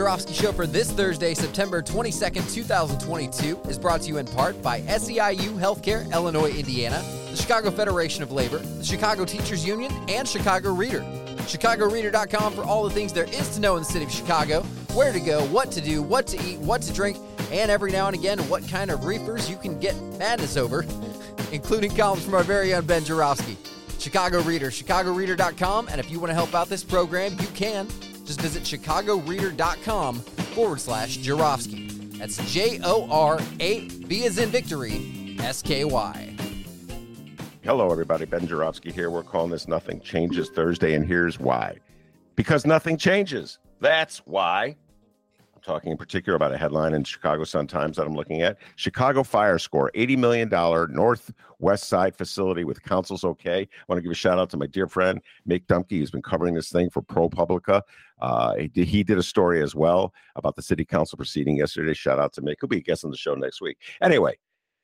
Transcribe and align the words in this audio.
Ben 0.00 0.18
Show 0.32 0.50
for 0.50 0.66
this 0.66 0.90
Thursday, 0.90 1.34
September 1.34 1.82
22nd, 1.82 2.54
2022 2.54 3.60
is 3.68 3.78
brought 3.78 4.00
to 4.00 4.08
you 4.08 4.16
in 4.16 4.24
part 4.24 4.60
by 4.62 4.80
SEIU 4.82 5.58
Healthcare, 5.58 6.10
Illinois, 6.14 6.50
Indiana, 6.50 7.02
the 7.30 7.36
Chicago 7.36 7.70
Federation 7.70 8.22
of 8.22 8.32
Labor, 8.32 8.58
the 8.58 8.84
Chicago 8.84 9.26
Teachers 9.26 9.66
Union, 9.66 9.92
and 10.08 10.26
Chicago 10.26 10.72
Reader. 10.72 11.00
ChicagoReader.com 11.40 12.54
for 12.54 12.62
all 12.62 12.82
the 12.82 12.90
things 12.90 13.12
there 13.12 13.24
is 13.24 13.50
to 13.50 13.60
know 13.60 13.76
in 13.76 13.82
the 13.82 13.84
city 13.84 14.06
of 14.06 14.10
Chicago, 14.10 14.62
where 14.94 15.12
to 15.12 15.20
go, 15.20 15.44
what 15.48 15.70
to 15.72 15.82
do, 15.82 16.02
what 16.02 16.26
to 16.28 16.42
eat, 16.48 16.58
what 16.60 16.80
to 16.80 16.94
drink, 16.94 17.18
and 17.52 17.70
every 17.70 17.92
now 17.92 18.06
and 18.06 18.16
again, 18.16 18.38
what 18.48 18.66
kind 18.68 18.90
of 18.90 19.04
reefers 19.04 19.50
you 19.50 19.56
can 19.58 19.78
get 19.80 20.00
madness 20.18 20.56
over, 20.56 20.86
including 21.52 21.94
columns 21.94 22.24
from 22.24 22.32
our 22.32 22.42
very 22.42 22.72
own 22.72 22.86
Ben 22.86 23.04
Joravsky. 23.04 23.58
Chicago 23.98 24.40
Reader, 24.40 24.70
ChicagoReader.com, 24.70 25.88
and 25.88 26.00
if 26.00 26.10
you 26.10 26.20
want 26.20 26.30
to 26.30 26.34
help 26.34 26.54
out 26.54 26.70
this 26.70 26.82
program, 26.82 27.32
you 27.38 27.48
can. 27.48 27.86
Just 28.30 28.42
visit 28.42 28.62
ChicagoReader.com 28.62 30.20
forward 30.54 30.80
slash 30.80 31.16
Joravsky. 31.16 31.88
That's 32.16 32.36
J 32.52 32.78
O 32.84 33.10
R 33.10 33.40
A 33.58 33.88
V 33.88 34.24
as 34.24 34.38
in 34.38 34.50
victory, 34.50 35.36
S 35.40 35.62
K 35.62 35.84
Y. 35.84 36.36
Hello, 37.64 37.90
everybody. 37.90 38.26
Ben 38.26 38.46
Joravsky 38.46 38.92
here. 38.92 39.10
We're 39.10 39.24
calling 39.24 39.50
this 39.50 39.66
Nothing 39.66 39.98
Changes 39.98 40.48
Thursday, 40.48 40.94
and 40.94 41.04
here's 41.04 41.40
why. 41.40 41.78
Because 42.36 42.64
nothing 42.64 42.96
changes. 42.96 43.58
That's 43.80 44.18
why. 44.18 44.76
I'm 45.60 45.74
talking 45.74 45.92
in 45.92 45.98
particular 45.98 46.36
about 46.36 46.52
a 46.52 46.56
headline 46.56 46.94
in 46.94 47.04
Chicago 47.04 47.44
Sun 47.44 47.66
Times 47.66 47.98
that 47.98 48.06
I'm 48.06 48.14
looking 48.14 48.40
at. 48.40 48.56
Chicago 48.76 49.22
fire 49.22 49.58
score, 49.58 49.90
$80 49.94 50.16
million 50.16 50.48
northwest 50.48 51.86
side 51.86 52.16
facility 52.16 52.64
with 52.64 52.82
council's 52.82 53.24
okay. 53.24 53.60
I 53.60 53.84
want 53.86 53.98
to 53.98 54.02
give 54.02 54.10
a 54.10 54.14
shout 54.14 54.38
out 54.38 54.48
to 54.50 54.56
my 54.56 54.66
dear 54.66 54.86
friend, 54.86 55.20
Mick 55.46 55.66
Dumke. 55.66 55.90
He's 55.90 56.10
been 56.10 56.22
covering 56.22 56.54
this 56.54 56.70
thing 56.70 56.88
for 56.88 57.02
ProPublica. 57.02 57.82
Uh, 58.22 58.54
he, 58.56 58.68
did, 58.68 58.88
he 58.88 59.02
did 59.02 59.18
a 59.18 59.22
story 59.22 59.62
as 59.62 59.74
well 59.74 60.14
about 60.34 60.56
the 60.56 60.62
city 60.62 60.84
council 60.84 61.18
proceeding 61.18 61.58
yesterday. 61.58 61.92
Shout 61.92 62.18
out 62.18 62.32
to 62.34 62.40
Mick. 62.40 62.56
He'll 62.60 62.68
be 62.68 62.78
a 62.78 62.82
guest 62.82 63.04
on 63.04 63.10
the 63.10 63.16
show 63.18 63.34
next 63.34 63.60
week. 63.60 63.76
Anyway, 64.00 64.38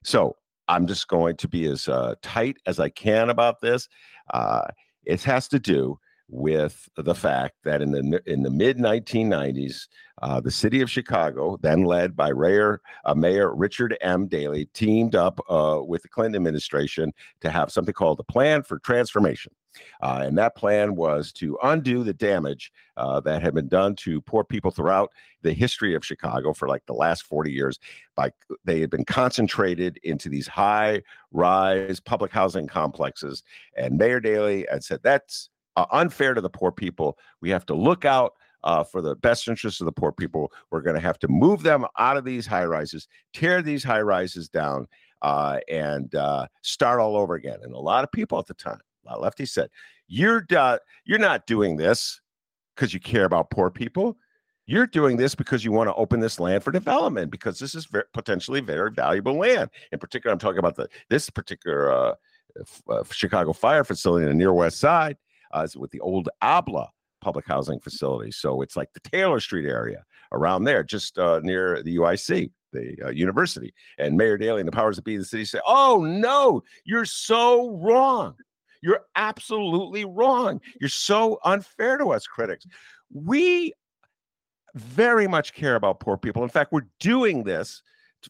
so 0.05 0.37
I'm 0.69 0.87
just 0.87 1.09
going 1.09 1.37
to 1.39 1.49
be 1.49 1.65
as 1.69 1.89
uh, 1.89 2.17
tight 2.21 2.59
as 2.67 2.81
I 2.81 2.91
can 2.91 3.31
about 3.31 3.63
this. 3.63 3.89
Uh, 4.35 4.67
it 5.07 5.23
has 5.23 5.49
to 5.49 5.59
do 5.59 5.99
with 6.29 6.89
the 6.97 7.15
fact 7.15 7.55
that 7.65 7.83
in 7.83 7.93
the 7.93 8.23
in 8.27 8.43
the 8.43 8.51
mid 8.51 8.79
1990s, 8.79 9.87
uh, 10.23 10.41
the 10.41 10.51
city 10.51 10.81
of 10.81 10.91
Chicago, 10.91 11.59
then 11.61 11.85
led 11.85 12.17
by 12.17 12.33
Mayor, 12.33 12.81
uh, 13.05 13.15
Mayor 13.15 13.55
Richard 13.55 13.97
M. 14.01 14.27
Daley, 14.27 14.67
teamed 14.73 15.15
up 15.15 15.39
uh, 15.49 15.81
with 15.87 16.03
the 16.03 16.09
Clinton 16.09 16.37
administration 16.37 17.13
to 17.41 17.51
have 17.51 17.71
something 17.71 17.95
called 17.95 18.19
the 18.19 18.25
Plan 18.25 18.63
for 18.63 18.79
Transformation. 18.79 19.53
Uh, 20.01 20.23
and 20.25 20.39
that 20.39 20.57
plan 20.57 20.95
was 20.95 21.33
to 21.33 21.59
undo 21.63 22.03
the 22.03 22.15
damage 22.15 22.73
uh, 22.97 23.21
that 23.21 23.43
had 23.43 23.55
been 23.55 23.69
done 23.69 23.95
to 23.95 24.23
poor 24.23 24.43
people 24.43 24.71
throughout 24.71 25.13
the 25.43 25.53
history 25.53 25.95
of 25.95 26.05
Chicago 26.05 26.55
for 26.55 26.67
like 26.67 26.85
the 26.87 26.95
last 26.95 27.25
40 27.25 27.53
years. 27.53 27.79
By 28.15 28.33
they 28.65 28.81
had 28.81 28.91
been 28.91 29.05
concentrated 29.05 29.99
into 30.03 30.31
these 30.31 30.49
high 30.49 31.03
rise 31.31 32.01
public 32.01 32.33
housing 32.33 32.67
complexes. 32.67 33.43
And 33.77 33.99
Mayor 33.99 34.21
Daley 34.21 34.67
had 34.71 34.83
said 34.83 35.01
that's 35.03 35.51
uh, 35.77 35.87
unfair 35.93 36.35
to 36.35 36.41
the 36.41 36.51
poor 36.51 36.73
people. 36.73 37.19
We 37.41 37.51
have 37.51 37.67
to 37.67 37.75
look 37.75 38.05
out. 38.05 38.33
Uh, 38.65 38.83
for 38.83 39.01
the 39.01 39.15
best 39.15 39.47
interests 39.47 39.81
of 39.81 39.85
the 39.85 39.93
poor 39.93 40.11
people, 40.11 40.51
we're 40.73 40.81
going 40.81 40.97
to 40.97 41.01
have 41.01 41.21
to 41.21 41.29
move 41.29 41.63
them 41.63 41.87
out 41.99 42.17
of 42.17 42.25
these 42.25 42.49
high 42.49 42.65
rises, 42.65 43.07
tear 43.33 43.63
these 43.63 43.85
high 43.85 44.01
rises 44.01 44.49
down, 44.49 44.89
uh, 45.23 45.59
and 45.69 46.13
uh, 46.17 46.49
start 46.63 46.99
all 46.99 47.17
over 47.17 47.35
again. 47.35 47.59
And 47.63 47.73
a 47.73 47.79
lot 47.79 48.03
of 48.03 48.11
people 48.11 48.41
at 48.41 48.47
the 48.47 48.55
time, 48.55 48.81
a 49.07 49.11
lot 49.11 49.25
of 49.25 49.33
lefties 49.33 49.51
said, 49.51 49.71
"You're 50.09 50.45
you're 51.05 51.19
not 51.21 51.47
doing 51.47 51.77
this 51.77 52.21
because 52.75 52.93
you 52.93 53.01
care 53.01 53.25
about 53.25 53.51
poor 53.51 53.71
people. 53.71 54.17
You're 54.67 54.87
doing 54.87 55.17
this 55.17 55.35
because 55.35 55.65
you 55.65 55.71
want 55.71 55.89
to 55.89 55.95
open 55.95 56.21
this 56.21 56.41
land 56.41 56.65
for 56.65 56.73
development 56.73 57.31
because 57.31 57.59
this 57.59 57.75
is 57.75 57.87
very, 57.87 58.05
potentially 58.13 58.61
very 58.61 58.91
valuable 58.91 59.35
land. 59.35 59.71
In 59.93 59.99
particular, 59.99 60.33
I'm 60.33 60.41
talking 60.41 60.59
about 60.59 60.75
the 60.75 60.89
this 61.09 61.31
particular 61.31 61.93
uh, 61.93 62.15
uh, 62.89 63.05
Chicago 63.11 63.53
fire 63.53 63.85
facility 63.85 64.25
in 64.25 64.31
the 64.31 64.35
near 64.35 64.53
west 64.53 64.79
side 64.79 65.17
uh, 65.53 65.67
with 65.77 65.91
the 65.91 66.01
old 66.01 66.29
Abla 66.43 66.89
public 67.21 67.47
housing 67.47 67.81
facility. 67.81 68.31
So 68.31 68.63
it's 68.63 68.77
like 68.77 68.93
the 68.93 69.01
Taylor 69.01 69.41
Street 69.41 69.67
area 69.67 70.05
around 70.33 70.65
there, 70.65 70.83
just 70.83 71.19
uh, 71.19 71.41
near 71.43 71.83
the 71.83 71.97
UIC, 71.97 72.51
the 72.73 72.97
uh, 73.05 73.11
university. 73.11 73.73
And 73.99 74.17
Mayor 74.17 74.39
Daley 74.39 74.61
and 74.61 74.69
the 74.69 74.73
powers 74.73 74.97
that 74.97 75.05
be 75.05 75.15
in 75.15 75.21
the 75.21 75.27
city 75.27 75.45
say, 75.45 75.61
"Oh 75.67 76.05
no, 76.05 76.63
you're 76.85 77.05
so 77.05 77.71
wrong. 77.79 78.35
You're 78.83 79.01
absolutely 79.17 80.05
wrong. 80.05 80.61
You're 80.81 80.89
so 80.89 81.41
unfair 81.45 81.99
to 81.99 82.11
us 82.13 82.27
critics. 82.27 82.67
We 83.13 83.73
very 84.75 85.27
much 85.27 85.55
care 85.55 85.75
about 85.75 86.01
poor 86.01 86.17
people. 86.17 86.43
In 86.43 86.49
fact, 86.51 86.73
we're 86.73 86.87
doing 87.01 87.43
this 87.43 87.83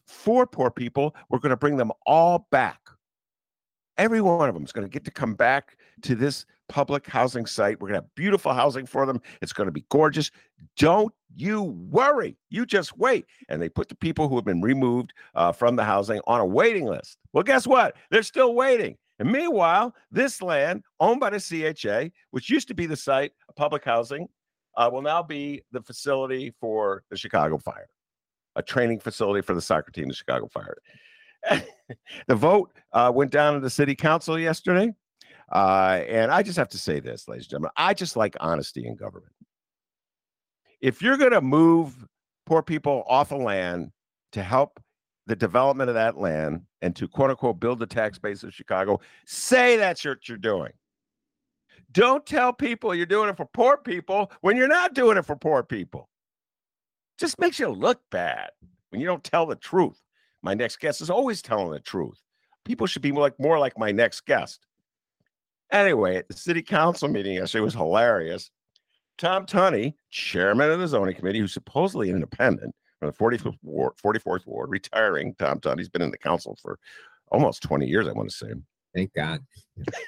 for 0.07 0.47
poor 0.47 0.71
people. 0.71 1.15
We're 1.29 1.39
going 1.39 1.51
to 1.51 1.57
bring 1.57 1.77
them 1.77 1.91
all 2.05 2.47
back. 2.51 2.79
Every 3.97 4.21
one 4.21 4.47
of 4.47 4.53
them 4.53 4.63
is 4.63 4.71
going 4.71 4.87
to 4.87 4.91
get 4.91 5.05
to 5.05 5.11
come 5.11 5.33
back 5.33 5.77
to 6.03 6.15
this 6.15 6.45
public 6.69 7.07
housing 7.07 7.45
site. 7.45 7.79
We're 7.79 7.89
going 7.89 8.01
to 8.01 8.05
have 8.05 8.15
beautiful 8.15 8.53
housing 8.53 8.85
for 8.85 9.05
them. 9.05 9.21
It's 9.41 9.53
going 9.53 9.67
to 9.67 9.71
be 9.71 9.85
gorgeous. 9.89 10.29
Don't 10.77 11.13
you 11.35 11.63
worry. 11.63 12.37
You 12.49 12.65
just 12.65 12.97
wait. 12.97 13.25
And 13.49 13.61
they 13.61 13.69
put 13.69 13.89
the 13.89 13.95
people 13.95 14.27
who 14.27 14.35
have 14.35 14.45
been 14.45 14.61
removed 14.61 15.13
uh, 15.35 15.51
from 15.51 15.75
the 15.75 15.83
housing 15.83 16.21
on 16.27 16.41
a 16.41 16.45
waiting 16.45 16.85
list. 16.85 17.17
Well, 17.33 17.43
guess 17.43 17.65
what? 17.65 17.95
They're 18.11 18.23
still 18.23 18.53
waiting. 18.53 18.97
And 19.19 19.31
meanwhile, 19.31 19.95
this 20.11 20.41
land 20.41 20.83
owned 20.99 21.19
by 21.19 21.31
the 21.31 21.39
CHA, 21.39 22.09
which 22.31 22.49
used 22.49 22.67
to 22.67 22.75
be 22.75 22.85
the 22.85 22.95
site 22.95 23.31
of 23.49 23.55
public 23.55 23.83
housing, 23.83 24.27
uh, 24.75 24.89
will 24.91 25.01
now 25.01 25.23
be 25.23 25.63
the 25.71 25.81
facility 25.81 26.53
for 26.59 27.03
the 27.09 27.17
Chicago 27.17 27.57
Fire, 27.57 27.89
a 28.55 28.61
training 28.61 28.99
facility 28.99 29.41
for 29.41 29.55
the 29.55 29.61
soccer 29.61 29.91
team, 29.91 30.07
the 30.07 30.13
Chicago 30.13 30.47
Fire. 30.47 30.77
the 32.27 32.35
vote 32.35 32.71
uh, 32.93 33.11
went 33.13 33.31
down 33.31 33.53
to 33.53 33.59
the 33.59 33.69
city 33.69 33.95
council 33.95 34.39
yesterday. 34.39 34.93
Uh, 35.51 36.01
and 36.07 36.31
I 36.31 36.43
just 36.43 36.57
have 36.57 36.69
to 36.69 36.77
say 36.77 36.99
this, 36.99 37.27
ladies 37.27 37.45
and 37.45 37.51
gentlemen, 37.51 37.71
I 37.77 37.93
just 37.93 38.15
like 38.15 38.35
honesty 38.39 38.85
in 38.85 38.95
government. 38.95 39.31
If 40.81 41.01
you're 41.01 41.17
going 41.17 41.31
to 41.31 41.41
move 41.41 42.05
poor 42.45 42.61
people 42.61 43.03
off 43.07 43.31
of 43.31 43.41
land 43.41 43.91
to 44.33 44.43
help 44.43 44.79
the 45.25 45.35
development 45.35 45.89
of 45.89 45.95
that 45.95 46.17
land 46.17 46.61
and 46.81 46.95
to 46.95 47.07
quote 47.07 47.29
unquote 47.29 47.59
build 47.59 47.79
the 47.79 47.85
tax 47.85 48.19
base 48.19 48.43
of 48.43 48.53
Chicago, 48.53 48.99
say 49.25 49.77
that's 49.77 50.03
what 50.03 50.27
you're 50.27 50.37
doing. 50.37 50.71
Don't 51.91 52.25
tell 52.25 52.51
people 52.51 52.93
you're 52.93 53.05
doing 53.05 53.29
it 53.29 53.37
for 53.37 53.45
poor 53.45 53.77
people 53.77 54.31
when 54.41 54.57
you're 54.57 54.67
not 54.67 54.93
doing 54.93 55.17
it 55.17 55.25
for 55.25 55.35
poor 55.35 55.63
people. 55.63 56.09
Just 57.17 57.39
makes 57.39 57.59
you 57.59 57.69
look 57.69 58.01
bad 58.11 58.49
when 58.89 59.01
you 59.01 59.07
don't 59.07 59.23
tell 59.23 59.45
the 59.45 59.55
truth. 59.55 59.99
My 60.47 60.53
next 60.53 60.79
guest 60.79 61.01
is 61.01 61.09
always 61.09 61.41
telling 61.41 61.71
the 61.71 61.79
truth. 61.81 62.21
People 62.63 62.87
should 62.87 63.01
be 63.01 63.11
more 63.11 63.23
like 63.23 63.37
more 63.37 63.59
like 63.59 63.77
my 63.77 63.91
next 63.91 64.25
guest. 64.25 64.65
Anyway, 65.73 66.15
at 66.15 66.29
the 66.29 66.35
city 66.35 66.61
council 66.61 67.09
meeting 67.09 67.33
yesterday 67.33 67.65
was 67.65 67.73
hilarious. 67.73 68.49
Tom 69.17 69.45
Tunney, 69.45 69.95
chairman 70.09 70.71
of 70.71 70.79
the 70.79 70.87
zoning 70.87 71.15
committee, 71.15 71.39
who's 71.39 71.51
supposedly 71.51 72.11
independent 72.11 72.73
from 72.97 73.09
the 73.09 73.13
45th 73.17 73.57
ward, 73.61 73.91
44th 74.01 74.47
ward, 74.47 74.69
retiring. 74.69 75.35
Tom 75.37 75.59
Tunney's 75.59 75.89
been 75.89 76.01
in 76.01 76.11
the 76.11 76.17
council 76.17 76.57
for 76.61 76.79
almost 77.29 77.61
20 77.63 77.85
years, 77.85 78.07
I 78.07 78.13
want 78.13 78.29
to 78.29 78.35
say. 78.37 78.53
Thank 78.95 79.13
God. 79.15 79.41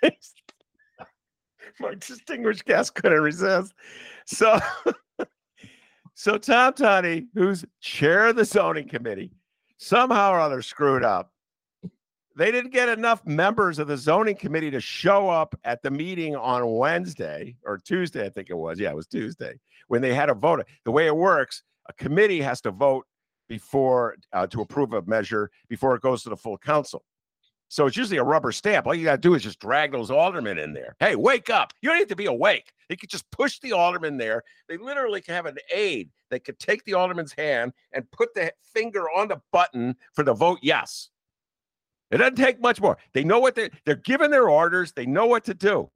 My 1.81 1.95
distinguished 1.95 2.63
guest 2.63 2.95
couldn't 2.95 3.19
resist. 3.19 3.74
So, 4.25 4.57
so 6.13 6.38
Tom 6.38 6.75
Tunney, 6.75 7.27
who's 7.33 7.65
chair 7.81 8.27
of 8.27 8.38
the 8.38 8.45
zoning 8.45 8.88
committee, 8.88 9.33
somehow 9.79 10.31
or 10.31 10.39
other 10.39 10.61
screwed 10.61 11.03
up 11.03 11.31
they 12.39 12.53
didn't 12.53 12.71
get 12.71 12.87
enough 12.87 13.25
members 13.25 13.79
of 13.79 13.87
the 13.87 13.97
zoning 13.97 14.35
committee 14.35 14.71
to 14.71 14.79
show 14.79 15.29
up 15.29 15.59
at 15.65 15.81
the 15.81 15.91
meeting 15.91 16.37
on 16.37 16.77
Wednesday 16.77 17.57
or 17.65 17.77
Tuesday, 17.77 18.25
I 18.25 18.29
think 18.29 18.49
it 18.49 18.53
was. 18.55 18.79
Yeah, 18.79 18.91
it 18.91 18.95
was 18.95 19.07
Tuesday 19.07 19.59
when 19.89 20.01
they 20.01 20.13
had 20.13 20.29
a 20.29 20.33
vote. 20.33 20.65
The 20.85 20.91
way 20.91 21.07
it 21.07 21.15
works, 21.15 21.63
a 21.89 21.93
committee 21.93 22.39
has 22.39 22.61
to 22.61 22.71
vote 22.71 23.05
before 23.49 24.15
uh, 24.31 24.47
to 24.47 24.61
approve 24.61 24.93
a 24.93 25.01
measure 25.01 25.51
before 25.67 25.95
it 25.95 26.01
goes 26.01 26.23
to 26.23 26.29
the 26.29 26.37
full 26.37 26.57
council. 26.57 27.03
So 27.69 27.86
it's 27.86 27.95
usually 27.95 28.18
a 28.18 28.24
rubber 28.24 28.51
stamp. 28.51 28.88
All 28.88 28.95
you 28.95 29.04
got 29.04 29.12
to 29.13 29.18
do 29.21 29.36
is 29.36 29.44
just 29.44 29.60
drag 29.60 29.92
those 29.92 30.10
aldermen 30.10 30.57
in 30.57 30.74
there. 30.74 30.95
Hey, 31.00 31.16
wake 31.16 31.51
up. 31.51 31.71
You 31.81 31.89
don't 31.89 32.00
need 32.00 32.10
to 32.10 32.16
be 32.16 32.25
awake. 32.25 32.74
They 32.89 32.95
could 32.95 33.10
just 33.10 33.30
push 33.30 33.60
the 33.60 33.74
alderman 33.74 34.18
there. 34.18 34.44
They 34.68 34.77
literally 34.77 35.21
can 35.21 35.36
have 35.36 35.45
an 35.45 35.57
aide 35.74 36.10
that 36.31 36.44
could 36.44 36.57
take 36.57 36.83
the 36.83 36.95
alderman's 36.95 37.31
hand 37.31 37.74
and 37.94 38.10
put 38.12 38.33
the 38.33 38.51
finger 38.74 39.04
on 39.16 39.27
the 39.27 39.39
button 39.51 39.95
for 40.13 40.24
the 40.24 40.33
vote 40.33 40.60
yes. 40.63 41.10
It 42.10 42.18
doesn't 42.18 42.38
take 42.38 42.60
much 42.60 42.81
more. 42.81 42.98
They 43.13 43.24
know 43.24 43.39
what 43.39 43.54
they're 43.54 43.69
they're 43.86 43.95
giving 43.95 44.31
their 44.31 44.50
orders. 44.50 44.92
They 44.92 45.06
know 45.06 45.27
what 45.27 45.44
to 45.45 45.54
do. 45.54 45.92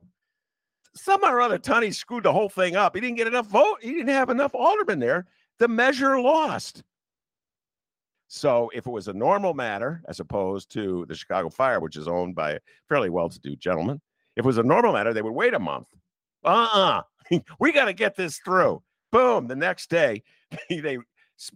Somehow 0.96 1.32
or 1.32 1.42
other, 1.42 1.58
Tunney 1.58 1.92
screwed 1.92 2.24
the 2.24 2.34
whole 2.34 2.50
thing 2.50 2.76
up. 2.76 2.94
He 2.94 3.02
didn't 3.02 3.18
get 3.18 3.26
enough 3.26 3.48
vote. 3.48 3.80
He 3.82 3.94
didn't 3.94 4.10
have 4.10 4.30
enough 4.30 4.54
aldermen 4.54 5.00
there. 5.00 5.26
The 5.58 5.68
measure 5.68 6.20
lost. 6.20 6.84
So 8.36 8.72
if 8.74 8.88
it 8.88 8.90
was 8.90 9.10
a 9.10 9.14
normal 9.14 9.54
matter, 9.54 10.02
as 10.08 10.20
opposed 10.20 10.72
to 10.72 11.06
the 11.08 11.14
Chicago 11.14 11.52
Fire, 11.52 11.80
which 11.80 11.96
is 11.96 12.08
owned 12.08 12.34
by 12.34 12.54
a 12.54 12.60
fairly 12.90 13.12
well-to-do 13.12 13.56
gentleman, 13.58 14.02
if 14.36 14.44
it 14.44 14.48
was 14.48 14.58
a 14.58 14.64
normal 14.64 14.92
matter, 14.92 15.14
they 15.14 15.22
would 15.22 15.34
wait 15.34 15.54
a 15.54 15.60
month. 15.60 15.86
Uh-uh. 16.44 17.04
we 17.60 17.72
got 17.72 17.86
to 17.86 17.94
get 17.94 18.16
this 18.16 18.40
through. 18.40 18.82
Boom. 19.12 19.46
The 19.46 19.56
next 19.56 19.92
day, 19.92 20.24
they 20.72 20.98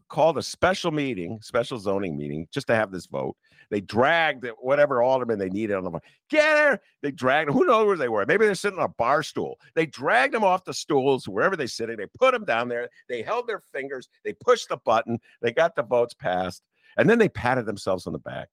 called 0.09 0.37
a 0.37 0.43
special 0.43 0.91
meeting, 0.91 1.39
special 1.41 1.77
zoning 1.79 2.17
meeting, 2.17 2.47
just 2.51 2.67
to 2.67 2.75
have 2.75 2.91
this 2.91 3.05
vote. 3.07 3.35
They 3.69 3.81
dragged 3.81 4.47
whatever 4.59 5.01
alderman 5.01 5.39
they 5.39 5.49
needed 5.49 5.75
on 5.75 5.83
the 5.83 5.99
get 6.29 6.57
her. 6.57 6.79
They 7.01 7.11
dragged 7.11 7.51
Who 7.51 7.65
knows 7.65 7.85
where 7.85 7.97
they 7.97 8.09
were? 8.09 8.25
Maybe 8.25 8.45
they're 8.45 8.55
sitting 8.55 8.79
on 8.79 8.85
a 8.85 8.93
bar 8.97 9.23
stool. 9.23 9.59
They 9.75 9.85
dragged 9.85 10.33
them 10.33 10.43
off 10.43 10.63
the 10.63 10.73
stools 10.73 11.27
wherever 11.27 11.55
they're 11.55 11.67
sitting. 11.67 11.97
They 11.97 12.07
put 12.17 12.33
them 12.33 12.45
down 12.45 12.69
there. 12.69 12.89
They 13.09 13.21
held 13.21 13.47
their 13.47 13.61
fingers. 13.73 14.07
They 14.23 14.33
pushed 14.33 14.69
the 14.69 14.77
button. 14.77 15.19
They 15.41 15.51
got 15.51 15.75
the 15.75 15.83
votes 15.83 16.13
passed, 16.13 16.63
and 16.97 17.09
then 17.09 17.19
they 17.19 17.29
patted 17.29 17.65
themselves 17.65 18.07
on 18.07 18.13
the 18.13 18.19
back. 18.19 18.47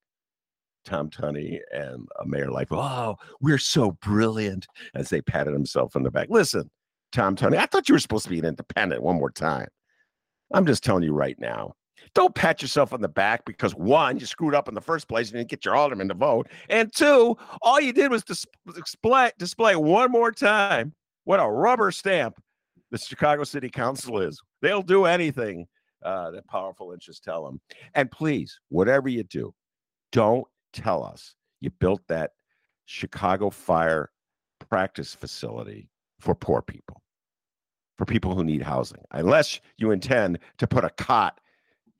Tom 0.84 1.08
Tunney 1.08 1.60
and 1.72 2.06
uh, 2.18 2.24
Mayor 2.26 2.50
like, 2.50 2.68
oh, 2.70 3.16
we're 3.40 3.58
so 3.58 3.92
brilliant 4.02 4.66
as 4.94 5.08
they 5.08 5.22
patted 5.22 5.54
himself 5.54 5.96
on 5.96 6.02
the 6.02 6.10
back. 6.10 6.28
Listen, 6.28 6.70
Tom 7.10 7.36
Tunney, 7.36 7.56
I 7.56 7.66
thought 7.66 7.88
you 7.88 7.94
were 7.94 8.00
supposed 8.00 8.24
to 8.24 8.30
be 8.30 8.38
an 8.38 8.44
independent 8.44 9.02
one 9.02 9.16
more 9.16 9.30
time. 9.30 9.68
I'm 10.54 10.66
just 10.66 10.84
telling 10.84 11.02
you 11.02 11.12
right 11.12 11.38
now. 11.38 11.74
Don't 12.14 12.34
pat 12.34 12.62
yourself 12.62 12.92
on 12.92 13.00
the 13.00 13.08
back 13.08 13.44
because 13.44 13.74
one, 13.74 14.20
you 14.20 14.26
screwed 14.26 14.54
up 14.54 14.68
in 14.68 14.74
the 14.74 14.80
first 14.80 15.08
place 15.08 15.30
and 15.30 15.38
didn't 15.38 15.50
get 15.50 15.64
your 15.64 15.74
alderman 15.74 16.08
to 16.08 16.14
vote. 16.14 16.48
And 16.68 16.94
two, 16.94 17.36
all 17.60 17.80
you 17.80 17.92
did 17.92 18.10
was 18.10 18.22
display, 18.22 19.32
display 19.38 19.74
one 19.74 20.12
more 20.12 20.30
time 20.30 20.94
what 21.24 21.40
a 21.40 21.48
rubber 21.48 21.90
stamp 21.90 22.40
the 22.90 22.98
Chicago 22.98 23.44
City 23.44 23.68
Council 23.68 24.20
is. 24.20 24.40
They'll 24.62 24.82
do 24.82 25.06
anything 25.06 25.66
uh, 26.04 26.30
that 26.32 26.46
powerful 26.46 26.92
interests 26.92 27.24
tell 27.24 27.44
them. 27.44 27.60
And 27.94 28.10
please, 28.10 28.60
whatever 28.68 29.08
you 29.08 29.24
do, 29.24 29.54
don't 30.12 30.46
tell 30.72 31.02
us 31.02 31.34
you 31.60 31.70
built 31.70 32.02
that 32.08 32.32
Chicago 32.84 33.50
fire 33.50 34.10
practice 34.68 35.14
facility 35.14 35.88
for 36.20 36.34
poor 36.34 36.62
people, 36.62 37.02
for 37.96 38.04
people 38.04 38.34
who 38.34 38.44
need 38.44 38.62
housing, 38.62 39.02
unless 39.12 39.60
you 39.76 39.90
intend 39.90 40.38
to 40.58 40.66
put 40.66 40.84
a 40.84 40.90
cot 40.90 41.40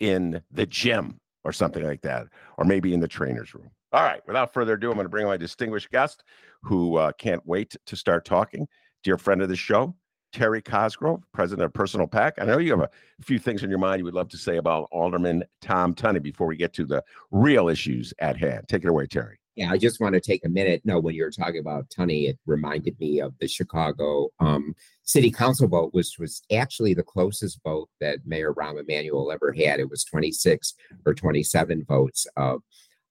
in 0.01 0.43
the 0.51 0.67
gym 0.67 1.21
or 1.45 1.53
something 1.53 1.85
like 1.85 2.03
that, 2.03 2.27
or 2.59 2.65
maybe 2.65 2.95
in 2.95 3.01
the 3.01 3.09
trainer's 3.09 3.55
room. 3.55 3.71
All 3.93 4.03
right, 4.03 4.21
without 4.27 4.53
further 4.53 4.75
ado, 4.75 4.89
I'm 4.89 4.95
going 4.95 5.05
to 5.05 5.11
bring 5.11 5.27
my 5.27 5.37
distinguished 5.37 5.91
guest 5.91 6.25
who 6.63 6.97
uh, 6.97 7.13
can't 7.13 7.47
wait 7.47 7.77
to 7.87 7.97
start 7.97 8.25
talking. 8.25 8.67
Dear 9.05 9.19
friend 9.19 9.41
of 9.41 9.49
the 9.49 9.57
show, 9.57 9.95
Terry 10.33 10.61
Cosgrove, 10.61 11.23
president 11.33 11.67
of 11.67 11.73
Personal 11.73 12.09
PAC. 12.09 12.35
I 12.41 12.45
know 12.45 12.59
you 12.59 12.73
have 12.73 12.81
a 12.81 12.91
few 13.23 13.39
things 13.39 13.63
in 13.63 13.71
your 13.71 13.79
mind 13.79 14.01
you 14.01 14.05
would 14.05 14.15
love 14.15 14.29
to 14.31 14.37
say 14.37 14.57
about 14.57 14.89
Alderman 14.91 15.45
Tom 15.61 15.95
Tunney 15.95 16.21
before 16.21 16.49
we 16.49 16.57
get 16.57 16.73
to 16.73 16.85
the 16.85 17.05
real 17.31 17.69
issues 17.69 18.13
at 18.19 18.37
hand. 18.37 18.65
Take 18.69 18.83
it 18.83 18.89
away, 18.89 19.07
Terry. 19.07 19.39
Yeah, 19.57 19.71
I 19.71 19.79
just 19.79 20.01
want 20.01 20.15
to 20.15 20.21
take 20.21 20.45
a 20.45 20.49
minute. 20.49 20.83
No, 20.85 20.99
when 20.99 21.15
you 21.15 21.23
were 21.23 21.31
talking 21.31 21.61
about 21.61 21.89
Tunney, 21.89 22.29
it 22.29 22.39
reminded 22.45 22.99
me 22.99 23.21
of 23.21 23.35
the 23.39 23.47
Chicago 23.47 24.31
um, 24.41 24.75
City 25.05 25.31
Council 25.31 25.69
vote, 25.69 25.91
which 25.93 26.17
was 26.19 26.43
actually 26.53 26.93
the 26.93 27.05
closest 27.05 27.61
vote 27.63 27.89
that 28.01 28.27
Mayor 28.27 28.53
Rahm 28.53 28.81
Emanuel 28.81 29.31
ever 29.31 29.53
had. 29.53 29.79
It 29.79 29.91
was 29.91 30.05
26 30.05 30.75
or 31.07 31.15
27 31.15 31.85
votes 31.89 32.27
of 32.37 32.63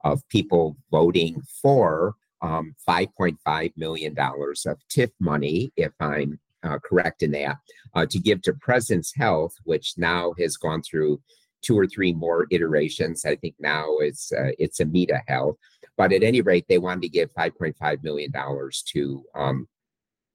of 0.04 0.28
people 0.28 0.75
voting 0.92 1.42
for 1.62 2.16
um, 2.42 2.75
$5.5 2.88 3.72
million 3.78 4.16
of 4.19 4.78
TIF 4.94 5.12
money, 5.19 5.72
if 5.78 5.94
I'm 6.01 6.39
uh, 6.63 6.78
correct 6.84 7.24
in 7.24 7.31
that, 7.31 7.57
uh, 7.96 8.06
to 8.10 8.19
give 8.19 8.42
to 8.42 8.54
Presence 8.54 9.13
Health, 9.16 9.54
which 9.63 9.94
now 9.98 10.34
has 10.39 10.57
gone 10.57 10.81
through 10.81 11.22
two 11.62 11.78
or 11.78 11.88
three 11.88 12.13
more 12.13 12.46
iterations. 12.51 13.24
I 13.25 13.36
think 13.38 13.56
now 13.60 13.86
it's 14.00 14.31
uh, 14.34 14.51
it's 14.60 14.81
Amita 14.81 15.22
Health, 15.28 15.56
but 15.98 16.13
at 16.13 16.24
any 16.24 16.42
rate, 16.42 16.66
they 16.68 16.78
wanted 16.78 17.01
to 17.04 17.10
give 17.10 17.34
5.5 17.34 18.04
million 18.04 18.31
dollars 18.31 18.84
to 18.94 19.24
um, 19.36 19.68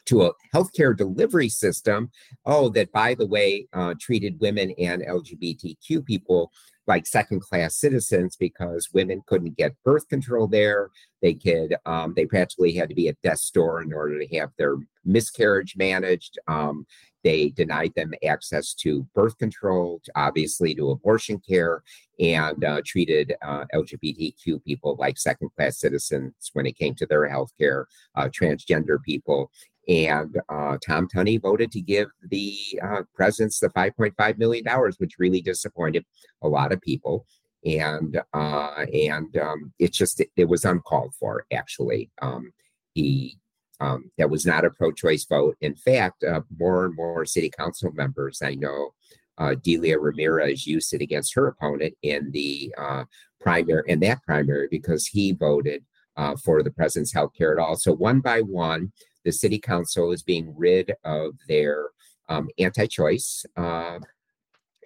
to 0.07 0.23
a 0.23 0.33
healthcare 0.55 0.97
delivery 0.97 1.49
system. 1.49 2.11
Oh, 2.47 2.71
that 2.71 2.91
by 2.93 3.15
the 3.15 3.27
way, 3.27 3.69
uh, 3.73 3.95
treated 4.01 4.41
women 4.41 4.75
and 4.79 5.03
LGBTQ 5.03 6.05
people 6.05 6.51
like 6.87 7.07
second 7.07 7.41
class 7.43 7.77
citizens 7.77 8.35
because 8.35 8.89
women 8.95 9.21
couldn't 9.27 9.59
get 9.59 9.77
birth 9.85 10.09
control 10.09 10.49
there. 10.49 10.89
They 11.21 11.35
could, 11.35 11.77
um, 11.85 12.15
they 12.17 12.25
practically 12.25 12.73
had 12.73 12.89
to 12.89 12.95
be 12.95 13.09
at 13.09 13.21
death's 13.23 13.51
door 13.51 13.83
in 13.83 13.93
order 13.93 14.19
to 14.19 14.37
have 14.39 14.51
their 14.57 14.77
miscarriage 15.05 15.75
managed. 15.77 16.39
Um, 16.49 16.87
they 17.25 17.51
denied 17.51 17.93
them 17.97 18.13
access 18.25 18.75
to 18.75 19.07
birth 19.15 19.37
control, 19.39 20.01
obviously 20.15 20.75
to 20.75 20.91
abortion 20.91 21.41
care, 21.41 21.83
and 22.21 22.65
uh, 22.65 22.81
treated 22.85 23.35
uh, 23.43 23.65
LGBTQ 23.75 24.63
people 24.65 24.97
like 24.99 25.19
second 25.19 25.51
class 25.57 25.79
citizens 25.79 26.33
when 26.53 26.67
it 26.67 26.77
came 26.77 26.95
to 26.95 27.07
their 27.07 27.29
health 27.29 27.53
care, 27.59 27.87
uh, 28.15 28.29
transgender 28.29 29.03
people. 29.03 29.51
And 29.89 30.39
uh, 30.51 30.77
Tom 30.87 31.09
Tunney 31.09 31.41
voted 31.41 31.73
to 31.73 31.81
give 31.81 32.09
the 32.31 32.59
uh, 32.83 33.03
Presence 33.15 33.59
the 33.59 33.71
$5.5 33.71 34.39
million, 34.39 34.65
which 34.99 35.19
really 35.19 35.41
disappointed 35.41 36.05
a 36.43 36.49
lot 36.49 36.73
of 36.73 36.81
people. 36.83 37.27
And 37.65 38.21
uh, 38.35 38.85
and 38.93 39.37
um, 39.37 39.73
it's 39.81 39.99
just 39.99 40.21
it, 40.21 40.29
it, 40.37 40.45
was 40.45 40.65
uncalled 40.65 41.13
for. 41.19 41.45
Actually, 41.53 42.09
um, 42.23 42.53
he 42.95 43.37
um, 43.81 44.11
that 44.19 44.31
was 44.31 44.45
not 44.45 44.65
a 44.65 44.71
pro-choice 44.71 45.25
vote. 45.25 45.57
In 45.61 45.75
fact, 45.75 46.25
uh, 46.25 46.41
more 46.59 46.85
and 46.85 46.95
more 46.95 47.25
city 47.25 47.51
council 47.51 47.93
members 47.93 48.43
I 48.43 48.55
know, 48.55 48.95
uh, 49.39 49.55
Delia 49.63 49.99
Ramirez 49.99 50.67
used 50.67 50.93
it 50.93 51.01
against 51.01 51.35
her 51.35 51.47
opponent 51.47 51.95
in 52.03 52.31
the 52.33 52.75
uh, 52.77 53.05
primary 53.41 53.85
in 53.87 54.01
that 54.01 54.23
primary 54.25 54.67
because 54.71 55.07
he 55.07 55.33
voted 55.33 55.85
uh, 56.17 56.35
for 56.37 56.63
the 56.63 56.71
Presence 56.73 57.13
health 57.13 57.33
care 57.39 57.53
at 57.53 57.65
all. 57.65 57.77
So 57.77 57.93
one 57.95 58.21
by 58.21 58.41
one, 58.41 58.93
the 59.25 59.31
city 59.31 59.59
council 59.59 60.11
is 60.11 60.23
being 60.23 60.53
rid 60.57 60.95
of 61.05 61.35
their 61.47 61.91
um, 62.29 62.49
anti-choice 62.59 63.47
uh, 63.57 64.01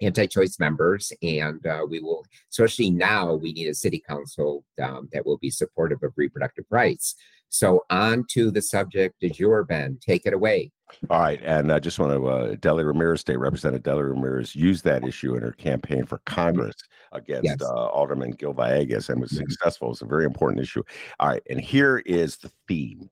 anti-choice 0.01 0.59
members 0.59 1.13
and 1.21 1.65
uh, 1.67 1.85
we 1.87 1.99
will 1.99 2.25
especially 2.51 2.89
now 2.89 3.33
we 3.33 3.53
need 3.53 3.67
a 3.67 3.73
city 3.73 4.03
council 4.05 4.65
um, 4.81 5.07
that 5.13 5.25
will 5.25 5.37
be 5.37 5.49
supportive 5.49 6.01
of 6.03 6.11
reproductive 6.15 6.65
rights 6.69 7.15
so 7.53 7.85
on 7.89 8.25
to 8.29 8.49
the 8.51 8.61
subject 8.61 9.19
de 9.19 9.29
your 9.29 9.63
ben 9.63 9.97
take 10.01 10.25
it 10.25 10.33
away 10.33 10.71
all 11.09 11.19
right 11.19 11.41
and 11.43 11.71
i 11.71 11.79
just 11.79 11.99
want 11.99 12.11
to 12.11 12.27
uh, 12.27 12.55
delia 12.59 12.85
ramirez 12.85 13.21
state 13.21 13.37
representative 13.37 13.83
delia 13.83 14.03
ramirez 14.03 14.55
used 14.55 14.83
that 14.83 15.05
issue 15.05 15.35
in 15.35 15.41
her 15.41 15.53
campaign 15.53 16.05
for 16.05 16.19
congress 16.25 16.75
against 17.11 17.45
yes. 17.45 17.61
uh, 17.61 17.87
alderman 17.87 18.31
gil 18.31 18.53
villegas 18.53 19.09
and 19.09 19.21
was 19.21 19.31
successful 19.31 19.91
it's 19.91 20.01
a 20.01 20.05
very 20.05 20.25
important 20.25 20.61
issue 20.61 20.83
all 21.19 21.29
right 21.29 21.43
and 21.49 21.61
here 21.61 21.99
is 22.05 22.37
the 22.37 22.51
theme 22.67 23.09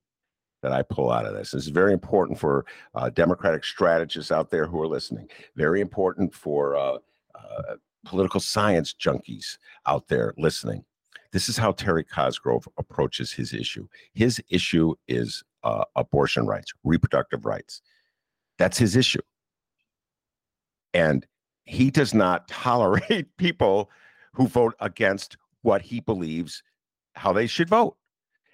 that 0.61 0.71
I 0.71 0.83
pull 0.83 1.11
out 1.11 1.25
of 1.25 1.33
this. 1.33 1.51
This 1.51 1.63
is 1.63 1.69
very 1.69 1.91
important 1.91 2.37
for 2.37 2.65
uh, 2.93 3.09
Democratic 3.09 3.63
strategists 3.63 4.31
out 4.31 4.51
there 4.51 4.67
who 4.67 4.79
are 4.79 4.87
listening. 4.87 5.27
Very 5.55 5.81
important 5.81 6.33
for 6.35 6.75
uh, 6.75 6.97
uh, 7.33 7.75
political 8.05 8.39
science 8.39 8.93
junkies 8.93 9.57
out 9.85 10.07
there 10.07 10.33
listening. 10.37 10.83
This 11.31 11.47
is 11.47 11.57
how 11.57 11.71
Terry 11.71 12.03
Cosgrove 12.03 12.67
approaches 12.77 13.31
his 13.31 13.53
issue. 13.53 13.87
His 14.13 14.41
issue 14.49 14.95
is 15.07 15.43
uh, 15.63 15.85
abortion 15.95 16.45
rights, 16.45 16.73
reproductive 16.83 17.45
rights. 17.45 17.81
That's 18.57 18.77
his 18.77 18.95
issue. 18.95 19.21
And 20.93 21.25
he 21.65 21.89
does 21.89 22.13
not 22.13 22.47
tolerate 22.47 23.35
people 23.37 23.89
who 24.33 24.47
vote 24.47 24.75
against 24.79 25.37
what 25.61 25.81
he 25.81 25.99
believes 25.99 26.63
how 27.15 27.33
they 27.33 27.47
should 27.47 27.69
vote. 27.69 27.95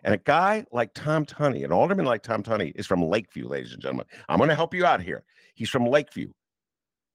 And 0.03 0.13
a 0.13 0.17
guy 0.17 0.65
like 0.72 0.93
Tom 0.93 1.25
Tunney, 1.25 1.65
an 1.65 1.72
alderman 1.72 2.05
like 2.05 2.24
Tom 2.24 2.43
Tunney, 2.43 2.72
is 2.75 2.88
from 2.88 3.01
Lakeview, 3.01 3.48
ladies 3.48 3.74
and 3.74 3.81
gentlemen. 3.81 4.05
I'm 4.29 4.38
going 4.38 4.50
to 4.50 4.55
help 4.55 4.74
you 4.74 4.86
out 4.86 5.01
here. 5.01 5.24
He's 5.55 5.69
from 5.69 5.86
Lakeview, 5.86 6.31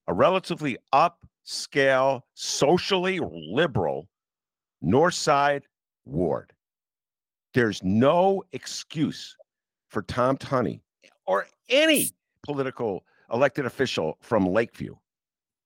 a 0.09 0.15
relatively 0.15 0.77
upscale, 0.93 2.23
socially 2.35 3.21
liberal 3.23 4.09
North 4.83 5.15
Side 5.15 5.63
ward. 6.05 6.53
There's 7.55 7.83
no 7.83 8.43
excuse 8.53 9.37
for 9.89 10.03
Tom 10.03 10.37
Tunney 10.37 10.81
or 11.27 11.47
any 11.69 12.11
political 12.43 13.05
elected 13.33 13.67
official 13.67 14.19
from 14.21 14.47
Lakeview 14.47 14.95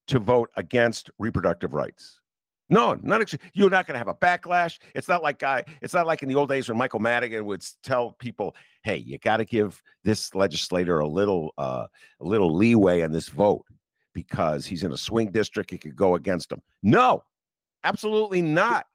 to 0.09 0.19
vote 0.19 0.51
against 0.57 1.11
reproductive 1.19 1.75
rights. 1.75 2.21
No, 2.69 2.99
not 3.03 3.33
you're 3.55 3.71
not 3.71 3.87
going 3.87 3.95
to 3.95 3.99
have 3.99 4.09
a 4.09 4.15
backlash. 4.15 4.79
It's 4.95 5.09
not 5.09 5.23
like 5.23 5.39
guy. 5.39 5.65
It's 5.83 5.95
not 5.95 6.07
like 6.07 6.23
in 6.23 6.29
the 6.29 6.35
old 6.35 6.49
days 6.49 6.69
when 6.69 6.77
Michael 6.77 6.99
Madigan 6.99 7.45
would 7.47 7.65
tell 7.85 8.13
people, 8.13 8.57
"Hey, 8.83 8.97
you 8.97 9.19
got 9.19 9.37
to 9.37 9.45
give 9.45 9.81
this 10.03 10.35
legislator 10.35 10.99
a 10.99 11.07
little, 11.07 11.55
uh, 11.59 11.87
a 12.21 12.25
little 12.25 12.55
leeway 12.55 13.03
on 13.03 13.13
this 13.13 13.29
vote 13.29 13.65
because 14.15 14.67
he's 14.67 14.83
in 14.83 14.93
a 14.93 14.97
swing 14.97 15.31
district. 15.31 15.71
He 15.71 15.79
could 15.79 15.95
go 15.95 16.17
against 16.17 16.51
him." 16.51 16.61
No, 16.83 17.23
absolutely 17.85 18.43
not. 18.43 18.87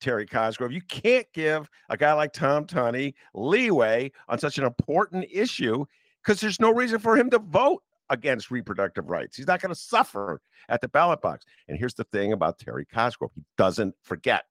Terry 0.00 0.26
Cosgrove, 0.26 0.72
you 0.72 0.82
can't 0.82 1.26
give 1.32 1.68
a 1.88 1.96
guy 1.96 2.12
like 2.12 2.32
Tom 2.32 2.66
Tunney 2.66 3.14
leeway 3.34 4.12
on 4.28 4.38
such 4.38 4.58
an 4.58 4.64
important 4.64 5.26
issue 5.32 5.84
because 6.24 6.40
there's 6.40 6.60
no 6.60 6.72
reason 6.72 6.98
for 6.98 7.16
him 7.16 7.30
to 7.30 7.38
vote 7.38 7.82
against 8.10 8.50
reproductive 8.50 9.08
rights. 9.08 9.36
He's 9.36 9.46
not 9.46 9.60
going 9.60 9.74
to 9.74 9.80
suffer 9.80 10.40
at 10.68 10.80
the 10.80 10.88
ballot 10.88 11.20
box. 11.20 11.44
And 11.68 11.78
here's 11.78 11.94
the 11.94 12.04
thing 12.04 12.32
about 12.32 12.58
Terry 12.58 12.86
Cosgrove 12.86 13.32
he 13.34 13.42
doesn't 13.56 13.94
forget. 14.02 14.44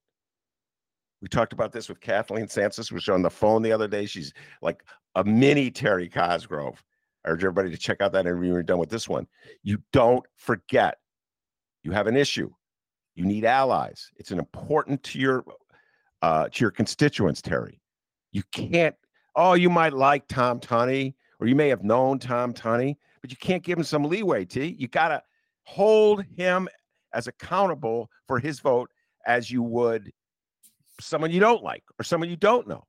We 1.22 1.30
talked 1.30 1.54
about 1.54 1.72
this 1.72 1.90
with 1.90 2.02
Kathleen 2.02 2.48
who 2.48 2.96
was 2.96 3.10
on 3.10 3.22
the 3.22 3.30
phone 3.30 3.62
the 3.62 3.72
other 3.72 3.88
day. 3.88 4.06
She's 4.06 4.34
like 4.62 4.84
a 5.16 5.24
mini 5.24 5.72
Terry 5.72 6.10
Cosgrove. 6.10 6.84
I 7.26 7.30
urge 7.30 7.44
everybody 7.44 7.72
to 7.72 7.78
check 7.78 8.02
out 8.02 8.12
that 8.12 8.26
interview 8.26 8.50
when 8.50 8.54
you're 8.54 8.64
done 8.64 8.78
with 8.78 8.90
this 8.90 9.10
one. 9.10 9.28
You 9.64 9.80
don't 9.92 10.26
forget. 10.36 10.98
You 11.84 11.92
have 11.92 12.08
an 12.08 12.18
issue. 12.18 12.52
You 13.16 13.26
need 13.26 13.46
allies. 13.46 14.12
It's 14.18 14.32
an 14.32 14.40
important 14.40 15.02
to 15.04 15.20
your 15.20 15.46
uh, 16.22 16.50
to 16.50 16.64
your 16.64 16.72
constituents, 16.72 17.42
Terry. 17.42 17.82
You 18.32 18.44
can't. 18.52 18.96
Oh, 19.36 19.54
you 19.54 19.70
might 19.70 19.94
like 19.94 20.28
Tom 20.28 20.60
Tunney, 20.60 21.14
or 21.40 21.48
you 21.48 21.56
may 21.56 21.70
have 21.70 21.84
known 21.84 22.20
Tom 22.20 22.54
Tunney, 22.54 22.96
but 23.22 23.32
you 23.32 23.38
can't 23.38 23.64
give 23.64 23.78
him 23.78 23.84
some 23.84 24.04
leeway, 24.04 24.46
T. 24.46 24.76
You 24.78 24.88
got 24.88 25.10
to 25.10 25.22
hold 25.64 26.24
him 26.38 26.68
as 27.14 27.28
accountable 27.28 28.10
for 28.28 28.40
his 28.40 28.60
vote 28.60 28.90
as 29.26 29.50
you 29.50 29.64
would 29.64 30.12
someone 31.02 31.32
you 31.32 31.40
don't 31.40 31.64
like 31.64 31.84
or 32.00 32.04
someone 32.04 32.30
you 32.30 32.36
don't 32.36 32.68
know. 32.68 32.84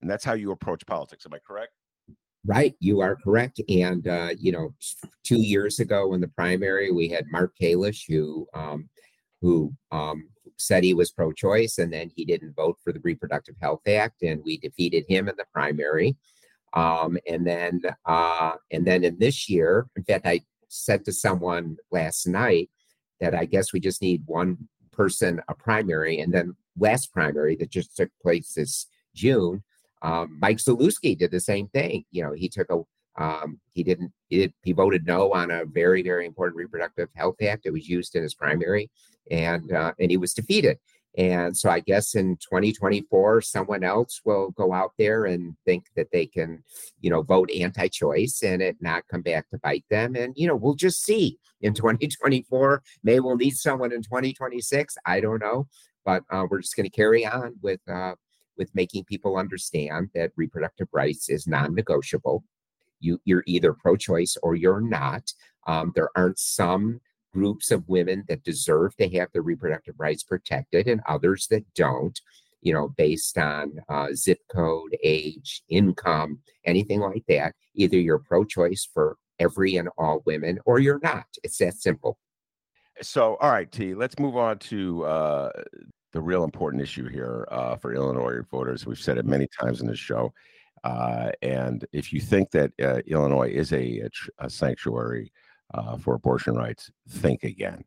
And 0.00 0.10
that's 0.10 0.24
how 0.24 0.32
you 0.32 0.50
approach 0.52 0.84
politics. 0.86 1.26
Am 1.26 1.34
I 1.34 1.38
correct? 1.46 1.72
Right, 2.46 2.74
you 2.80 3.00
are 3.00 3.16
correct. 3.16 3.60
And 3.68 4.08
uh, 4.08 4.30
you 4.38 4.52
know, 4.52 4.74
two 5.24 5.40
years 5.40 5.78
ago 5.78 6.14
in 6.14 6.20
the 6.20 6.28
primary, 6.28 6.90
we 6.90 7.08
had 7.08 7.26
Mark 7.30 7.52
Kalish, 7.60 8.04
who 8.08 8.46
um, 8.54 8.88
who 9.40 9.72
um, 9.90 10.28
said 10.56 10.84
he 10.84 10.94
was 10.94 11.10
pro-choice, 11.10 11.78
and 11.78 11.92
then 11.92 12.10
he 12.14 12.24
didn't 12.24 12.54
vote 12.54 12.76
for 12.82 12.92
the 12.92 13.00
Reproductive 13.00 13.56
Health 13.60 13.86
Act, 13.88 14.22
and 14.22 14.42
we 14.44 14.58
defeated 14.58 15.04
him 15.08 15.28
in 15.28 15.36
the 15.36 15.46
primary. 15.52 16.16
Um, 16.74 17.18
and 17.26 17.46
then, 17.46 17.80
uh, 18.04 18.52
and 18.70 18.86
then 18.86 19.02
in 19.04 19.18
this 19.18 19.48
year, 19.48 19.86
in 19.96 20.04
fact, 20.04 20.26
I 20.26 20.42
said 20.68 21.04
to 21.04 21.12
someone 21.12 21.76
last 21.90 22.26
night 22.26 22.70
that 23.20 23.34
I 23.34 23.44
guess 23.44 23.72
we 23.72 23.80
just 23.80 24.02
need 24.02 24.22
one 24.26 24.56
person 24.92 25.40
a 25.48 25.54
primary, 25.54 26.20
and 26.20 26.32
then 26.32 26.56
last 26.78 27.12
primary 27.12 27.56
that 27.56 27.70
just 27.70 27.96
took 27.96 28.10
place 28.22 28.52
this 28.54 28.86
June, 29.14 29.62
um, 30.02 30.38
Mike 30.40 30.58
Zalewski 30.58 31.18
did 31.18 31.30
the 31.30 31.40
same 31.40 31.68
thing. 31.68 32.04
You 32.10 32.24
know, 32.24 32.32
he 32.32 32.48
took 32.48 32.70
a 32.70 32.82
um, 33.18 33.60
he 33.72 33.82
didn't 33.82 34.12
he, 34.28 34.38
did, 34.38 34.54
he 34.62 34.72
voted 34.72 35.06
no 35.06 35.32
on 35.32 35.50
a 35.50 35.64
very 35.64 36.02
very 36.02 36.26
important 36.26 36.56
reproductive 36.56 37.08
health 37.14 37.36
act. 37.42 37.66
It 37.66 37.72
was 37.72 37.88
used 37.88 38.16
in 38.16 38.22
his 38.22 38.34
primary, 38.34 38.90
and 39.30 39.72
uh, 39.72 39.92
and 39.98 40.10
he 40.10 40.16
was 40.16 40.34
defeated. 40.34 40.78
And 41.18 41.56
so 41.56 41.68
I 41.70 41.80
guess 41.80 42.14
in 42.14 42.36
2024, 42.36 43.40
someone 43.40 43.82
else 43.82 44.20
will 44.24 44.50
go 44.52 44.72
out 44.72 44.92
there 44.96 45.24
and 45.24 45.56
think 45.64 45.86
that 45.96 46.06
they 46.12 46.26
can, 46.26 46.62
you 47.00 47.10
know, 47.10 47.22
vote 47.22 47.50
anti-choice 47.50 48.42
and 48.44 48.62
it 48.62 48.76
not 48.80 49.08
come 49.10 49.22
back 49.22 49.50
to 49.50 49.58
bite 49.58 49.84
them. 49.90 50.14
And, 50.14 50.34
you 50.36 50.46
know, 50.46 50.54
we'll 50.54 50.74
just 50.74 51.02
see 51.02 51.38
in 51.60 51.74
2024. 51.74 52.82
Maybe 53.02 53.20
we'll 53.20 53.36
need 53.36 53.56
someone 53.56 53.92
in 53.92 54.02
2026. 54.02 54.96
I 55.04 55.20
don't 55.20 55.40
know. 55.40 55.66
But 56.04 56.22
uh, 56.30 56.46
we're 56.48 56.62
just 56.62 56.76
going 56.76 56.88
to 56.88 56.96
carry 56.96 57.26
on 57.26 57.56
with 57.60 57.80
uh, 57.86 58.14
with 58.56 58.74
making 58.74 59.04
people 59.04 59.36
understand 59.36 60.10
that 60.14 60.32
reproductive 60.36 60.88
rights 60.92 61.28
is 61.28 61.46
non-negotiable. 61.46 62.42
You, 63.00 63.20
you're 63.24 63.44
either 63.46 63.72
pro-choice 63.72 64.36
or 64.42 64.54
you're 64.54 64.80
not. 64.80 65.32
Um, 65.66 65.92
there 65.94 66.10
aren't 66.16 66.38
some 66.38 67.00
groups 67.32 67.70
of 67.70 67.88
women 67.88 68.24
that 68.28 68.44
deserve 68.44 68.96
to 68.96 69.08
have 69.10 69.28
their 69.32 69.42
reproductive 69.42 69.94
rights 69.98 70.22
protected 70.22 70.88
and 70.88 71.00
others 71.08 71.46
that 71.50 71.64
don't, 71.74 72.18
you 72.60 72.72
know, 72.72 72.88
based 72.96 73.38
on 73.38 73.72
uh, 73.88 74.08
zip 74.14 74.38
code, 74.54 74.96
age, 75.02 75.62
income, 75.68 76.38
anything 76.64 77.00
like 77.00 77.24
that. 77.28 77.54
Either 77.74 77.96
you're 77.96 78.18
pro 78.18 78.44
choice 78.44 78.88
for 78.92 79.16
every 79.38 79.76
and 79.76 79.88
all 79.96 80.22
women 80.26 80.58
or 80.66 80.78
you're 80.78 81.00
not. 81.02 81.24
It's 81.42 81.58
that 81.58 81.74
simple. 81.74 82.18
So, 83.02 83.36
all 83.36 83.50
right, 83.50 83.70
T, 83.70 83.94
let's 83.94 84.18
move 84.18 84.36
on 84.36 84.58
to 84.58 85.04
uh, 85.04 85.50
the 86.12 86.20
real 86.20 86.44
important 86.44 86.82
issue 86.82 87.08
here 87.08 87.48
uh, 87.50 87.76
for 87.76 87.94
Illinois 87.94 88.40
voters. 88.50 88.84
We've 88.86 88.98
said 88.98 89.16
it 89.16 89.24
many 89.24 89.46
times 89.58 89.80
in 89.80 89.86
this 89.86 89.98
show. 89.98 90.32
Uh, 90.84 91.30
and 91.42 91.84
if 91.92 92.12
you 92.12 92.20
think 92.20 92.50
that 92.50 92.72
uh, 92.82 93.00
Illinois 93.06 93.50
is 93.50 93.72
a, 93.72 94.08
a, 94.38 94.48
sanctuary 94.48 95.32
uh, 95.74 95.96
for 95.96 96.14
abortion 96.14 96.54
rights, 96.54 96.90
think 97.08 97.44
again. 97.44 97.84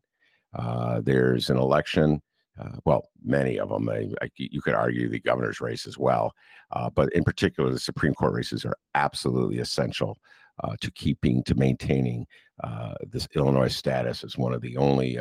Uh, 0.56 1.00
there's 1.02 1.50
an 1.50 1.56
election. 1.56 2.22
Uh, 2.60 2.76
well, 2.84 3.08
many 3.24 3.58
of 3.58 3.68
them. 3.68 3.88
I, 3.88 4.08
I, 4.22 4.30
you 4.36 4.62
could 4.62 4.74
argue 4.74 5.08
the 5.08 5.18
governor's 5.18 5.60
race 5.60 5.86
as 5.86 5.98
well, 5.98 6.32
uh, 6.70 6.88
but 6.88 7.12
in 7.12 7.24
particular, 7.24 7.70
the 7.70 7.80
Supreme 7.80 8.14
Court 8.14 8.32
races 8.32 8.64
are 8.64 8.76
absolutely 8.94 9.58
essential 9.58 10.16
to 10.80 10.88
keeping 10.92 11.42
to 11.42 11.56
maintaining 11.56 12.24
this 13.10 13.26
Illinois 13.34 13.66
status 13.66 14.22
as 14.22 14.38
one 14.38 14.54
of 14.54 14.60
the 14.60 14.76
only 14.76 15.18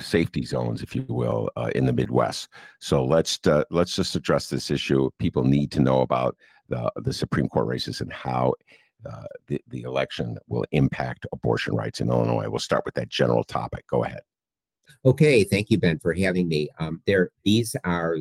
safety 0.00 0.44
zones, 0.44 0.82
if 0.82 0.94
you 0.94 1.04
will, 1.08 1.50
in 1.74 1.86
the 1.86 1.92
Midwest. 1.92 2.48
So 2.80 3.04
let's 3.04 3.38
let's 3.70 3.94
just 3.94 4.16
address 4.16 4.48
this 4.48 4.70
issue. 4.70 5.10
People 5.18 5.44
need 5.44 5.70
to 5.72 5.80
know 5.80 6.00
about 6.00 6.36
the 6.68 6.90
the 6.96 7.12
Supreme 7.12 7.48
Court 7.48 7.66
races 7.66 8.00
and 8.00 8.12
how 8.12 8.54
uh, 9.06 9.24
the, 9.46 9.60
the 9.68 9.82
election 9.82 10.36
will 10.48 10.64
impact 10.72 11.26
abortion 11.32 11.74
rights 11.74 12.00
in 12.00 12.10
Illinois. 12.10 12.48
We'll 12.48 12.58
start 12.58 12.84
with 12.84 12.94
that 12.94 13.08
general 13.08 13.44
topic. 13.44 13.86
Go 13.86 14.04
ahead. 14.04 14.20
Okay, 15.04 15.44
thank 15.44 15.70
you, 15.70 15.78
Ben, 15.78 15.98
for 15.98 16.12
having 16.12 16.48
me. 16.48 16.68
Um, 16.78 17.00
there, 17.06 17.30
these 17.44 17.74
are 17.84 18.18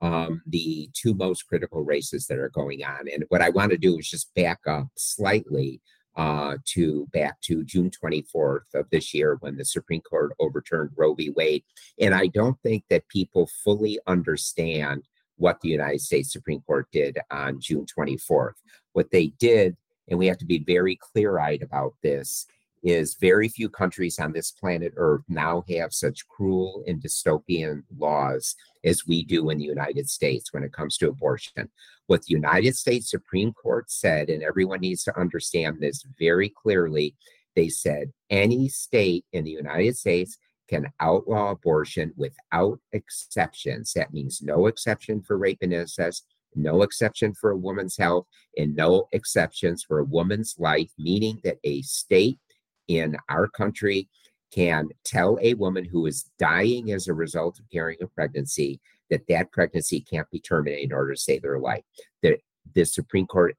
um, 0.00 0.42
the 0.46 0.88
two 0.94 1.14
most 1.14 1.46
critical 1.48 1.82
races 1.82 2.26
that 2.26 2.38
are 2.38 2.50
going 2.50 2.84
on, 2.84 3.08
and 3.12 3.24
what 3.28 3.42
I 3.42 3.50
want 3.50 3.72
to 3.72 3.78
do 3.78 3.98
is 3.98 4.08
just 4.08 4.32
back 4.34 4.60
up 4.68 4.86
slightly 4.96 5.80
uh, 6.20 6.56
to 6.66 7.06
back 7.12 7.40
to 7.40 7.64
June 7.64 7.90
24th 7.90 8.74
of 8.74 8.84
this 8.90 9.14
year 9.14 9.38
when 9.40 9.56
the 9.56 9.64
Supreme 9.64 10.02
Court 10.02 10.32
overturned 10.38 10.90
Roe 10.96 11.14
v. 11.14 11.30
Wade, 11.30 11.64
and 11.98 12.14
I 12.14 12.26
don't 12.26 12.60
think 12.62 12.84
that 12.90 13.08
people 13.08 13.48
fully 13.64 13.98
understand 14.06 15.04
what 15.36 15.60
the 15.60 15.70
United 15.70 16.02
States 16.02 16.32
Supreme 16.32 16.60
Court 16.60 16.86
did 16.92 17.18
on 17.30 17.60
June 17.60 17.86
24th. 17.98 18.56
What 18.92 19.10
they 19.10 19.28
did 19.38 19.76
and 20.10 20.18
we 20.18 20.26
have 20.26 20.38
to 20.38 20.44
be 20.44 20.58
very 20.58 20.96
clear 20.96 21.38
eyed 21.38 21.62
about 21.62 21.94
this, 22.02 22.46
is 22.82 23.16
very 23.20 23.48
few 23.48 23.68
countries 23.68 24.18
on 24.18 24.32
this 24.32 24.50
planet 24.50 24.94
Earth 24.96 25.22
now 25.28 25.62
have 25.68 25.92
such 25.92 26.26
cruel 26.28 26.82
and 26.86 27.02
dystopian 27.02 27.82
laws 27.98 28.56
as 28.84 29.06
we 29.06 29.22
do 29.22 29.50
in 29.50 29.58
the 29.58 29.64
United 29.64 30.08
States 30.08 30.52
when 30.52 30.62
it 30.62 30.72
comes 30.72 30.96
to 30.96 31.10
abortion. 31.10 31.68
What 32.10 32.22
the 32.22 32.34
United 32.34 32.74
States 32.74 33.08
Supreme 33.08 33.52
Court 33.52 33.88
said, 33.88 34.30
and 34.30 34.42
everyone 34.42 34.80
needs 34.80 35.04
to 35.04 35.16
understand 35.16 35.76
this 35.78 36.04
very 36.18 36.48
clearly, 36.48 37.14
they 37.54 37.68
said 37.68 38.10
any 38.30 38.68
state 38.68 39.24
in 39.32 39.44
the 39.44 39.52
United 39.52 39.96
States 39.96 40.36
can 40.68 40.90
outlaw 40.98 41.52
abortion 41.52 42.12
without 42.16 42.80
exceptions. 42.90 43.92
That 43.92 44.12
means 44.12 44.42
no 44.42 44.66
exception 44.66 45.22
for 45.22 45.38
rape 45.38 45.58
and 45.62 45.72
incest, 45.72 46.26
no 46.56 46.82
exception 46.82 47.32
for 47.32 47.52
a 47.52 47.56
woman's 47.56 47.96
health, 47.96 48.26
and 48.58 48.74
no 48.74 49.06
exceptions 49.12 49.84
for 49.84 50.00
a 50.00 50.04
woman's 50.04 50.56
life, 50.58 50.90
meaning 50.98 51.40
that 51.44 51.58
a 51.62 51.80
state 51.82 52.40
in 52.88 53.16
our 53.28 53.46
country 53.46 54.08
can 54.52 54.88
tell 55.04 55.38
a 55.42 55.54
woman 55.54 55.84
who 55.84 56.06
is 56.06 56.28
dying 56.40 56.90
as 56.90 57.06
a 57.06 57.14
result 57.14 57.60
of 57.60 57.70
carrying 57.70 58.02
a 58.02 58.08
pregnancy 58.08 58.80
that 59.10 59.26
that 59.28 59.52
pregnancy 59.52 60.00
can't 60.00 60.30
be 60.30 60.40
terminated 60.40 60.84
in 60.84 60.92
order 60.92 61.14
to 61.14 61.20
save 61.20 61.42
their 61.42 61.58
life. 61.58 61.82
The, 62.22 62.38
the 62.74 62.84
Supreme 62.84 63.26
Court 63.26 63.56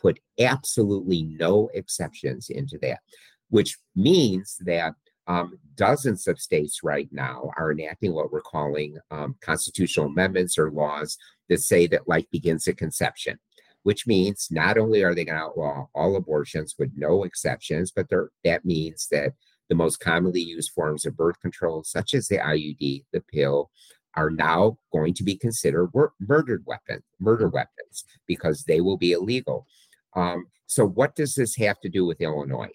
put 0.00 0.20
absolutely 0.38 1.22
no 1.22 1.70
exceptions 1.74 2.50
into 2.50 2.78
that, 2.82 3.00
which 3.48 3.78
means 3.96 4.56
that 4.60 4.94
um, 5.26 5.58
dozens 5.74 6.26
of 6.26 6.38
states 6.38 6.80
right 6.82 7.08
now 7.10 7.50
are 7.56 7.72
enacting 7.72 8.12
what 8.12 8.30
we're 8.30 8.42
calling 8.42 8.98
um, 9.10 9.36
constitutional 9.40 10.06
amendments 10.06 10.58
or 10.58 10.70
laws 10.70 11.16
that 11.48 11.60
say 11.60 11.86
that 11.86 12.08
life 12.08 12.26
begins 12.30 12.68
at 12.68 12.76
conception, 12.76 13.38
which 13.82 14.06
means 14.06 14.48
not 14.50 14.76
only 14.76 15.02
are 15.02 15.14
they 15.14 15.24
going 15.24 15.38
to 15.38 15.44
outlaw 15.44 15.86
all 15.94 16.16
abortions 16.16 16.74
with 16.78 16.90
no 16.94 17.24
exceptions, 17.24 17.90
but 17.90 18.06
that 18.44 18.64
means 18.64 19.08
that 19.10 19.32
the 19.70 19.74
most 19.74 19.98
commonly 19.98 20.42
used 20.42 20.72
forms 20.72 21.06
of 21.06 21.16
birth 21.16 21.40
control, 21.40 21.82
such 21.84 22.12
as 22.12 22.28
the 22.28 22.38
IUD, 22.38 23.04
the 23.12 23.20
pill, 23.32 23.70
are 24.16 24.30
now 24.30 24.78
going 24.92 25.14
to 25.14 25.22
be 25.22 25.36
considered 25.36 25.90
murdered 26.20 26.64
weapon, 26.66 27.02
murder 27.20 27.48
weapons, 27.48 28.04
because 28.26 28.64
they 28.64 28.80
will 28.80 28.96
be 28.96 29.12
illegal. 29.12 29.66
Um, 30.14 30.46
so, 30.66 30.86
what 30.86 31.14
does 31.14 31.34
this 31.34 31.56
have 31.56 31.80
to 31.80 31.88
do 31.88 32.04
with 32.04 32.20
Illinois? 32.20 32.72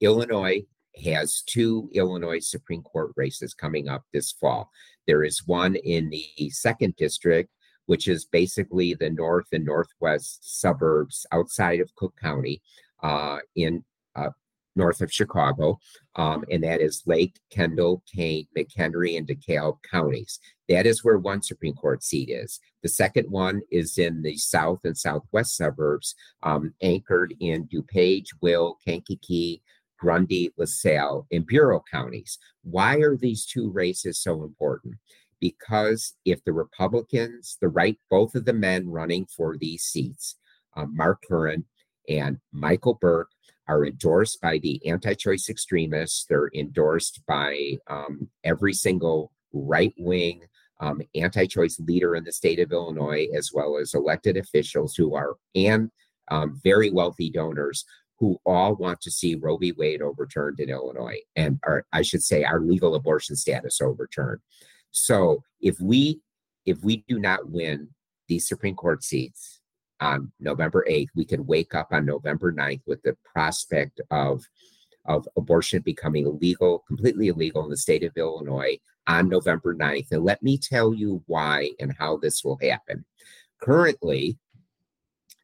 Illinois 0.00 0.62
has 1.02 1.42
two 1.46 1.88
Illinois 1.92 2.38
Supreme 2.38 2.82
Court 2.82 3.12
races 3.16 3.54
coming 3.54 3.88
up 3.88 4.04
this 4.12 4.32
fall. 4.32 4.70
There 5.06 5.24
is 5.24 5.46
one 5.46 5.76
in 5.76 6.10
the 6.10 6.50
second 6.50 6.94
district, 6.96 7.50
which 7.86 8.08
is 8.08 8.24
basically 8.24 8.94
the 8.94 9.10
north 9.10 9.46
and 9.52 9.64
northwest 9.64 10.60
suburbs 10.60 11.26
outside 11.32 11.80
of 11.80 11.94
Cook 11.96 12.14
County 12.20 12.62
uh, 13.02 13.38
in 13.56 13.84
north 14.76 15.00
of 15.00 15.12
Chicago, 15.12 15.78
um, 16.16 16.44
and 16.50 16.62
that 16.64 16.80
is 16.80 17.02
Lake, 17.06 17.38
Kendall, 17.50 18.02
Kane, 18.12 18.46
McHenry, 18.56 19.16
and 19.16 19.26
DeKalb 19.26 19.78
counties. 19.90 20.40
That 20.68 20.86
is 20.86 21.04
where 21.04 21.18
one 21.18 21.42
Supreme 21.42 21.74
Court 21.74 22.02
seat 22.02 22.30
is. 22.30 22.60
The 22.82 22.88
second 22.88 23.30
one 23.30 23.62
is 23.70 23.98
in 23.98 24.22
the 24.22 24.36
south 24.36 24.80
and 24.84 24.96
southwest 24.96 25.56
suburbs, 25.56 26.14
um, 26.42 26.74
anchored 26.82 27.34
in 27.40 27.68
DuPage, 27.68 28.28
Will, 28.40 28.78
Kankakee, 28.84 29.62
Grundy, 29.98 30.50
LaSalle, 30.56 31.26
and 31.30 31.46
Bureau 31.46 31.82
counties. 31.90 32.38
Why 32.62 32.96
are 32.96 33.16
these 33.16 33.46
two 33.46 33.70
races 33.70 34.20
so 34.20 34.42
important? 34.42 34.96
Because 35.40 36.14
if 36.24 36.42
the 36.44 36.52
Republicans, 36.52 37.58
the 37.60 37.68
right, 37.68 37.98
both 38.10 38.34
of 38.34 38.44
the 38.44 38.52
men 38.52 38.88
running 38.88 39.26
for 39.26 39.56
these 39.56 39.82
seats, 39.82 40.36
um, 40.76 40.96
Mark 40.96 41.22
Curran 41.28 41.64
and 42.08 42.38
Michael 42.52 42.98
Burke, 43.00 43.30
are 43.68 43.86
endorsed 43.86 44.40
by 44.40 44.58
the 44.58 44.84
anti 44.86 45.14
choice 45.14 45.48
extremists. 45.48 46.26
They're 46.26 46.50
endorsed 46.54 47.20
by 47.26 47.78
um, 47.88 48.28
every 48.44 48.72
single 48.72 49.32
right 49.52 49.94
wing 49.98 50.42
um, 50.80 51.00
anti 51.14 51.46
choice 51.46 51.78
leader 51.78 52.16
in 52.16 52.24
the 52.24 52.32
state 52.32 52.60
of 52.60 52.72
Illinois, 52.72 53.28
as 53.36 53.50
well 53.52 53.78
as 53.78 53.94
elected 53.94 54.36
officials 54.36 54.94
who 54.94 55.14
are 55.14 55.36
and 55.54 55.90
um, 56.30 56.60
very 56.62 56.90
wealthy 56.90 57.30
donors 57.30 57.84
who 58.18 58.38
all 58.46 58.74
want 58.76 59.00
to 59.00 59.10
see 59.10 59.34
Roe 59.34 59.56
v. 59.56 59.72
Wade 59.72 60.00
overturned 60.00 60.60
in 60.60 60.70
Illinois, 60.70 61.18
and 61.36 61.58
our, 61.64 61.84
I 61.92 62.02
should 62.02 62.22
say 62.22 62.44
our 62.44 62.60
legal 62.60 62.94
abortion 62.94 63.36
status 63.36 63.80
overturned. 63.80 64.40
So 64.90 65.42
if 65.60 65.80
we 65.80 66.20
if 66.64 66.82
we 66.82 67.04
do 67.08 67.18
not 67.18 67.50
win 67.50 67.88
these 68.28 68.48
Supreme 68.48 68.74
Court 68.74 69.04
seats 69.04 69.60
on 70.04 70.30
November 70.38 70.84
8th, 70.88 71.08
we 71.14 71.24
could 71.24 71.46
wake 71.46 71.74
up 71.74 71.88
on 71.90 72.04
November 72.04 72.52
9th 72.52 72.82
with 72.86 73.02
the 73.02 73.16
prospect 73.24 74.00
of 74.10 74.44
of 75.06 75.28
abortion 75.36 75.82
becoming 75.82 76.26
illegal, 76.26 76.82
completely 76.86 77.28
illegal 77.28 77.62
in 77.62 77.68
the 77.68 77.76
state 77.76 78.02
of 78.02 78.16
Illinois 78.16 78.78
on 79.06 79.28
November 79.28 79.74
9th. 79.74 80.12
And 80.12 80.24
let 80.24 80.42
me 80.42 80.56
tell 80.56 80.94
you 80.94 81.22
why 81.26 81.72
and 81.78 81.94
how 81.98 82.16
this 82.16 82.42
will 82.42 82.58
happen. 82.62 83.04
Currently, 83.60 84.38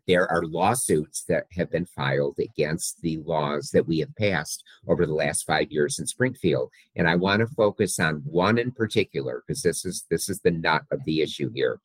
there 0.07 0.31
are 0.31 0.43
lawsuits 0.43 1.25
that 1.29 1.47
have 1.52 1.71
been 1.71 1.85
filed 1.85 2.38
against 2.38 3.00
the 3.02 3.19
laws 3.19 3.71
that 3.71 3.87
we 3.87 3.99
have 3.99 4.14
passed 4.17 4.64
over 4.88 5.07
the 5.07 5.14
last 5.14 5.47
five 5.47 5.71
years 5.71 5.99
in 5.99 6.07
Springfield. 6.07 6.71
And 6.97 7.09
I 7.09 7.17
want 7.17 7.40
to 7.40 7.47
focus 7.47 7.99
on 8.00 8.23
one 8.25 8.59
in 8.59 8.73
particular 8.73 9.45
because 9.47 9.62
this 9.62 9.85
is 9.85 10.07
this 10.11 10.29
is 10.29 10.40
the 10.40 10.50
nut 10.50 10.83
of 10.90 11.05
the 11.05 11.21
issue 11.21 11.50
here. 11.55 11.81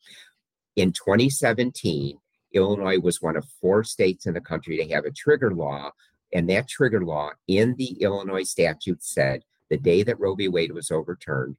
In 0.75 0.91
2017, 0.91 2.17
Illinois 2.55 2.99
was 2.99 3.21
one 3.21 3.35
of 3.35 3.45
four 3.61 3.83
states 3.83 4.25
in 4.25 4.33
the 4.33 4.41
country 4.41 4.77
to 4.77 4.93
have 4.93 5.05
a 5.05 5.11
trigger 5.11 5.53
law. 5.53 5.91
And 6.33 6.49
that 6.49 6.67
trigger 6.67 7.05
law 7.05 7.31
in 7.47 7.75
the 7.75 8.01
Illinois 8.01 8.43
statute 8.43 9.03
said 9.03 9.43
the 9.69 9.77
day 9.77 10.03
that 10.03 10.19
Roe 10.19 10.35
v. 10.35 10.47
Wade 10.47 10.71
was 10.71 10.91
overturned, 10.91 11.57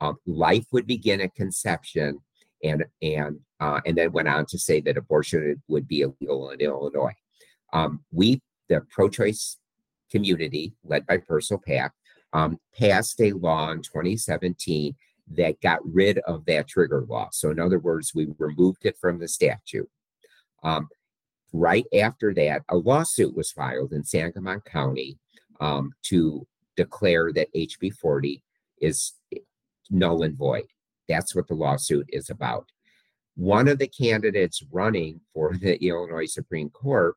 um, 0.00 0.16
life 0.26 0.66
would 0.72 0.86
begin 0.86 1.20
at 1.20 1.34
conception 1.34 2.20
and 2.62 2.84
and 3.02 3.40
uh, 3.60 3.80
and 3.86 3.96
then 3.96 4.12
went 4.12 4.28
on 4.28 4.46
to 4.46 4.58
say 4.58 4.80
that 4.80 4.96
abortion 4.96 5.62
would 5.68 5.86
be 5.88 6.00
illegal 6.00 6.50
in 6.50 6.60
Illinois. 6.60 7.14
Um, 7.72 8.04
we, 8.12 8.42
the 8.68 8.82
pro-choice 8.90 9.58
community, 10.10 10.74
led 10.84 11.06
by 11.06 11.18
Personal 11.18 11.62
PAC, 11.66 11.92
um, 12.32 12.58
passed 12.78 13.20
a 13.20 13.32
law 13.32 13.70
in 13.70 13.82
2017 13.82 14.94
that 15.32 15.60
got 15.60 15.80
rid 15.84 16.18
of 16.18 16.44
that 16.46 16.68
trigger 16.68 17.04
law. 17.08 17.28
So, 17.32 17.50
in 17.50 17.58
other 17.58 17.78
words, 17.78 18.12
we 18.14 18.28
removed 18.38 18.84
it 18.84 18.96
from 19.00 19.18
the 19.18 19.28
statute. 19.28 19.88
Um, 20.64 20.88
right 21.52 21.86
after 21.94 22.34
that, 22.34 22.62
a 22.68 22.76
lawsuit 22.76 23.36
was 23.36 23.52
filed 23.52 23.92
in 23.92 24.04
Sangamon 24.04 24.60
County 24.62 25.18
um, 25.60 25.92
to 26.04 26.46
declare 26.76 27.32
that 27.32 27.54
HB 27.54 27.94
40 27.94 28.42
is 28.80 29.12
null 29.90 30.22
and 30.22 30.36
void. 30.36 30.64
That's 31.08 31.34
what 31.34 31.46
the 31.46 31.54
lawsuit 31.54 32.06
is 32.08 32.30
about. 32.30 32.66
One 33.36 33.68
of 33.68 33.78
the 33.78 33.88
candidates 33.88 34.62
running 34.72 35.20
for 35.32 35.54
the 35.56 35.76
Illinois 35.86 36.26
Supreme 36.26 36.70
Court, 36.70 37.16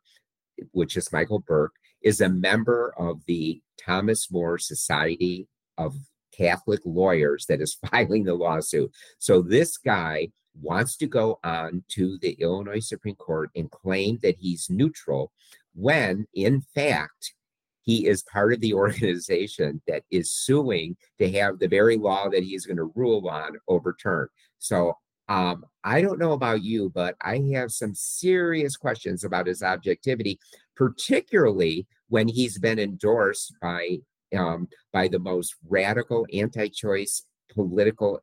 which 0.71 0.97
is 0.97 1.11
Michael 1.11 1.39
Burke, 1.39 1.75
is 2.01 2.21
a 2.21 2.29
member 2.29 2.93
of 2.97 3.21
the 3.25 3.61
Thomas 3.83 4.31
More 4.31 4.57
Society 4.57 5.47
of 5.77 5.95
Catholic 6.37 6.81
Lawyers 6.85 7.45
that 7.47 7.61
is 7.61 7.77
filing 7.91 8.23
the 8.23 8.33
lawsuit. 8.33 8.91
So 9.19 9.41
this 9.41 9.77
guy 9.77 10.29
wants 10.61 10.97
to 10.97 11.07
go 11.07 11.39
on 11.43 11.83
to 11.89 12.17
the 12.21 12.31
Illinois 12.33 12.79
Supreme 12.79 13.15
Court 13.15 13.49
and 13.55 13.69
claim 13.69 14.19
that 14.23 14.37
he's 14.39 14.69
neutral 14.69 15.31
when, 15.75 16.25
in 16.33 16.61
fact, 16.73 17.33
he 17.81 18.07
is 18.07 18.23
part 18.23 18.53
of 18.53 18.59
the 18.59 18.73
organization 18.85 19.81
that 19.87 20.03
is 20.11 20.31
suing 20.31 20.97
to 21.19 21.31
have 21.31 21.59
the 21.59 21.67
very 21.67 21.97
law 21.97 22.29
that 22.29 22.43
he's 22.43 22.65
going 22.65 22.77
to 22.77 22.91
rule 22.95 23.27
on 23.29 23.53
overturned. 23.67 24.29
So 24.59 24.93
um, 25.29 25.65
I 25.83 26.01
don't 26.01 26.19
know 26.19 26.33
about 26.33 26.63
you, 26.63 26.89
but 26.93 27.15
I 27.21 27.39
have 27.53 27.71
some 27.71 27.93
serious 27.93 28.77
questions 28.77 29.23
about 29.23 29.47
his 29.47 29.61
objectivity, 29.61 30.39
particularly 30.75 31.85
when 32.09 32.27
he's 32.27 32.57
been 32.57 32.79
endorsed 32.79 33.53
by 33.61 33.97
um, 34.35 34.67
by 34.91 35.07
the 35.07 35.19
most 35.19 35.55
radical 35.67 36.25
anti-choice 36.33 37.23
political 37.53 38.21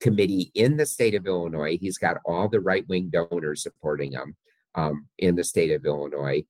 committee 0.00 0.50
in 0.54 0.76
the 0.76 0.86
state 0.86 1.14
of 1.14 1.26
Illinois. 1.26 1.78
He's 1.78 1.98
got 1.98 2.18
all 2.24 2.48
the 2.48 2.60
right-wing 2.60 3.10
donors 3.10 3.62
supporting 3.62 4.12
him 4.12 4.36
um, 4.74 5.06
in 5.18 5.36
the 5.36 5.44
state 5.44 5.70
of 5.72 5.86
Illinois, 5.86 6.44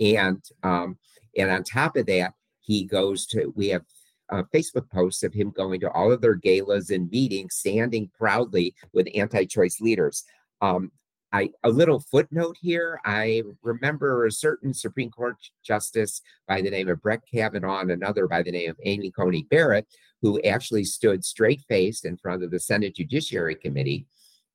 and 0.00 0.42
um, 0.62 0.98
and 1.36 1.50
on 1.50 1.64
top 1.64 1.96
of 1.96 2.06
that, 2.06 2.34
he 2.60 2.84
goes 2.84 3.26
to, 3.26 3.52
we 3.56 3.68
have 3.68 3.82
uh, 4.30 4.42
Facebook 4.54 4.90
posts 4.90 5.22
of 5.22 5.34
him 5.34 5.50
going 5.50 5.80
to 5.80 5.90
all 5.90 6.12
of 6.12 6.20
their 6.20 6.34
galas 6.34 6.90
and 6.90 7.10
meetings, 7.10 7.54
standing 7.54 8.10
proudly 8.18 8.74
with 8.92 9.08
anti 9.14 9.44
choice 9.44 9.80
leaders. 9.80 10.24
Um, 10.60 10.90
I, 11.32 11.50
a 11.64 11.70
little 11.70 12.00
footnote 12.00 12.56
here. 12.60 13.00
I 13.04 13.42
remember 13.62 14.26
a 14.26 14.32
certain 14.32 14.74
Supreme 14.74 15.10
Court 15.10 15.36
justice 15.64 16.20
by 16.46 16.60
the 16.60 16.70
name 16.70 16.88
of 16.88 17.00
Brett 17.02 17.22
Kavanaugh 17.32 17.80
and 17.80 17.90
another 17.90 18.28
by 18.28 18.42
the 18.42 18.52
name 18.52 18.70
of 18.70 18.76
Amy 18.84 19.10
Coney 19.10 19.44
Barrett, 19.44 19.86
who 20.20 20.40
actually 20.42 20.84
stood 20.84 21.24
straight 21.24 21.62
faced 21.68 22.04
in 22.04 22.16
front 22.16 22.42
of 22.42 22.50
the 22.50 22.60
Senate 22.60 22.96
Judiciary 22.96 23.54
Committee 23.54 24.06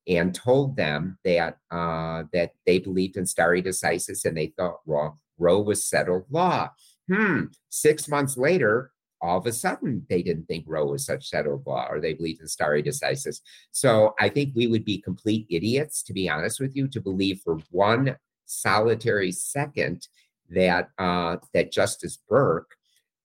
and 0.06 0.34
told 0.34 0.76
them 0.76 1.18
that 1.24 1.58
uh, 1.70 2.24
that 2.32 2.52
they 2.64 2.78
believed 2.78 3.16
in 3.16 3.26
stare 3.26 3.60
decisis 3.62 4.24
and 4.24 4.36
they 4.36 4.52
thought, 4.56 4.78
well, 4.86 5.18
Roe 5.38 5.60
was 5.60 5.84
settled 5.84 6.24
law. 6.30 6.70
Hmm. 7.12 7.44
Six 7.68 8.08
months 8.08 8.36
later, 8.36 8.92
all 9.20 9.38
of 9.38 9.46
a 9.46 9.52
sudden 9.52 10.06
they 10.08 10.22
didn't 10.22 10.46
think 10.46 10.64
Roe 10.66 10.86
was 10.86 11.04
such 11.04 11.28
settled 11.28 11.66
law 11.66 11.86
or 11.90 12.00
they 12.00 12.14
believed 12.14 12.40
in 12.40 12.48
stare 12.48 12.82
decisis. 12.82 13.40
So 13.72 14.14
I 14.18 14.28
think 14.28 14.54
we 14.54 14.66
would 14.66 14.84
be 14.84 14.98
complete 14.98 15.46
idiots, 15.50 16.02
to 16.04 16.12
be 16.12 16.28
honest 16.28 16.60
with 16.60 16.76
you, 16.76 16.88
to 16.88 17.00
believe 17.00 17.40
for 17.44 17.58
one 17.70 18.16
solitary 18.46 19.32
second 19.32 20.08
that 20.50 20.88
uh, 20.98 21.36
that 21.52 21.72
Justice 21.72 22.18
Burke 22.28 22.70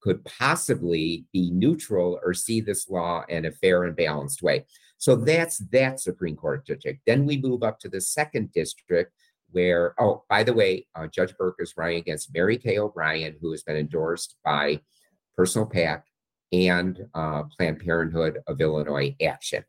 could 0.01 0.23
possibly 0.25 1.25
be 1.31 1.49
neutral 1.51 2.19
or 2.23 2.33
see 2.33 2.59
this 2.59 2.89
law 2.89 3.23
in 3.29 3.45
a 3.45 3.51
fair 3.51 3.85
and 3.85 3.95
balanced 3.95 4.43
way. 4.43 4.65
So 4.97 5.15
that's 5.15 5.59
that 5.71 5.99
Supreme 6.01 6.35
Court 6.35 6.65
district. 6.65 7.01
Then 7.05 7.25
we 7.25 7.37
move 7.37 7.63
up 7.63 7.79
to 7.79 7.89
the 7.89 8.01
second 8.01 8.51
district, 8.51 9.13
where, 9.51 9.93
oh, 9.99 10.23
by 10.29 10.43
the 10.43 10.53
way, 10.53 10.87
uh, 10.95 11.07
Judge 11.07 11.33
Burke 11.37 11.55
is 11.59 11.75
running 11.77 11.97
against 11.97 12.33
Mary 12.33 12.57
Kay 12.57 12.79
O'Brien, 12.79 13.35
who 13.39 13.51
has 13.51 13.63
been 13.63 13.77
endorsed 13.77 14.35
by 14.43 14.81
Personal 15.35 15.67
PAC 15.67 16.05
and 16.51 17.05
uh, 17.13 17.43
Planned 17.57 17.79
Parenthood 17.79 18.39
of 18.47 18.61
Illinois 18.61 19.15
Action. 19.21 19.63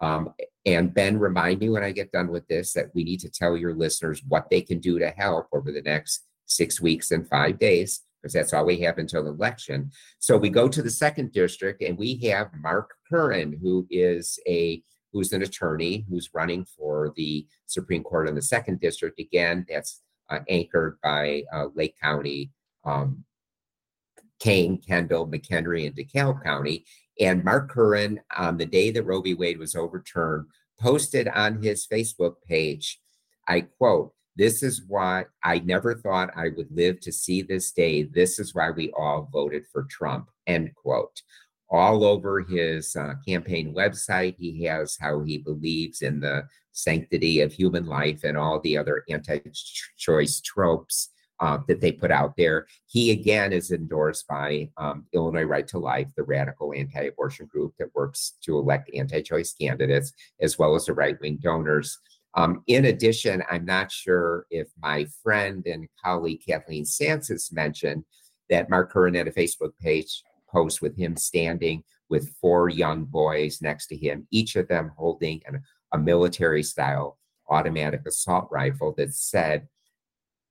Um, 0.00 0.32
and 0.64 0.94
Ben, 0.94 1.18
remind 1.18 1.60
me 1.60 1.68
when 1.68 1.84
I 1.84 1.92
get 1.92 2.12
done 2.12 2.28
with 2.28 2.46
this 2.48 2.72
that 2.72 2.86
we 2.94 3.04
need 3.04 3.20
to 3.20 3.30
tell 3.30 3.56
your 3.56 3.74
listeners 3.74 4.22
what 4.26 4.48
they 4.48 4.60
can 4.62 4.78
do 4.78 4.98
to 4.98 5.10
help 5.10 5.46
over 5.52 5.72
the 5.72 5.82
next 5.82 6.26
six 6.46 6.80
weeks 6.80 7.10
and 7.10 7.28
five 7.28 7.58
days, 7.58 8.00
because 8.20 8.32
that's 8.32 8.52
all 8.52 8.64
we 8.64 8.78
have 8.80 8.98
until 8.98 9.26
election. 9.26 9.90
So 10.18 10.36
we 10.36 10.48
go 10.48 10.68
to 10.68 10.82
the 10.82 10.90
second 10.90 11.32
district 11.32 11.82
and 11.82 11.98
we 11.98 12.18
have 12.24 12.50
Mark 12.54 12.94
Curran, 13.10 13.58
who 13.60 13.86
is 13.90 14.38
a 14.46 14.82
who's 15.12 15.32
an 15.32 15.42
attorney 15.42 16.06
who's 16.08 16.30
running 16.32 16.64
for 16.64 17.12
the 17.16 17.46
Supreme 17.66 18.04
Court 18.04 18.28
in 18.28 18.34
the 18.34 18.42
second 18.42 18.80
district. 18.80 19.18
Again, 19.18 19.66
that's 19.68 20.02
uh, 20.30 20.38
anchored 20.48 20.98
by 21.02 21.42
uh, 21.52 21.66
Lake 21.74 21.96
County, 22.00 22.52
um, 22.84 23.24
Kane, 24.40 24.78
Kendall, 24.78 25.28
McHenry, 25.28 25.86
and 25.86 25.94
DeKalb 25.94 26.42
County. 26.42 26.84
And 27.20 27.44
Mark 27.44 27.70
Curran, 27.70 28.20
on 28.36 28.56
the 28.56 28.66
day 28.66 28.90
that 28.90 29.04
Roe 29.04 29.20
v. 29.20 29.34
Wade 29.34 29.58
was 29.58 29.76
overturned, 29.76 30.46
posted 30.80 31.28
on 31.28 31.62
his 31.62 31.86
Facebook 31.86 32.36
page, 32.48 32.98
I 33.46 33.62
quote, 33.62 34.12
This 34.36 34.62
is 34.62 34.82
why 34.88 35.26
I 35.44 35.58
never 35.58 35.94
thought 35.94 36.30
I 36.34 36.48
would 36.56 36.68
live 36.70 37.00
to 37.00 37.12
see 37.12 37.42
this 37.42 37.70
day. 37.72 38.04
This 38.04 38.38
is 38.38 38.54
why 38.54 38.70
we 38.70 38.90
all 38.92 39.28
voted 39.30 39.64
for 39.70 39.86
Trump. 39.90 40.30
End 40.46 40.74
quote. 40.74 41.20
All 41.68 42.02
over 42.02 42.40
his 42.40 42.96
uh, 42.96 43.14
campaign 43.28 43.74
website, 43.74 44.34
he 44.38 44.64
has 44.64 44.96
how 45.00 45.22
he 45.22 45.38
believes 45.38 46.02
in 46.02 46.20
the 46.20 46.48
sanctity 46.72 47.40
of 47.40 47.52
human 47.52 47.86
life 47.86 48.24
and 48.24 48.36
all 48.36 48.60
the 48.60 48.76
other 48.78 49.04
anti 49.08 49.40
choice 49.96 50.40
tropes 50.40 51.10
uh, 51.40 51.58
that 51.66 51.80
they 51.80 51.92
put 51.92 52.10
out 52.10 52.34
there. 52.36 52.66
He 52.86 53.10
again 53.10 53.52
is 53.52 53.70
endorsed 53.70 54.26
by 54.28 54.70
um, 54.76 55.06
Illinois 55.12 55.44
Right 55.44 55.66
to 55.68 55.78
Life, 55.78 56.08
the 56.16 56.22
radical 56.22 56.72
anti 56.74 57.04
abortion 57.04 57.46
group 57.46 57.74
that 57.78 57.94
works 57.94 58.34
to 58.42 58.58
elect 58.58 58.90
anti 58.94 59.22
choice 59.22 59.52
candidates, 59.52 60.12
as 60.40 60.58
well 60.58 60.74
as 60.74 60.86
the 60.86 60.94
right 60.94 61.20
wing 61.20 61.38
donors. 61.42 61.98
Um, 62.34 62.62
in 62.68 62.84
addition, 62.84 63.42
I'm 63.50 63.64
not 63.64 63.90
sure 63.90 64.46
if 64.50 64.68
my 64.80 65.06
friend 65.22 65.66
and 65.66 65.88
colleague 66.04 66.42
Kathleen 66.46 66.84
Sances 66.84 67.50
mentioned 67.52 68.04
that 68.50 68.70
Mark 68.70 68.92
Curran 68.92 69.14
had 69.14 69.26
a 69.26 69.32
Facebook 69.32 69.72
page 69.80 70.22
post 70.48 70.82
with 70.82 70.96
him 70.96 71.16
standing 71.16 71.82
with 72.08 72.34
four 72.40 72.68
young 72.68 73.04
boys 73.04 73.62
next 73.62 73.86
to 73.86 73.96
him, 73.96 74.26
each 74.30 74.56
of 74.56 74.68
them 74.68 74.92
holding 74.96 75.40
an, 75.46 75.62
a 75.92 75.98
military 75.98 76.62
style 76.62 77.18
automatic 77.48 78.02
assault 78.06 78.48
rifle 78.50 78.94
that 78.96 79.14
said, 79.14 79.66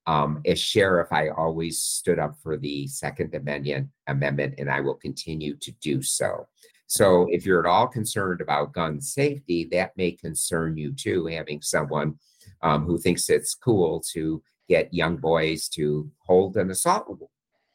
um, 0.08 0.42
as 0.46 0.60
sheriff, 0.60 1.10
I 1.12 1.30
always 1.30 1.82
stood 1.82 2.20
up 2.20 2.36
for 2.42 2.58
the 2.58 2.88
Second 2.88 3.36
Amendment, 3.36 3.90
amendment, 4.08 4.56
and 4.58 4.70
I 4.70 4.80
will 4.80 4.96
continue 4.96 5.56
to 5.58 5.72
do 5.82 6.02
so. 6.02 6.48
So, 6.88 7.28
if 7.30 7.46
you're 7.46 7.60
at 7.60 7.70
all 7.70 7.88
concerned 7.88 8.42
about 8.42 8.74
gun 8.74 9.00
safety, 9.02 9.68
that 9.72 9.96
may 9.96 10.12
concern 10.12 10.78
you 10.78 10.92
too, 10.92 11.28
having 11.28 11.62
someone 11.62 12.18
um, 12.64 12.86
who 12.86 12.98
thinks 12.98 13.30
it's 13.30 13.54
cool 13.54 14.04
to 14.14 14.42
get 14.68 14.94
young 14.94 15.18
boys 15.18 15.70
to 15.70 16.10
hold 16.26 16.58
an 16.58 16.72
assault 16.72 17.20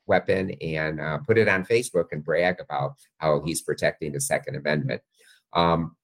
weapon 0.07 0.51
and 0.61 1.01
uh, 1.01 1.19
put 1.19 1.39
it 1.39 1.49
on 1.49 1.65
Facebook 1.65 2.07
and 2.13 2.25
brag 2.25 2.61
about 2.61 2.95
how 3.19 3.43
he's 3.45 3.63
protecting 3.63 4.13
the 4.13 4.21
Second 4.21 4.57
Amendment. 4.57 5.03
Um, 5.53 5.97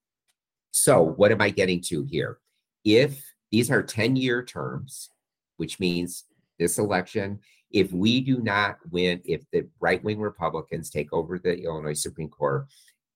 so, 0.71 1.03
what 1.03 1.31
am 1.31 1.41
I 1.41 1.49
getting 1.49 1.81
to 1.87 2.03
here? 2.03 2.39
If 2.85 3.21
these 3.51 3.69
are 3.69 3.83
10 3.83 4.15
year 4.15 4.43
terms, 4.43 5.09
which 5.61 5.79
means 5.79 6.23
this 6.57 6.79
election, 6.79 7.37
if 7.69 7.93
we 7.93 8.19
do 8.19 8.39
not 8.39 8.77
win, 8.89 9.21
if 9.25 9.43
the 9.51 9.67
right 9.79 10.03
wing 10.03 10.19
Republicans 10.19 10.89
take 10.89 11.13
over 11.13 11.37
the 11.37 11.55
Illinois 11.61 11.93
Supreme 11.93 12.29
Court, 12.29 12.65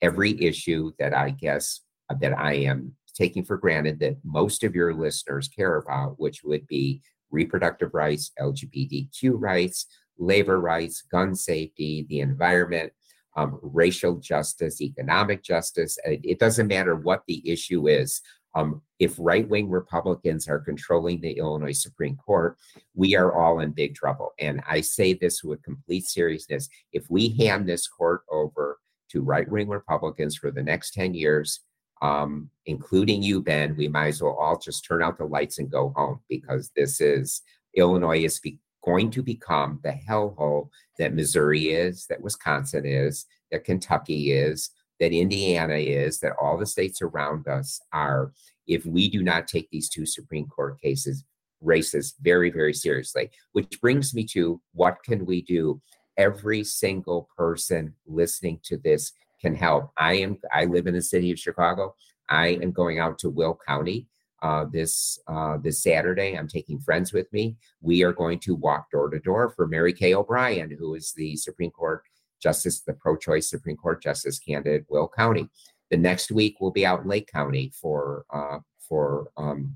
every 0.03 0.39
issue 0.39 0.91
that 0.99 1.11
I 1.15 1.31
guess 1.31 1.81
uh, 2.11 2.15
that 2.21 2.37
I 2.37 2.53
am 2.53 2.93
taking 3.15 3.43
for 3.43 3.57
granted 3.57 3.99
that 4.01 4.17
most 4.23 4.63
of 4.63 4.75
your 4.75 4.93
listeners 4.93 5.47
care 5.47 5.77
about, 5.77 6.19
which 6.19 6.43
would 6.43 6.67
be 6.67 7.01
reproductive 7.31 7.95
rights, 7.95 8.29
LGBTQ 8.39 9.33
rights, 9.39 9.87
labor 10.19 10.59
rights, 10.59 11.01
gun 11.01 11.33
safety, 11.33 12.05
the 12.09 12.19
environment, 12.19 12.93
um, 13.35 13.57
racial 13.63 14.17
justice, 14.17 14.81
economic 14.81 15.41
justice. 15.41 15.97
It, 16.05 16.21
it, 16.23 16.39
doesn't 16.39 16.67
matter 16.67 16.95
what 16.95 17.23
the 17.27 17.41
issue 17.49 17.87
is. 17.87 18.21
Um, 18.55 18.81
if 18.99 19.15
right 19.19 19.47
wing 19.47 19.69
Republicans 19.69 20.47
are 20.47 20.59
controlling 20.59 21.19
the 21.19 21.33
Illinois 21.33 21.77
Supreme 21.77 22.15
Court, 22.15 22.57
we 22.93 23.15
are 23.15 23.33
all 23.33 23.59
in 23.59 23.71
big 23.71 23.95
trouble. 23.95 24.31
And 24.39 24.61
I 24.67 24.81
say 24.81 25.13
this 25.13 25.43
with 25.43 25.61
complete 25.63 26.05
seriousness. 26.05 26.69
If 26.93 27.09
we 27.09 27.35
hand 27.37 27.67
this 27.67 27.87
court 27.87 28.21
over 28.31 28.79
to 29.11 29.21
right 29.21 29.49
wing 29.49 29.67
Republicans 29.67 30.37
for 30.37 30.51
the 30.51 30.63
next 30.63 30.93
10 30.93 31.13
years, 31.13 31.59
um, 32.01 32.49
including 32.65 33.21
you, 33.21 33.41
Ben, 33.41 33.75
we 33.75 33.87
might 33.87 34.07
as 34.07 34.21
well 34.21 34.37
all 34.39 34.57
just 34.57 34.85
turn 34.85 35.03
out 35.03 35.17
the 35.17 35.25
lights 35.25 35.59
and 35.59 35.69
go 35.69 35.93
home 35.95 36.21
because 36.29 36.71
this 36.75 37.01
is 37.01 37.41
Illinois 37.75 38.23
is 38.23 38.39
be- 38.39 38.59
going 38.83 39.09
to 39.11 39.23
become 39.23 39.79
the 39.83 39.97
hellhole 40.07 40.69
that 40.97 41.13
Missouri 41.13 41.69
is, 41.69 42.05
that 42.07 42.21
Wisconsin 42.21 42.85
is, 42.85 43.25
that 43.51 43.63
Kentucky 43.63 44.31
is, 44.31 44.69
that 44.99 45.11
Indiana 45.11 45.75
is, 45.75 46.19
that 46.19 46.33
all 46.41 46.57
the 46.57 46.65
states 46.65 47.01
around 47.01 47.47
us 47.47 47.81
are, 47.91 48.31
if 48.67 48.85
we 48.85 49.09
do 49.09 49.23
not 49.23 49.47
take 49.47 49.69
these 49.69 49.89
two 49.89 50.05
Supreme 50.05 50.47
Court 50.47 50.79
cases, 50.81 51.23
races 51.61 52.15
very, 52.21 52.49
very 52.49 52.73
seriously. 52.73 53.29
Which 53.53 53.79
brings 53.81 54.13
me 54.13 54.23
to 54.33 54.61
what 54.73 54.97
can 55.03 55.25
we 55.25 55.41
do? 55.41 55.81
Every 56.17 56.63
single 56.63 57.27
person 57.37 57.93
listening 58.05 58.59
to 58.63 58.77
this 58.77 59.11
can 59.41 59.55
help. 59.55 59.91
I 59.97 60.13
am. 60.15 60.37
I 60.53 60.65
live 60.65 60.87
in 60.87 60.93
the 60.93 61.01
city 61.01 61.31
of 61.31 61.39
Chicago. 61.39 61.93
I 62.29 62.47
am 62.61 62.71
going 62.71 62.99
out 62.99 63.19
to 63.19 63.29
Will 63.29 63.57
County 63.67 64.07
uh, 64.41 64.65
this 64.71 65.19
uh, 65.27 65.57
this 65.57 65.81
Saturday. 65.83 66.37
I'm 66.37 66.47
taking 66.47 66.79
friends 66.79 67.11
with 67.11 67.31
me. 67.33 67.57
We 67.81 68.03
are 68.03 68.13
going 68.13 68.39
to 68.39 68.55
walk 68.55 68.91
door 68.91 69.09
to 69.09 69.19
door 69.19 69.49
for 69.49 69.67
Mary 69.67 69.93
Kay 69.93 70.13
O'Brien, 70.13 70.75
who 70.77 70.95
is 70.95 71.13
the 71.13 71.35
Supreme 71.35 71.71
Court 71.71 72.03
Justice, 72.45 72.81
the 72.81 72.93
pro-choice 72.93 73.49
Supreme 73.49 73.75
Court 73.75 74.03
Justice 74.03 74.37
candidate, 74.37 74.85
Will 74.87 75.09
County. 75.17 75.49
The 75.89 75.97
next 75.97 76.31
week 76.31 76.57
we'll 76.59 76.69
be 76.69 76.85
out 76.85 77.01
in 77.01 77.07
Lake 77.07 77.27
County 77.27 77.71
for 77.73 78.23
uh, 78.31 78.59
for 78.87 79.31
um, 79.35 79.75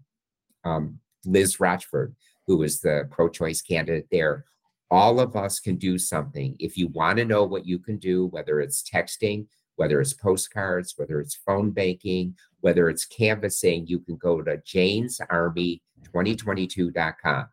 um, 0.63 0.99
Liz 1.25 1.59
Rochford, 1.59 2.15
who 2.45 2.61
is 2.61 2.79
the 2.79 3.07
pro-choice 3.09 3.63
candidate 3.63 4.05
there. 4.11 4.45
All 4.91 5.19
of 5.19 5.35
us 5.35 5.59
can 5.59 5.77
do 5.77 5.97
something. 5.97 6.55
If 6.59 6.77
you 6.77 6.89
want 6.89 7.17
to 7.17 7.25
know 7.25 7.43
what 7.43 7.65
you 7.65 7.79
can 7.79 7.97
do, 7.97 8.27
whether 8.27 8.61
it's 8.61 8.83
texting, 8.83 9.47
whether 9.77 9.99
it's 9.99 10.13
postcards, 10.13 10.93
whether 10.95 11.19
it's 11.19 11.33
phone 11.33 11.71
banking, 11.71 12.35
whether 12.59 12.87
it's 12.87 13.05
canvassing, 13.05 13.87
you 13.87 13.97
can 13.97 14.15
go 14.17 14.43
to 14.43 14.57
janesarmy2022.com. 14.57 17.45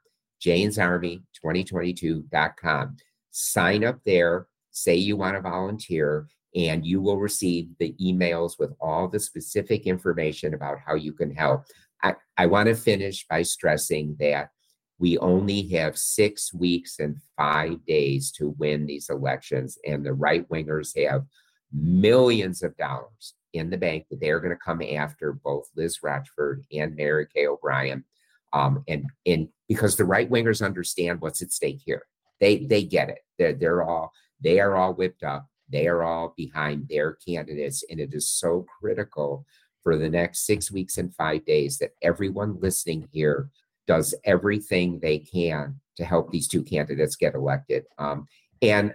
janesarmy2022.com. 0.42 2.96
Sign 3.30 3.82
up 3.82 3.98
there 4.04 4.46
say 4.76 4.94
you 4.94 5.16
want 5.16 5.36
to 5.36 5.40
volunteer, 5.40 6.28
and 6.54 6.86
you 6.86 7.00
will 7.00 7.18
receive 7.18 7.68
the 7.78 7.94
emails 8.00 8.58
with 8.58 8.72
all 8.80 9.08
the 9.08 9.18
specific 9.18 9.86
information 9.86 10.54
about 10.54 10.78
how 10.84 10.94
you 10.94 11.12
can 11.12 11.34
help. 11.34 11.64
I, 12.02 12.14
I 12.36 12.46
want 12.46 12.68
to 12.68 12.74
finish 12.74 13.26
by 13.28 13.42
stressing 13.42 14.16
that 14.20 14.50
we 14.98 15.18
only 15.18 15.68
have 15.68 15.98
six 15.98 16.52
weeks 16.54 16.98
and 16.98 17.16
five 17.36 17.84
days 17.86 18.30
to 18.32 18.50
win 18.58 18.86
these 18.86 19.08
elections, 19.08 19.78
and 19.86 20.04
the 20.04 20.14
right 20.14 20.48
wingers 20.48 20.96
have 21.08 21.24
millions 21.72 22.62
of 22.62 22.76
dollars 22.76 23.34
in 23.52 23.70
the 23.70 23.78
bank 23.78 24.04
that 24.10 24.20
they're 24.20 24.40
going 24.40 24.54
to 24.54 24.64
come 24.64 24.82
after 24.82 25.32
both 25.32 25.68
Liz 25.74 26.02
Rochford 26.02 26.64
and 26.72 26.94
Mary 26.94 27.26
Kay 27.34 27.46
O'Brien. 27.46 28.04
Um, 28.52 28.84
and 28.88 29.06
and 29.24 29.48
because 29.68 29.96
the 29.96 30.04
right 30.04 30.30
wingers 30.30 30.64
understand 30.64 31.20
what's 31.20 31.42
at 31.42 31.52
stake 31.52 31.80
here, 31.84 32.02
they 32.40 32.58
they 32.58 32.82
get 32.82 33.08
it. 33.08 33.18
They're 33.38 33.54
they're 33.54 33.82
all 33.82 34.12
they 34.40 34.60
are 34.60 34.76
all 34.76 34.94
whipped 34.94 35.22
up. 35.22 35.46
They 35.68 35.86
are 35.88 36.02
all 36.02 36.34
behind 36.36 36.88
their 36.88 37.16
candidates. 37.26 37.84
And 37.90 38.00
it 38.00 38.14
is 38.14 38.28
so 38.28 38.66
critical 38.80 39.44
for 39.82 39.96
the 39.96 40.08
next 40.08 40.46
six 40.46 40.70
weeks 40.70 40.98
and 40.98 41.14
five 41.14 41.44
days 41.44 41.78
that 41.78 41.92
everyone 42.02 42.58
listening 42.60 43.08
here 43.12 43.50
does 43.86 44.14
everything 44.24 44.98
they 44.98 45.18
can 45.18 45.80
to 45.96 46.04
help 46.04 46.30
these 46.30 46.48
two 46.48 46.62
candidates 46.62 47.16
get 47.16 47.34
elected. 47.34 47.84
Um, 47.98 48.26
and 48.62 48.94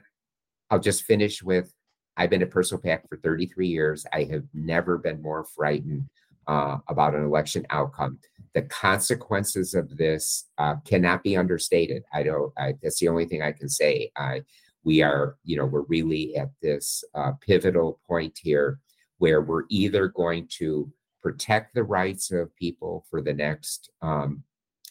I'll 0.69 0.79
just 0.79 1.03
finish 1.03 1.41
with 1.41 1.73
I've 2.17 2.29
been 2.29 2.41
at 2.41 2.51
Personal 2.51 2.81
PAC 2.81 3.07
for 3.07 3.17
33 3.17 3.67
years. 3.67 4.05
I 4.13 4.23
have 4.25 4.43
never 4.53 4.97
been 4.97 5.21
more 5.21 5.45
frightened 5.45 6.07
uh, 6.47 6.77
about 6.87 7.15
an 7.15 7.23
election 7.23 7.65
outcome. 7.69 8.19
The 8.53 8.63
consequences 8.63 9.73
of 9.73 9.97
this 9.97 10.49
uh, 10.57 10.75
cannot 10.85 11.23
be 11.23 11.37
understated. 11.37 12.03
I 12.13 12.23
don't. 12.23 12.51
I, 12.57 12.73
that's 12.81 12.99
the 12.99 13.07
only 13.07 13.25
thing 13.25 13.41
I 13.41 13.53
can 13.53 13.69
say. 13.69 14.11
I 14.17 14.41
we 14.83 15.01
are, 15.01 15.37
you 15.43 15.57
know, 15.57 15.65
we're 15.65 15.81
really 15.81 16.35
at 16.35 16.49
this 16.61 17.03
uh, 17.13 17.33
pivotal 17.41 17.99
point 18.07 18.37
here 18.41 18.79
where 19.17 19.41
we're 19.41 19.65
either 19.69 20.07
going 20.07 20.47
to 20.57 20.91
protect 21.21 21.75
the 21.75 21.83
rights 21.83 22.31
of 22.31 22.55
people 22.55 23.05
for 23.09 23.21
the 23.21 23.33
next 23.33 23.91
um, 24.01 24.43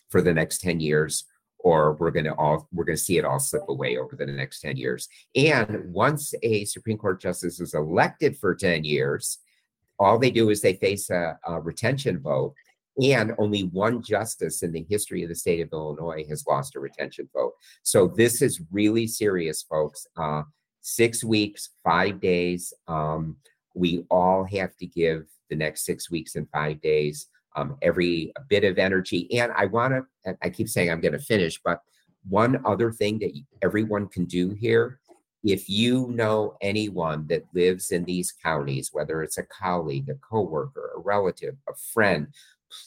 for 0.09 0.21
the 0.21 0.33
next 0.33 0.61
10 0.61 0.81
years 0.81 1.25
or 1.59 1.95
we're 1.95 2.11
going 2.11 2.25
to 2.25 2.35
all 2.35 2.69
we're 2.73 2.85
going 2.85 2.97
to 2.97 3.03
see 3.03 3.19
it 3.19 3.25
all 3.25 3.39
slip 3.39 3.69
away 3.69 3.97
over 3.97 4.17
the 4.17 4.27
next 4.27 4.61
10 4.61 4.77
years. 4.77 5.09
And 5.35 5.93
once 5.93 6.33
a 6.43 6.65
supreme 6.65 6.99
court 6.99 7.21
justice 7.21 7.61
is 7.61 7.75
elected 7.75 8.37
for 8.39 8.55
10 8.55 8.85
years 8.85 9.39
all 10.01 10.19
they 10.19 10.31
do 10.31 10.49
is 10.49 10.63
they 10.63 10.75
face 10.75 11.11
a, 11.11 11.39
a 11.47 11.61
retention 11.61 12.19
vote 12.19 12.55
and 13.03 13.35
only 13.39 13.63
one 13.63 14.03
justice 14.03 14.63
in 14.63 14.73
the 14.73 14.87
history 14.89 15.23
of 15.23 15.29
the 15.29 15.35
state 15.35 15.61
of 15.61 15.73
Illinois 15.73 16.25
has 16.29 16.47
lost 16.47 16.77
a 16.77 16.81
retention 16.81 17.29
vote. 17.33 17.55
So 17.83 18.09
this 18.09 18.43
is 18.43 18.61
really 18.71 19.07
serious, 19.07 19.63
folks. 19.63 20.07
Uh, 20.17 20.43
six 20.81 21.23
weeks, 21.23 21.71
five 21.85 22.21
days. 22.21 22.73
Um, 22.89 23.37
we 23.75 24.05
all 24.11 24.45
have 24.45 24.77
to 24.79 24.87
give 24.87 25.27
the 25.49 25.57
next 25.57 25.85
six 25.85 26.11
weeks 26.11 26.37
and 26.37 26.49
five 26.51 26.81
days 26.81 27.27
um, 27.57 27.77
every 27.83 28.33
bit 28.49 28.65
of 28.65 28.79
energy. 28.79 29.29
And 29.39 29.53
I 29.53 29.67
want 29.67 29.95
to, 30.25 30.37
I 30.43 30.51
keep 30.51 30.69
saying 30.69 30.91
I'm 30.91 31.01
going 31.01 31.13
to 31.13 31.19
finish, 31.19 31.61
but 31.63 31.83
one 32.29 32.61
other 32.65 32.93
thing 32.93 33.19
that 33.21 33.33
everyone 33.63 34.07
can 34.07 34.27
do 34.27 34.51
here 34.51 35.01
if 35.43 35.69
you 35.69 36.09
know 36.09 36.57
anyone 36.61 37.27
that 37.29 37.45
lives 37.55 37.93
in 37.93 38.05
these 38.05 38.33
counties, 38.33 38.91
whether 38.93 39.23
it's 39.23 39.39
a 39.39 39.43
colleague, 39.45 40.09
a 40.11 40.15
coworker, 40.17 40.93
a 40.97 41.01
relative, 41.01 41.57
a 41.69 41.73
friend 41.93 42.29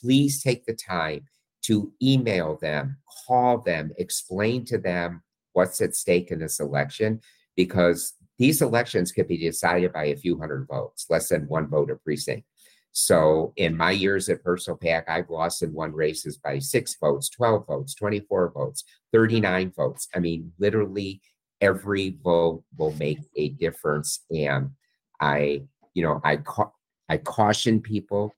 please 0.01 0.41
take 0.41 0.65
the 0.65 0.73
time 0.73 1.25
to 1.63 1.91
email 2.01 2.57
them, 2.61 2.97
call 3.27 3.59
them, 3.59 3.91
explain 3.97 4.65
to 4.65 4.77
them 4.77 5.23
what's 5.53 5.81
at 5.81 5.95
stake 5.95 6.31
in 6.31 6.39
this 6.39 6.59
election, 6.59 7.21
because 7.55 8.13
these 8.37 8.61
elections 8.61 9.11
could 9.11 9.27
be 9.27 9.37
decided 9.37 9.93
by 9.93 10.05
a 10.05 10.17
few 10.17 10.37
hundred 10.37 10.67
votes, 10.67 11.05
less 11.09 11.29
than 11.29 11.47
one 11.47 11.67
vote 11.67 11.91
a 11.91 11.95
precinct. 11.95 12.45
So 12.91 13.53
in 13.55 13.75
my 13.75 13.91
years 13.91 14.29
at 14.29 14.43
Personal 14.43 14.77
PAC, 14.77 15.09
I've 15.09 15.29
lost 15.29 15.63
and 15.63 15.73
won 15.73 15.93
races 15.93 16.37
by 16.37 16.59
six 16.59 16.95
votes, 16.99 17.29
12 17.29 17.65
votes, 17.65 17.95
24 17.95 18.51
votes, 18.51 18.83
39 19.11 19.73
votes. 19.75 20.07
I 20.15 20.19
mean, 20.19 20.51
literally 20.59 21.21
every 21.59 22.17
vote 22.23 22.63
will 22.77 22.93
make 22.93 23.19
a 23.35 23.49
difference. 23.49 24.23
And 24.29 24.71
I, 25.19 25.63
you 25.95 26.03
know, 26.03 26.21
I, 26.23 26.37
ca- 26.37 26.71
I 27.09 27.17
caution 27.17 27.81
people 27.81 28.35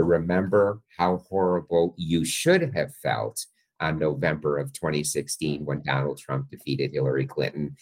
to 0.00 0.04
remember 0.04 0.80
how 0.96 1.18
horrible 1.28 1.94
you 1.98 2.24
should 2.24 2.74
have 2.74 2.94
felt 3.02 3.44
on 3.80 3.98
November 3.98 4.56
of 4.56 4.72
2016 4.72 5.62
when 5.66 5.82
Donald 5.82 6.18
Trump 6.18 6.48
defeated 6.50 6.92
Hillary 6.92 7.26
Clinton. 7.26 7.76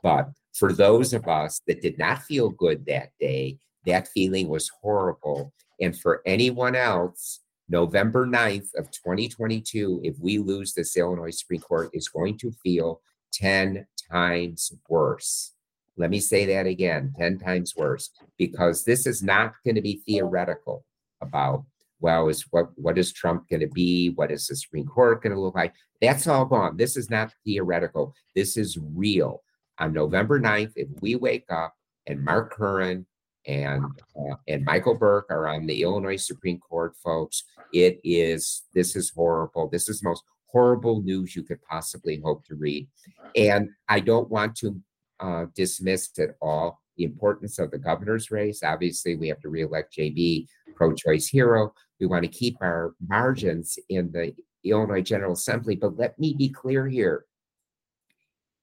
But 0.00 0.30
for 0.52 0.72
those 0.72 1.12
of 1.12 1.26
us 1.26 1.60
that 1.66 1.82
did 1.82 1.98
not 1.98 2.22
feel 2.22 2.50
good 2.50 2.86
that 2.86 3.10
day, 3.18 3.58
that 3.86 4.06
feeling 4.06 4.48
was 4.48 4.70
horrible. 4.80 5.52
And 5.80 5.98
for 5.98 6.22
anyone 6.24 6.76
else, 6.76 7.40
November 7.68 8.24
9th 8.24 8.72
of 8.76 8.92
2022, 8.92 10.02
if 10.04 10.14
we 10.20 10.38
lose 10.38 10.74
this 10.74 10.96
Illinois 10.96 11.36
Supreme 11.36 11.60
Court, 11.60 11.90
is 11.92 12.08
going 12.08 12.38
to 12.38 12.52
feel 12.62 13.00
10 13.32 13.84
times 14.12 14.72
worse. 14.88 15.54
Let 15.96 16.10
me 16.10 16.20
say 16.20 16.44
that 16.46 16.66
again 16.66 17.12
10 17.18 17.38
times 17.38 17.74
worse, 17.76 18.10
because 18.38 18.84
this 18.84 19.08
is 19.08 19.24
not 19.24 19.54
going 19.64 19.74
to 19.74 19.82
be 19.82 20.02
theoretical 20.06 20.84
about, 21.24 21.64
well, 22.00 22.28
is 22.28 22.44
what, 22.50 22.68
what 22.76 22.98
is 22.98 23.12
Trump 23.12 23.48
going 23.48 23.60
to 23.60 23.68
be? 23.68 24.10
What 24.10 24.30
is 24.30 24.46
the 24.46 24.56
Supreme 24.56 24.86
Court 24.86 25.22
going 25.22 25.34
to 25.34 25.40
look 25.40 25.54
like? 25.54 25.74
That's 26.00 26.26
all 26.26 26.44
gone. 26.44 26.76
This 26.76 26.96
is 26.96 27.10
not 27.10 27.32
theoretical. 27.44 28.14
This 28.34 28.56
is 28.56 28.78
real. 28.94 29.42
On 29.78 29.92
November 29.92 30.40
9th, 30.40 30.72
if 30.76 30.88
we 31.00 31.16
wake 31.16 31.46
up 31.50 31.74
and 32.06 32.22
Mark 32.22 32.52
Curran 32.52 33.06
and 33.46 33.84
uh, 34.16 34.36
and 34.48 34.64
Michael 34.64 34.94
Burke 34.94 35.26
are 35.30 35.48
on 35.48 35.66
the 35.66 35.82
Illinois 35.82 36.16
Supreme 36.16 36.58
Court, 36.58 36.94
folks. 37.02 37.44
It 37.72 38.00
is 38.04 38.62
this 38.72 38.96
is 38.96 39.12
horrible. 39.14 39.68
This 39.68 39.88
is 39.88 40.00
the 40.00 40.08
most 40.08 40.24
horrible 40.46 41.02
news 41.02 41.34
you 41.34 41.42
could 41.42 41.62
possibly 41.62 42.20
hope 42.24 42.44
to 42.46 42.54
read, 42.54 42.88
and 43.36 43.70
I 43.88 44.00
don't 44.00 44.30
want 44.30 44.56
to 44.56 44.80
uh, 45.20 45.46
dismiss 45.54 46.10
at 46.18 46.36
all 46.40 46.80
the 46.96 47.04
importance 47.04 47.58
of 47.58 47.70
the 47.70 47.78
governor's 47.78 48.30
race. 48.30 48.62
Obviously, 48.62 49.16
we 49.16 49.28
have 49.28 49.40
to 49.40 49.48
reelect 49.48 49.96
JB, 49.96 50.46
pro-choice 50.74 51.28
hero. 51.28 51.72
We 52.00 52.06
want 52.06 52.24
to 52.24 52.28
keep 52.28 52.56
our 52.60 52.94
margins 53.06 53.78
in 53.88 54.12
the 54.12 54.34
Illinois 54.64 55.02
General 55.02 55.32
Assembly, 55.32 55.76
but 55.76 55.96
let 55.96 56.18
me 56.18 56.34
be 56.36 56.48
clear 56.48 56.88
here 56.88 57.24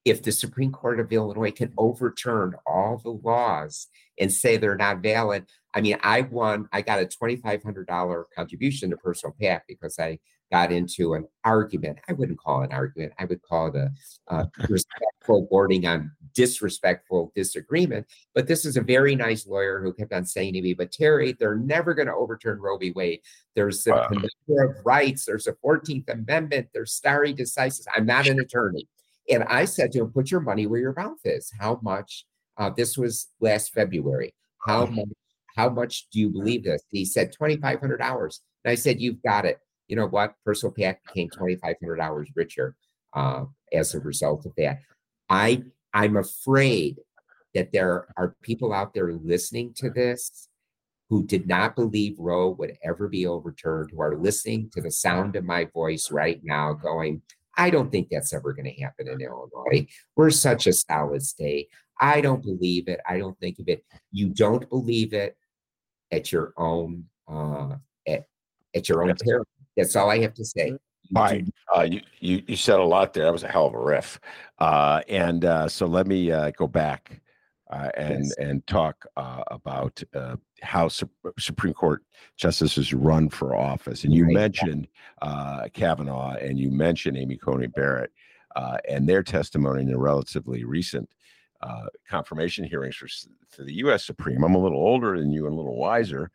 if 0.03 0.23
the 0.23 0.31
Supreme 0.31 0.71
Court 0.71 0.99
of 0.99 1.11
Illinois 1.11 1.51
can 1.51 1.73
overturn 1.77 2.55
all 2.65 2.97
the 2.97 3.11
laws 3.11 3.87
and 4.19 4.31
say 4.31 4.57
they're 4.57 4.75
not 4.75 5.03
valid, 5.03 5.45
I 5.73 5.81
mean, 5.81 5.97
I 6.01 6.21
won, 6.21 6.67
I 6.71 6.81
got 6.81 7.01
a 7.01 7.05
$2,500 7.05 8.23
contribution 8.35 8.89
to 8.89 8.97
Personal 8.97 9.35
PAC 9.39 9.63
because 9.67 9.99
I 9.99 10.19
got 10.51 10.71
into 10.71 11.13
an 11.13 11.25
argument. 11.43 11.99
I 12.09 12.13
wouldn't 12.13 12.39
call 12.39 12.61
it 12.61 12.65
an 12.65 12.73
argument, 12.73 13.13
I 13.17 13.25
would 13.25 13.41
call 13.41 13.67
it 13.67 13.75
a 13.75 13.91
uh, 14.27 14.45
respectful 14.69 15.47
boarding 15.49 15.87
on 15.87 16.11
disrespectful 16.33 17.31
disagreement. 17.35 18.07
But 18.35 18.47
this 18.47 18.65
is 18.65 18.77
a 18.77 18.81
very 18.81 19.15
nice 19.15 19.47
lawyer 19.47 19.81
who 19.81 19.93
kept 19.93 20.13
on 20.13 20.25
saying 20.25 20.53
to 20.53 20.61
me, 20.61 20.73
But 20.73 20.91
Terry, 20.91 21.33
they're 21.33 21.55
never 21.55 21.93
going 21.93 22.07
to 22.07 22.15
overturn 22.15 22.59
Roe 22.59 22.77
v. 22.77 22.91
Wade. 22.91 23.21
There's 23.55 23.85
a 23.87 23.91
wow. 23.91 24.09
of 24.09 24.75
rights, 24.85 25.25
there's 25.25 25.47
a 25.47 25.53
14th 25.53 26.09
Amendment, 26.09 26.67
there's 26.73 26.93
stare 26.93 27.25
decisis. 27.25 27.85
I'm 27.95 28.05
not 28.05 28.27
an 28.27 28.39
attorney. 28.39 28.87
And 29.29 29.43
I 29.43 29.65
said 29.65 29.91
to 29.93 29.99
him, 29.99 30.11
put 30.11 30.31
your 30.31 30.41
money 30.41 30.67
where 30.67 30.79
your 30.79 30.93
mouth 30.95 31.19
is. 31.23 31.51
How 31.59 31.79
much? 31.81 32.25
Uh, 32.57 32.69
this 32.69 32.97
was 32.97 33.29
last 33.39 33.73
February. 33.73 34.33
How 34.65 34.85
much? 34.85 35.07
How 35.55 35.69
much 35.69 36.09
do 36.11 36.19
you 36.19 36.29
believe 36.29 36.63
this? 36.63 36.81
And 36.91 36.97
he 36.97 37.05
said 37.05 37.33
twenty 37.33 37.57
five 37.57 37.79
hundred 37.79 38.01
hours. 38.01 38.41
And 38.63 38.71
I 38.71 38.75
said, 38.75 39.01
you've 39.01 39.21
got 39.23 39.45
it. 39.45 39.59
You 39.91 39.97
know 39.97 40.07
what? 40.07 40.35
Personal 40.45 40.73
PAC 40.73 41.05
became 41.05 41.29
twenty 41.29 41.57
five 41.57 41.75
hundred 41.81 41.97
dollars 41.97 42.29
richer 42.33 42.77
uh, 43.13 43.43
as 43.73 43.93
a 43.93 43.99
result 43.99 44.45
of 44.45 44.53
that. 44.55 44.79
I 45.29 45.63
I'm 45.93 46.15
afraid 46.15 46.95
that 47.53 47.73
there 47.73 48.07
are 48.15 48.37
people 48.41 48.71
out 48.71 48.93
there 48.93 49.11
listening 49.11 49.73
to 49.75 49.89
this 49.89 50.47
who 51.09 51.25
did 51.25 51.45
not 51.45 51.75
believe 51.75 52.15
Roe 52.17 52.51
would 52.51 52.77
ever 52.85 53.09
be 53.09 53.27
overturned, 53.27 53.91
who 53.91 54.01
are 54.01 54.15
listening 54.15 54.69
to 54.73 54.81
the 54.81 54.91
sound 54.91 55.35
of 55.35 55.43
my 55.43 55.65
voice 55.65 56.09
right 56.09 56.39
now, 56.41 56.71
going, 56.71 57.21
I 57.57 57.69
don't 57.69 57.91
think 57.91 58.07
that's 58.09 58.33
ever 58.33 58.53
going 58.53 58.73
to 58.73 58.81
happen 58.81 59.09
in 59.09 59.19
Illinois. 59.19 59.87
We're 60.15 60.29
such 60.29 60.67
a 60.67 60.71
solid 60.71 61.21
state. 61.21 61.67
I 61.99 62.21
don't 62.21 62.41
believe 62.41 62.87
it. 62.87 63.01
I 63.05 63.17
don't 63.17 63.37
think 63.41 63.59
of 63.59 63.67
it. 63.67 63.83
You 64.13 64.29
don't 64.29 64.69
believe 64.69 65.13
it 65.13 65.35
at 66.13 66.31
your 66.31 66.53
own 66.55 67.03
uh, 67.27 67.75
at, 68.07 68.23
at 68.73 68.87
your 68.87 69.03
own 69.03 69.13
peril. 69.21 69.43
That's 69.77 69.95
all 69.95 70.09
I 70.09 70.19
have 70.19 70.33
to 70.35 70.45
say. 70.45 70.77
All 71.15 71.23
right. 71.23 71.47
Uh, 71.75 71.81
you, 71.81 72.01
you, 72.19 72.43
you 72.47 72.55
said 72.55 72.79
a 72.79 72.83
lot 72.83 73.13
there. 73.13 73.25
That 73.25 73.33
was 73.33 73.43
a 73.43 73.47
hell 73.47 73.67
of 73.67 73.73
a 73.73 73.79
riff. 73.79 74.19
Uh, 74.59 75.01
and 75.09 75.43
uh, 75.43 75.67
so 75.67 75.85
let 75.85 76.07
me 76.07 76.31
uh, 76.31 76.51
go 76.51 76.67
back 76.67 77.21
uh, 77.71 77.89
and 77.95 78.25
yes. 78.25 78.33
and 78.37 78.65
talk 78.67 79.05
uh, 79.15 79.43
about 79.47 80.01
uh, 80.13 80.35
how 80.61 80.87
Su- 80.87 81.09
Supreme 81.39 81.73
Court 81.73 82.03
justices 82.37 82.93
run 82.93 83.29
for 83.29 83.55
office. 83.55 84.03
And 84.03 84.13
you 84.13 84.25
right. 84.25 84.33
mentioned 84.33 84.87
uh, 85.21 85.67
Kavanaugh, 85.73 86.35
and 86.35 86.59
you 86.59 86.69
mentioned 86.69 87.17
Amy 87.17 87.37
Coney 87.37 87.67
Barrett, 87.67 88.11
uh, 88.55 88.77
and 88.89 89.07
their 89.07 89.23
testimony 89.23 89.83
in 89.83 89.89
the 89.89 89.97
relatively 89.97 90.65
recent 90.65 91.09
uh, 91.61 91.85
confirmation 92.09 92.65
hearings 92.65 92.95
for, 92.95 93.07
for, 93.47 93.63
the 93.63 93.73
U.S. 93.75 94.03
Supreme. 94.03 94.43
I'm 94.43 94.55
a 94.55 94.61
little 94.61 94.79
older 94.79 95.17
than 95.17 95.31
you 95.31 95.45
and 95.45 95.53
a 95.53 95.57
little 95.57 95.77
wiser, 95.77 96.31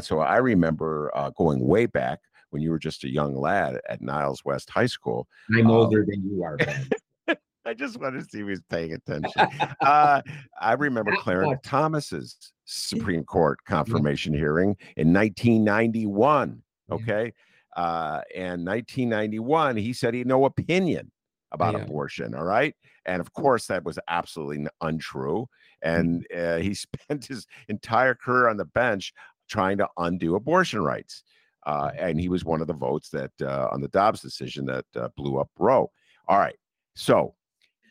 so 0.00 0.20
I 0.20 0.36
remember 0.36 1.10
going 1.36 1.66
way 1.66 1.86
back 1.86 2.20
when 2.50 2.62
you 2.62 2.70
were 2.70 2.78
just 2.78 3.04
a 3.04 3.08
young 3.08 3.34
lad 3.34 3.80
at 3.88 4.00
Niles 4.00 4.44
West 4.44 4.70
High 4.70 4.86
School. 4.86 5.26
I'm 5.54 5.70
older 5.70 6.04
than 6.06 6.22
you 6.24 6.42
are. 6.42 6.58
I 7.66 7.74
just 7.74 8.00
wanted 8.00 8.20
to 8.20 8.24
see 8.24 8.40
if 8.40 8.48
he's 8.48 8.62
paying 8.68 8.92
attention. 8.94 9.30
Uh, 9.80 10.20
I 10.60 10.74
remember 10.74 11.14
Clarence 11.16 11.58
Thomas's 11.64 12.36
Supreme 12.64 13.24
Court 13.24 13.58
confirmation 13.64 14.34
hearing 14.34 14.76
in 14.96 15.12
1991. 15.12 16.62
Okay. 16.90 17.32
Uh, 17.76 18.20
and 18.34 18.66
1991, 18.66 19.76
he 19.76 19.92
said 19.92 20.14
he 20.14 20.20
had 20.20 20.26
no 20.26 20.44
opinion 20.44 21.10
about 21.52 21.74
yeah. 21.74 21.80
abortion. 21.80 22.34
All 22.34 22.44
right. 22.44 22.74
And 23.06 23.20
of 23.20 23.32
course, 23.32 23.66
that 23.66 23.84
was 23.84 23.98
absolutely 24.08 24.66
untrue. 24.80 25.46
And 25.82 26.26
uh, 26.36 26.58
he 26.58 26.74
spent 27.08 27.26
his 27.26 27.46
entire 27.68 28.14
career 28.14 28.48
on 28.48 28.56
the 28.56 28.66
bench 28.66 29.12
trying 29.48 29.78
to 29.78 29.88
undo 29.96 30.36
abortion 30.36 30.82
rights. 30.82 31.24
Uh, 31.66 31.90
and 31.98 32.18
he 32.20 32.28
was 32.28 32.44
one 32.44 32.60
of 32.60 32.66
the 32.66 32.72
votes 32.72 33.10
that 33.10 33.32
uh, 33.42 33.68
on 33.70 33.80
the 33.80 33.88
Dobbs 33.88 34.20
decision 34.20 34.64
that 34.66 34.86
uh, 34.96 35.08
blew 35.16 35.38
up 35.38 35.50
Roe. 35.58 35.90
All 36.28 36.38
right. 36.38 36.56
So 36.94 37.34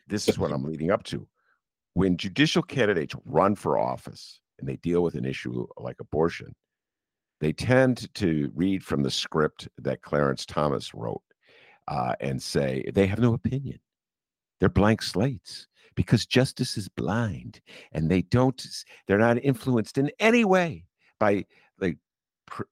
this 0.06 0.28
is 0.28 0.38
what 0.38 0.52
I'm 0.52 0.64
leading 0.64 0.90
up 0.90 1.04
to. 1.04 1.26
When 1.94 2.16
judicial 2.16 2.62
candidates 2.62 3.14
run 3.24 3.54
for 3.54 3.78
office 3.78 4.40
and 4.58 4.68
they 4.68 4.76
deal 4.76 5.02
with 5.02 5.14
an 5.14 5.24
issue 5.24 5.66
like 5.76 6.00
abortion, 6.00 6.54
they 7.40 7.52
tend 7.52 8.12
to 8.14 8.50
read 8.54 8.84
from 8.84 9.02
the 9.02 9.10
script 9.10 9.68
that 9.78 10.02
Clarence 10.02 10.44
Thomas 10.44 10.94
wrote 10.94 11.22
uh, 11.88 12.14
and 12.20 12.42
say 12.42 12.84
they 12.92 13.06
have 13.06 13.18
no 13.18 13.34
opinion. 13.34 13.78
They're 14.58 14.68
blank 14.68 15.00
slates 15.00 15.66
because 15.94 16.26
justice 16.26 16.76
is 16.76 16.88
blind 16.88 17.60
and 17.92 18.10
they 18.10 18.22
don't, 18.22 18.64
they're 19.06 19.18
not 19.18 19.42
influenced 19.42 19.96
in 19.96 20.10
any 20.20 20.44
way 20.44 20.84
by 21.18 21.46
like 21.80 21.96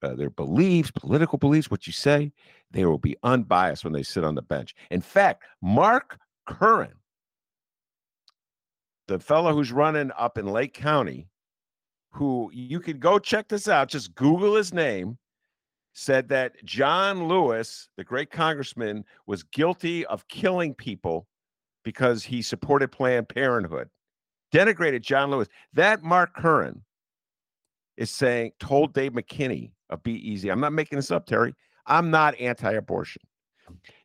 uh, 0.03 0.14
their 0.14 0.31
beliefs, 0.31 0.91
political 0.91 1.38
beliefs, 1.38 1.71
what 1.71 1.87
you 1.87 1.93
say. 1.93 2.33
They 2.71 2.85
will 2.85 2.99
be 2.99 3.17
unbiased 3.23 3.85
when 3.85 3.93
they 3.93 4.03
sit 4.03 4.25
on 4.25 4.35
the 4.35 4.43
bench. 4.43 4.75
In 4.91 5.01
fact, 5.01 5.45
Mark 5.62 6.19
Curran 6.47 6.93
the 9.09 9.19
fellow 9.19 9.53
who's 9.53 9.73
running 9.73 10.12
up 10.17 10.38
in 10.38 10.47
Lake 10.47 10.75
County, 10.75 11.27
who 12.12 12.51
you 12.53 12.79
could 12.79 13.01
go 13.01 13.19
check 13.19 13.49
this 13.49 13.67
out, 13.67 13.88
just 13.88 14.14
Google 14.14 14.55
his 14.55 14.73
name, 14.73 15.19
said 15.95 16.29
that 16.29 16.62
John 16.64 17.27
Lewis, 17.27 17.88
the 17.97 18.05
great 18.05 18.31
congressman, 18.31 19.05
was 19.27 19.43
guilty 19.43 20.07
of 20.07 20.29
killing 20.29 20.75
people 20.75 21.27
because 21.83 22.23
he 22.23 22.43
supported 22.43 22.93
Planned 22.93 23.29
Parenthood. 23.29 23.88
Denigrated 24.53 25.01
John 25.01 25.31
Lewis. 25.31 25.49
That 25.73 26.03
Mark 26.03 26.35
Curran 26.35 26.83
is 27.98 28.11
saying, 28.11 28.52
told 28.58 28.94
Dave 28.94 29.12
McKinney 29.12 29.72
of 29.90 30.02
Be 30.02 30.14
Easy. 30.14 30.50
I'm 30.50 30.61
not 30.61 30.72
making 30.72 30.96
this 30.96 31.11
up, 31.11 31.26
Terry. 31.26 31.54
I'm 31.84 32.11
not 32.11 32.38
anti 32.40 32.72
abortion. 32.72 33.20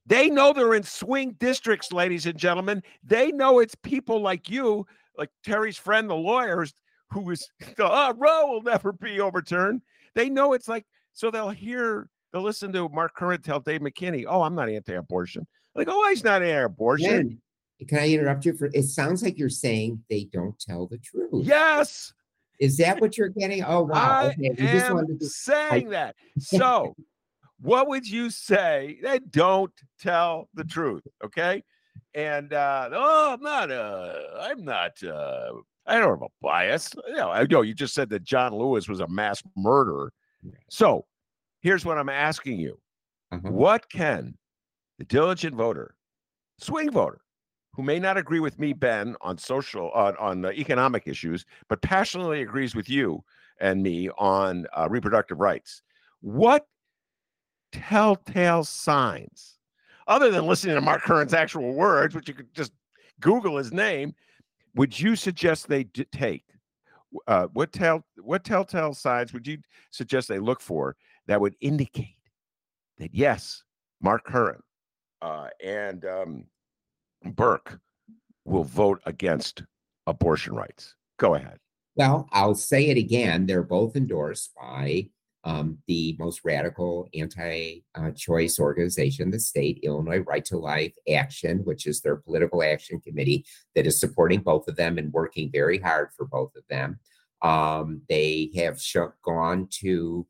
They 0.06 0.30
know 0.30 0.52
they're 0.52 0.74
in 0.74 0.84
swing 0.84 1.38
districts, 1.40 1.94
ladies 1.94 2.26
and 2.26 2.38
gentlemen. 2.38 2.84
They 3.06 3.32
know 3.32 3.60
it's 3.60 3.76
people 3.76 4.20
like 4.22 4.50
you, 4.50 4.86
like 5.18 5.30
Terry's 5.46 5.78
friend, 5.78 6.10
the 6.10 6.16
lawyers, 6.16 6.74
who 7.12 7.30
is, 7.32 7.48
oh, 7.80 8.14
Roe 8.18 8.48
will 8.48 8.64
never 8.64 8.92
be 8.92 9.22
overturned. 9.22 9.82
They 10.14 10.30
know 10.30 10.52
it's 10.52 10.68
like, 10.68 10.86
so 11.14 11.32
they'll 11.32 11.50
hear 11.50 12.10
They'll 12.34 12.42
listen 12.42 12.74
to 12.74 12.90
Mark 12.90 13.16
Curran 13.16 13.44
tell 13.44 13.60
Dave 13.60 13.82
McKinney, 13.82 14.26
"Oh, 14.28 14.42
I'm 14.42 14.56
not 14.56 14.68
anti-abortion." 14.68 15.46
Like, 15.76 15.88
"Oh, 15.90 16.10
he's 16.10 16.24
not 16.24 16.42
anti-abortion." 16.42 17.40
can 17.88 18.00
I 18.00 18.10
interrupt 18.10 18.46
you 18.46 18.54
for? 18.54 18.70
It 18.74 18.84
sounds 18.84 19.22
like 19.22 19.38
you're 19.38 19.50
saying 19.50 20.02
they 20.10 20.24
don't 20.32 20.58
tell 20.58 20.88
the 20.88 20.98
truth. 20.98 21.30
Yes. 21.46 22.14
Is 22.60 22.78
that 22.78 23.02
what 23.02 23.18
you're 23.18 23.30
getting? 23.30 23.64
Oh 23.64 23.82
wow! 23.82 24.22
I 24.22 24.28
okay, 24.28 24.54
just 24.56 24.94
wanted 24.94 25.20
to 25.20 25.28
saying 25.28 25.88
I, 25.88 25.92
that. 25.92 26.16
So, 26.40 26.96
what 27.60 27.88
would 27.88 28.08
you 28.08 28.30
say? 28.30 29.00
They 29.02 29.20
don't 29.20 29.74
tell 30.00 30.50
the 30.54 30.64
truth. 30.64 31.04
Okay, 31.24 31.64
and 32.14 32.54
uh, 32.54 32.90
oh, 32.94 33.34
I'm 33.34 33.42
not. 33.42 33.72
Uh, 33.72 34.14
I'm 34.40 34.64
not. 34.64 35.02
Uh, 35.04 35.54
I 35.86 36.00
don't 36.00 36.10
have 36.10 36.22
a 36.22 36.28
bias. 36.42 36.94
You 37.08 37.16
know, 37.16 37.30
I 37.30 37.44
know 37.44 37.62
you 37.62 37.74
just 37.74 37.94
said 37.94 38.10
that 38.10 38.24
John 38.24 38.54
Lewis 38.54 38.88
was 38.88 39.00
a 39.00 39.08
mass 39.08 39.42
murderer. 39.58 40.14
So, 40.70 41.06
here's 41.62 41.86
what 41.86 41.98
I'm 41.98 42.10
asking 42.10 42.60
you: 42.60 42.78
uh-huh. 43.32 43.50
What 43.50 43.90
can 43.90 44.38
the 45.00 45.06
diligent 45.06 45.56
voter, 45.56 45.96
swing 46.60 46.92
voter, 46.92 47.22
who 47.74 47.84
may 47.84 48.00
not 48.00 48.18
agree 48.18 48.40
with 48.40 48.60
me, 48.60 48.74
Ben, 48.74 49.16
on 49.22 49.38
social 49.38 49.92
on 49.92 50.16
on 50.18 50.46
uh, 50.46 50.52
economic 50.52 51.08
issues, 51.08 51.46
but 51.68 51.82
passionately 51.82 52.42
agrees 52.42 52.76
with 52.76 52.90
you 52.90 53.24
and 53.60 53.82
me 53.82 54.10
on 54.18 54.66
uh, 54.78 54.88
reproductive 54.90 55.40
rights. 55.40 55.82
What 56.22 56.68
telltale 57.72 58.64
signs, 58.64 59.58
other 60.08 60.30
than 60.30 60.46
listening 60.46 60.76
to 60.76 60.82
Mark 60.82 61.02
Curran's 61.02 61.34
actual 61.34 61.74
words, 61.74 62.16
which 62.16 62.28
you 62.28 62.34
could 62.34 62.54
just 62.54 62.72
Google 63.20 63.58
his 63.58 63.74
name, 63.74 64.14
would 64.76 64.98
you 65.00 65.16
suggest 65.16 65.68
they 65.68 65.86
d- 65.86 66.06
take? 66.12 66.46
Uh, 67.28 67.48
what 67.54 67.72
tell 67.72 68.04
what 68.18 68.44
telltale 68.44 68.94
signs 68.94 69.34
would 69.34 69.46
you 69.46 69.58
suggest 69.92 70.28
they 70.28 70.40
look 70.40 70.60
for 70.60 70.96
that 71.28 71.40
would 71.40 71.56
indicate 71.62 72.18
that 72.98 73.14
yes, 73.14 73.64
Mark 74.02 74.24
Curran 74.26 74.62
uh, 75.22 75.48
and 75.64 76.06
um, 76.06 76.46
Burke 77.26 77.80
will 78.46 78.64
vote 78.64 79.02
against 79.06 79.64
abortion 80.08 80.56
rights. 80.56 80.96
Go 81.18 81.36
ahead. 81.36 81.58
Well, 81.96 82.28
I'll 82.32 82.56
say 82.56 82.88
it 82.88 82.98
again. 82.98 83.46
They're 83.46 83.64
both 83.64 83.96
endorsed 83.96 84.52
by 84.60 85.10
um, 85.46 85.78
the 85.88 86.16
most 86.20 86.42
radical 86.44 87.10
anti 87.14 87.80
choice 88.16 88.60
organization, 88.60 89.26
in 89.26 89.32
the 89.32 89.40
state, 89.40 89.80
Illinois 89.84 90.20
Right 90.20 90.44
to 90.46 90.58
Life 90.58 90.94
Action, 91.14 91.60
which 91.60 91.86
is 91.86 92.02
their 92.02 92.16
political 92.16 92.64
action 92.64 93.00
committee 93.02 93.46
that 93.76 93.86
is 93.86 94.00
supporting 94.00 94.40
both 94.40 94.68
of 94.68 94.76
them 94.76 94.98
and 94.98 95.12
working 95.12 95.52
very 95.52 95.80
hard 95.80 96.10
for 96.16 96.26
both 96.26 96.56
of 96.56 96.64
them. 96.70 97.00
Um, 97.42 98.02
they 98.08 98.52
have 98.56 98.82
sh- 98.82 98.98
gone 99.22 99.68
to 99.82 100.26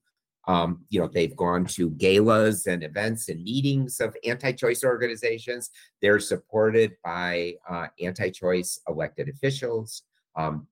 um, 0.47 0.83
you 0.89 0.99
know, 0.99 1.07
they've 1.07 1.35
gone 1.35 1.65
to 1.65 1.89
galas 1.91 2.67
and 2.67 2.83
events 2.83 3.29
and 3.29 3.43
meetings 3.43 3.99
of 3.99 4.15
anti-choice 4.25 4.83
organizations. 4.83 5.69
They're 6.01 6.19
supported 6.19 6.97
by 7.03 7.55
uh, 7.69 7.87
anti-choice 8.01 8.81
elected 8.87 9.29
officials, 9.29 10.03
um, 10.35 10.67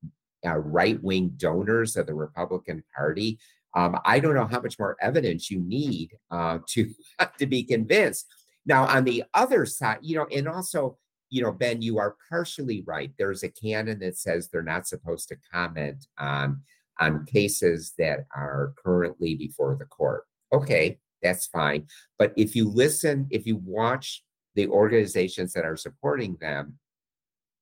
uh, 0.45 0.57
right-wing 0.57 1.33
donors 1.37 1.95
of 1.95 2.07
the 2.07 2.13
Republican 2.13 2.83
Party. 2.95 3.39
Um, 3.73 3.97
I 4.03 4.19
don't 4.19 4.35
know 4.35 4.47
how 4.47 4.59
much 4.59 4.77
more 4.77 4.97
evidence 4.99 5.49
you 5.49 5.59
need 5.59 6.11
uh, 6.29 6.59
to 6.69 6.89
to 7.37 7.45
be 7.45 7.63
convinced. 7.63 8.27
Now, 8.65 8.85
on 8.85 9.05
the 9.05 9.23
other 9.33 9.65
side, 9.65 9.99
you 10.01 10.17
know, 10.17 10.27
and 10.35 10.47
also, 10.47 10.97
you 11.29 11.41
know, 11.41 11.51
Ben, 11.51 11.81
you 11.81 11.97
are 11.97 12.15
partially 12.29 12.83
right. 12.85 13.11
There's 13.17 13.43
a 13.43 13.49
canon 13.49 13.99
that 13.99 14.17
says 14.17 14.49
they're 14.49 14.61
not 14.61 14.87
supposed 14.87 15.29
to 15.29 15.37
comment 15.51 16.05
on 16.19 16.61
on 17.01 17.25
cases 17.25 17.93
that 17.97 18.25
are 18.33 18.73
currently 18.83 19.35
before 19.35 19.75
the 19.77 19.85
court. 19.85 20.23
Okay, 20.53 20.99
that's 21.21 21.47
fine. 21.47 21.87
But 22.17 22.33
if 22.37 22.55
you 22.55 22.69
listen, 22.69 23.27
if 23.31 23.45
you 23.45 23.57
watch 23.65 24.23
the 24.55 24.67
organizations 24.67 25.53
that 25.53 25.65
are 25.65 25.75
supporting 25.75 26.37
them, 26.39 26.77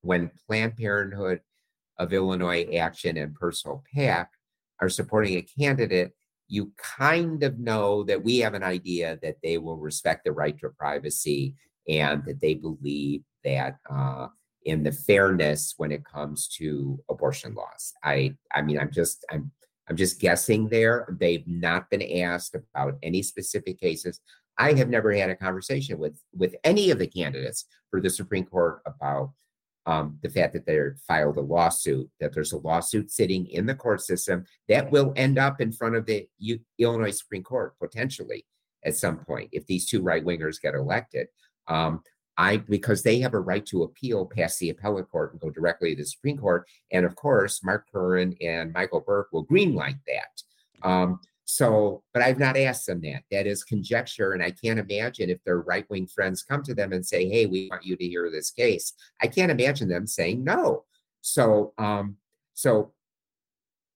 when 0.02 0.32
Planned 0.48 0.78
Parenthood 0.78 1.42
of 1.98 2.14
Illinois 2.14 2.66
Action 2.78 3.18
and 3.18 3.34
Personal 3.36 3.84
PAC 3.94 4.30
are 4.82 4.90
supporting 4.90 5.38
a 5.38 5.42
candidate, 5.42 6.14
you 6.48 6.72
kind 6.78 7.44
of 7.44 7.60
know 7.60 8.04
that 8.04 8.24
we 8.24 8.40
have 8.40 8.54
an 8.54 8.64
idea 8.64 9.20
that 9.22 9.38
they 9.44 9.58
will 9.58 9.78
respect 9.78 10.26
the 10.26 10.32
right 10.32 10.58
to 10.60 10.70
privacy 10.70 11.56
and 11.88 12.24
that 12.26 12.42
they 12.42 12.56
believe 12.56 13.22
that 13.44 13.78
uh, 13.90 14.28
in 14.70 14.84
the 14.84 14.92
fairness 14.92 15.74
when 15.78 15.92
it 15.92 16.06
comes 16.06 16.48
to 16.48 17.00
abortion 17.10 17.54
laws. 17.54 17.94
I 18.04 18.36
I 18.54 18.62
mean 18.62 18.80
I'm 18.80 18.92
just 18.92 19.26
I'm 19.32 19.52
I'm 19.90 19.96
just 19.96 20.20
guessing 20.20 20.70
there. 20.70 21.16
They've 21.20 21.48
not 21.48 21.90
been 21.90 22.24
asked 22.24 22.56
about 22.56 22.98
any 23.02 23.24
specific 23.24 23.80
cases. 23.80 24.22
I 24.58 24.74
have 24.74 24.90
never 24.90 25.12
had 25.14 25.30
a 25.30 25.36
conversation 25.36 25.98
with 25.98 26.20
with 26.36 26.56
any 26.64 26.92
of 26.92 27.00
the 27.00 27.08
candidates 27.08 27.66
for 27.90 28.00
the 28.02 28.10
Supreme 28.10 28.46
Court 28.46 28.82
about 28.86 29.32
um, 29.86 30.20
the 30.22 30.30
fact 30.30 30.54
that 30.54 30.68
they 30.68 30.80
filed 31.08 31.38
a 31.38 31.42
lawsuit, 31.42 32.10
that 32.20 32.34
there's 32.34 32.52
a 32.52 32.58
lawsuit 32.58 33.10
sitting 33.10 33.48
in 33.48 33.66
the 33.66 33.74
court 33.74 34.02
system 34.02 34.46
that 34.68 34.92
will 34.92 35.14
end 35.16 35.40
up 35.40 35.62
in 35.62 35.72
front 35.72 35.96
of 35.96 36.06
the 36.06 36.28
U- 36.38 36.60
Illinois 36.78 37.18
Supreme 37.18 37.42
Court 37.42 37.74
potentially 37.80 38.46
at 38.86 38.96
some 38.96 39.18
point 39.18 39.50
if 39.52 39.66
these 39.66 39.88
two 39.88 40.02
right 40.02 40.24
wingers 40.24 40.62
get 40.62 40.76
elected. 40.76 41.28
Um, 41.68 42.04
I 42.40 42.58
because 42.58 43.04
they 43.04 43.20
have 43.20 43.34
a 43.34 43.40
right 43.40 43.66
to 43.66 43.84
appeal 43.84 44.26
past 44.26 44.60
the 44.60 44.70
appellate 44.70 45.12
court 45.12 45.34
and 45.34 45.42
go 45.42 45.50
directly 45.50 45.94
to 45.94 46.02
the 46.02 46.06
Supreme 46.06 46.38
Court. 46.38 46.66
And 46.92 47.06
of 47.06 47.14
course, 47.16 47.62
Mark 47.66 47.88
Curran 47.92 48.34
and 48.42 48.72
Michael 48.72 49.02
Burke 49.02 49.28
will 49.34 49.46
greenlight 49.46 50.00
that. 50.08 50.88
Um, 50.90 51.20
so, 51.44 52.02
but 52.14 52.24
I've 52.24 52.40
not 52.40 52.56
asked 52.56 52.88
them 52.88 53.02
that. 53.02 53.24
That 53.30 53.46
is 53.46 53.66
conjecture, 53.66 54.32
and 54.32 54.42
I 54.42 54.52
can't 54.52 54.80
imagine 54.80 55.30
if 55.30 55.44
their 55.44 55.60
right 55.60 55.86
wing 55.90 56.08
friends 56.08 56.42
come 56.42 56.64
to 56.64 56.74
them 56.74 56.94
and 56.94 57.06
say, 57.06 57.28
"Hey, 57.28 57.46
we 57.46 57.68
want 57.70 57.86
you 57.86 57.98
to 57.98 58.08
hear 58.08 58.32
this 58.32 58.52
case." 58.52 58.94
I 59.22 59.28
can't 59.28 59.52
imagine 59.52 59.90
them 59.90 60.08
saying 60.08 60.42
no. 60.42 60.86
So, 61.20 61.74
um, 61.78 62.16
so, 62.54 62.94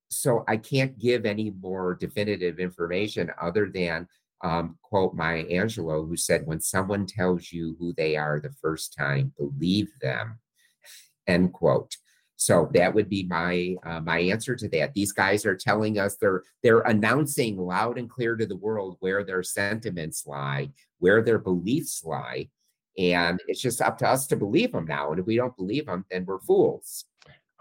so 0.09 0.43
I 0.49 0.57
can't 0.57 0.99
give 0.99 1.25
any 1.25 1.51
more 1.61 1.95
definitive 1.95 2.59
information 2.59 3.31
other 3.41 3.69
than 3.69 4.07
um, 4.43 4.77
quote 4.81 5.15
Maya 5.15 5.45
Angelou, 5.45 6.07
who 6.07 6.17
said, 6.17 6.45
When 6.45 6.59
someone 6.59 7.05
tells 7.05 7.51
you 7.51 7.75
who 7.79 7.93
they 7.93 8.15
are 8.15 8.39
the 8.39 8.53
first 8.61 8.95
time, 8.95 9.33
believe 9.37 9.89
them, 10.01 10.39
end 11.27 11.53
quote. 11.53 11.95
So 12.35 12.69
that 12.73 12.93
would 12.93 13.09
be 13.09 13.23
my 13.23 13.75
uh, 13.85 14.01
my 14.01 14.19
answer 14.19 14.55
to 14.55 14.67
that. 14.69 14.93
These 14.93 15.13
guys 15.13 15.45
are 15.45 15.55
telling 15.55 15.97
us 15.97 16.17
they're 16.17 16.43
they're 16.61 16.81
announcing 16.81 17.57
loud 17.57 17.97
and 17.97 18.09
clear 18.09 18.35
to 18.35 18.45
the 18.45 18.57
world 18.57 18.97
where 18.99 19.23
their 19.23 19.43
sentiments 19.43 20.27
lie, 20.27 20.69
where 20.99 21.21
their 21.21 21.39
beliefs 21.39 22.03
lie, 22.03 22.49
and 22.97 23.39
it's 23.47 23.61
just 23.61 23.81
up 23.81 23.97
to 23.99 24.09
us 24.09 24.27
to 24.27 24.35
believe 24.35 24.73
them 24.73 24.85
now. 24.85 25.11
And 25.11 25.19
if 25.19 25.25
we 25.25 25.37
don't 25.37 25.55
believe 25.55 25.85
them, 25.85 26.05
then 26.11 26.25
we're 26.25 26.39
fools. 26.39 27.05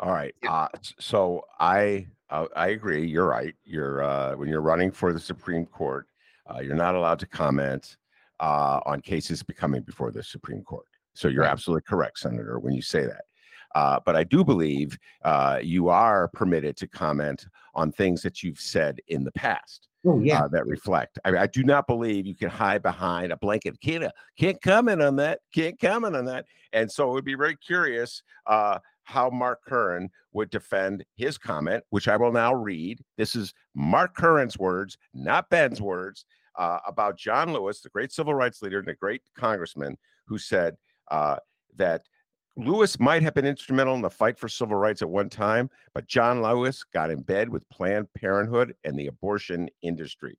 All 0.01 0.11
right. 0.11 0.35
Uh, 0.49 0.66
so 0.99 1.45
I 1.61 2.09
uh, 2.29 2.47
I 2.57 2.68
agree. 2.68 3.07
You're 3.07 3.29
right. 3.29 3.55
You're 3.64 4.03
uh, 4.03 4.35
when 4.37 4.49
you're 4.49 4.62
running 4.62 4.90
for 4.90 5.12
the 5.12 5.21
Supreme 5.21 5.66
Court, 5.66 6.07
uh, 6.55 6.61
you're 6.61 6.75
not 6.75 6.95
allowed 6.95 7.19
to 7.21 7.27
comment 7.27 7.97
uh, 8.41 8.81
on 8.87 9.01
cases 9.01 9.43
becoming 9.43 9.83
before 9.83 10.11
the 10.11 10.23
Supreme 10.23 10.62
Court. 10.62 10.87
So 11.15 11.29
you're 11.29 11.45
absolutely 11.45 11.83
correct, 11.83 12.19
Senator, 12.19 12.59
when 12.59 12.75
you 12.75 12.83
say 12.83 13.03
that. 13.03 13.25
Uh, 13.75 13.99
but 14.05 14.17
I 14.17 14.25
do 14.25 14.45
believe 14.45 14.99
uh, 15.25 15.59
you 15.62 15.88
are 15.88 16.29
permitted 16.29 16.77
to 16.79 16.87
comment 16.87 17.47
on 17.75 17.91
things 17.91 18.23
that 18.23 18.43
you've 18.43 18.61
said 18.61 19.01
in 19.09 19.25
the 19.25 19.33
past. 19.33 19.88
Oh, 20.05 20.19
yeah. 20.19 20.43
Uh, 20.43 20.49
that 20.49 20.67
reflect. 20.67 21.19
I, 21.25 21.37
I, 21.37 21.47
do 21.47 21.62
not 21.62 21.87
believe 21.87 22.27
you 22.27 22.35
can 22.35 22.51
hide 22.51 22.83
behind 22.83 23.31
a 23.31 23.37
blanket. 23.37 23.81
Can't, 23.81 24.05
can't 24.37 24.61
comment 24.61 25.01
on 25.01 25.17
that. 25.17 25.41
Can't 25.55 25.81
comment 25.81 26.17
on 26.17 26.25
that. 26.25 26.45
And 26.73 26.91
so 26.91 27.09
it 27.09 27.12
would 27.12 27.25
be 27.25 27.37
very 27.37 27.57
curious 27.57 28.23
uh, 28.47 28.81
how 29.05 29.31
Mark 29.31 29.61
Curran 29.65 30.11
would 30.33 30.51
defend 30.51 31.05
his 31.17 31.38
comment, 31.38 31.85
which 31.91 32.09
I 32.09 32.17
will 32.17 32.33
now 32.33 32.53
read. 32.53 33.01
This 33.17 33.37
is 33.37 33.55
Mark 33.75 34.17
Curran's 34.17 34.59
words, 34.59 34.99
not 35.15 35.49
Ben's 35.51 35.81
words, 35.81 36.25
uh, 36.57 36.79
about 36.87 37.17
John 37.17 37.53
Lewis, 37.53 37.81
the 37.81 37.88
great 37.88 38.12
civil 38.12 38.35
rights 38.35 38.62
leader 38.62 38.79
and 38.79 38.88
a 38.88 38.95
great 38.95 39.23
congressman, 39.37 39.97
who 40.27 40.38
said 40.38 40.77
uh, 41.11 41.37
that 41.77 42.03
Lewis 42.57 43.01
might 43.01 43.23
have 43.23 43.35
been 43.35 43.47
instrumental 43.47 43.95
in 43.95 44.03
the 44.03 44.11
fight 44.11 44.38
for 44.38 44.49
civil 44.49 44.77
rights 44.77 45.01
at 45.01 45.09
one 45.09 45.31
time, 45.31 45.71
but 45.95 46.07
John 46.07 46.42
Lewis 46.42 46.85
got 46.92 47.11
in 47.11 47.23
bed 47.23 47.48
with 47.48 47.69
Planned 47.71 48.13
Parenthood 48.15 48.75
and 48.85 48.98
the 48.98 49.07
abortion 49.07 49.71
industry. 49.81 50.38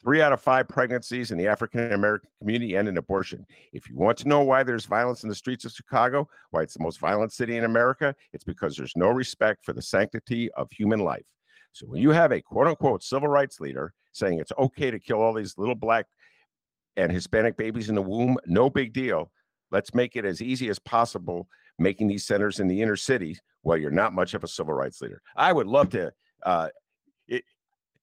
Three 0.00 0.20
out 0.20 0.32
of 0.32 0.40
five 0.40 0.68
pregnancies 0.68 1.30
in 1.30 1.38
the 1.38 1.46
African 1.46 1.92
American 1.92 2.28
community 2.40 2.76
end 2.76 2.88
in 2.88 2.96
abortion. 2.96 3.46
If 3.72 3.88
you 3.88 3.96
want 3.96 4.18
to 4.18 4.28
know 4.28 4.40
why 4.40 4.62
there's 4.62 4.84
violence 4.84 5.22
in 5.22 5.28
the 5.28 5.34
streets 5.34 5.64
of 5.64 5.72
Chicago, 5.72 6.28
why 6.50 6.62
it's 6.62 6.74
the 6.74 6.82
most 6.82 6.98
violent 6.98 7.32
city 7.32 7.56
in 7.56 7.64
America, 7.64 8.14
it's 8.32 8.44
because 8.44 8.76
there's 8.76 8.96
no 8.96 9.08
respect 9.08 9.64
for 9.64 9.72
the 9.72 9.82
sanctity 9.82 10.50
of 10.52 10.70
human 10.72 11.00
life. 11.00 11.26
So 11.72 11.86
when 11.86 12.02
you 12.02 12.10
have 12.10 12.32
a 12.32 12.40
quote 12.40 12.66
unquote 12.66 13.02
civil 13.02 13.28
rights 13.28 13.60
leader 13.60 13.94
saying 14.12 14.38
it's 14.38 14.52
okay 14.58 14.90
to 14.90 14.98
kill 14.98 15.20
all 15.20 15.34
these 15.34 15.56
little 15.58 15.74
black 15.74 16.06
and 16.96 17.10
Hispanic 17.10 17.56
babies 17.56 17.88
in 17.88 17.94
the 17.94 18.02
womb, 18.02 18.36
no 18.46 18.68
big 18.68 18.92
deal. 18.92 19.30
Let's 19.70 19.94
make 19.94 20.16
it 20.16 20.24
as 20.24 20.42
easy 20.42 20.68
as 20.68 20.78
possible 20.78 21.48
making 21.78 22.08
these 22.08 22.24
centers 22.24 22.60
in 22.60 22.68
the 22.68 22.82
inner 22.82 22.96
cities 22.96 23.40
Well, 23.62 23.78
you're 23.78 23.90
not 23.90 24.12
much 24.12 24.34
of 24.34 24.44
a 24.44 24.48
civil 24.48 24.74
rights 24.74 25.00
leader. 25.00 25.22
I 25.36 25.52
would 25.52 25.66
love 25.66 25.88
to 25.90 26.12
uh, 26.42 26.68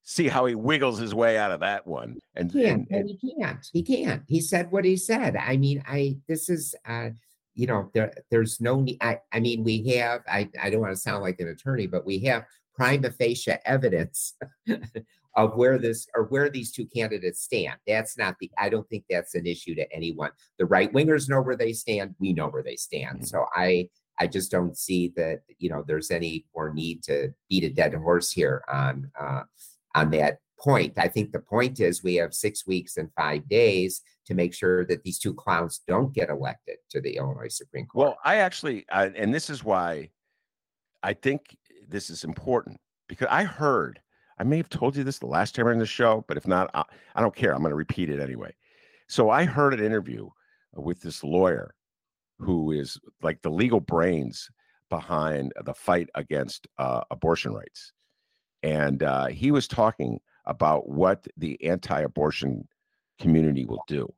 see 0.03 0.28
how 0.28 0.45
he 0.45 0.55
wiggles 0.55 0.97
his 0.97 1.14
way 1.14 1.38
out 1.38 1.51
of 1.51 1.60
that 1.60 1.86
one. 1.86 2.18
And, 2.36 2.51
he 2.51 2.64
can't, 2.64 2.88
and, 2.89 3.01
and 3.01 3.20
he 3.22 3.36
can't. 3.36 3.70
He 3.72 3.84
can't. 3.84 4.24
He 4.28 4.41
said 4.41 4.72
what 4.72 4.86
he 4.86 4.97
said. 4.97 5.36
I 5.36 5.57
mean, 5.57 5.84
I 5.88 6.18
this 6.28 6.49
is 6.49 6.74
uh 6.88 7.10
you 7.53 7.68
know, 7.68 7.91
there 7.93 8.14
there's 8.32 8.62
no 8.62 8.80
need. 8.80 8.97
I, 9.01 9.20
I 9.34 9.41
mean, 9.41 9.66
we 9.66 9.86
have, 9.89 10.22
I, 10.30 10.49
I 10.62 10.70
don't 10.70 10.80
want 10.80 10.93
to 10.93 11.01
sound 11.01 11.24
like 11.24 11.41
an 11.41 11.49
attorney, 11.49 11.88
but 11.88 12.05
we 12.05 12.20
have 12.20 12.45
prima 12.74 13.12
facie 13.12 13.51
evidence 13.66 14.36
of 15.40 15.56
where 15.56 15.78
this 15.78 16.06
or 16.16 16.24
where 16.26 16.50
these 16.50 16.72
two 16.72 16.86
candidates 16.86 17.42
stand. 17.42 17.76
That's 17.88 18.18
not 18.18 18.36
the, 18.40 18.52
I 18.58 18.68
don't 18.68 18.88
think 18.90 19.06
that's 19.10 19.36
an 19.36 19.46
issue 19.46 19.74
to 19.76 19.90
anyone. 19.94 20.32
The 20.58 20.66
right 20.66 20.92
wingers 20.92 21.30
know 21.30 21.42
where 21.42 21.56
they 21.56 21.72
stand. 21.72 22.16
We 22.20 22.34
know 22.34 22.50
where 22.50 22.64
they 22.64 22.76
stand. 22.76 23.26
So 23.26 23.46
I, 23.56 23.90
I 24.20 24.28
just 24.28 24.52
don't 24.52 24.78
see 24.78 25.14
that, 25.16 25.40
you 25.58 25.70
know, 25.70 25.82
there's 25.88 26.12
any 26.12 26.46
more 26.54 26.74
need 26.74 27.04
to 27.04 27.34
beat 27.50 27.64
a 27.64 27.70
dead 27.70 27.94
horse 27.94 28.32
here 28.32 28.64
on, 28.70 29.10
uh, 29.18 29.44
on 29.96 30.12
that 30.12 30.40
point. 30.60 30.94
I 30.98 31.08
think 31.08 31.32
the 31.32 31.40
point 31.40 31.80
is 31.80 32.04
we 32.04 32.16
have 32.16 32.34
six 32.34 32.68
weeks 32.68 32.98
and 32.98 33.10
five 33.16 33.48
days 33.48 34.02
to 34.26 34.34
make 34.34 34.54
sure 34.54 34.86
that 34.88 35.04
these 35.04 35.20
two 35.20 35.34
clowns 35.34 35.82
don't 35.88 36.14
get 36.14 36.30
elected 36.30 36.80
to 36.90 37.00
the 37.00 37.16
Illinois 37.16 37.48
Supreme 37.48 37.86
Court. 37.86 38.08
Well, 38.08 38.18
I 38.26 38.36
actually, 38.38 38.86
I, 38.92 39.06
and 39.06 39.34
this 39.34 39.50
is 39.50 39.64
why 39.64 40.10
I 41.02 41.14
think 41.14 41.56
this 41.88 42.10
is 42.10 42.26
important 42.26 42.78
because 43.08 43.30
I 43.32 43.46
heard, 43.46 44.02
I 44.40 44.44
may 44.44 44.58
have 44.58 44.70
told 44.70 44.96
you 44.96 45.04
this 45.04 45.20
the 45.20 45.26
last 45.28 45.56
time 45.56 45.68
on 45.68 45.80
the 45.80 45.86
show, 45.86 46.24
but 46.28 46.38
if 46.38 46.48
not, 46.48 46.70
I, 46.74 46.84
I 47.16 47.22
don't 47.22 47.36
care. 47.36 47.54
I'm 47.54 47.60
going 47.62 47.72
to 47.72 47.76
repeat 47.76 48.10
it 48.10 48.20
anyway. 48.20 48.56
So 49.08 49.30
I 49.30 49.46
heard 49.46 49.74
an 49.74 49.86
interview 49.86 50.30
with 50.74 51.02
this 51.02 51.24
lawyer 51.24 51.76
who 52.40 52.72
is 52.72 52.98
like 53.22 53.42
the 53.42 53.50
legal 53.50 53.80
brains 53.82 54.50
behind 54.90 55.52
the 55.66 55.74
fight 55.74 56.10
against 56.16 56.68
uh, 56.78 57.02
abortion 57.12 57.54
rights. 57.54 57.92
And 58.64 59.04
uh, 59.04 59.28
he 59.28 59.52
was 59.52 59.68
talking 59.68 60.20
about 60.46 60.90
what 60.90 61.28
the 61.38 61.62
anti-abortion 61.64 62.68
community 63.20 63.66
will 63.66 63.84
do 63.88 64.12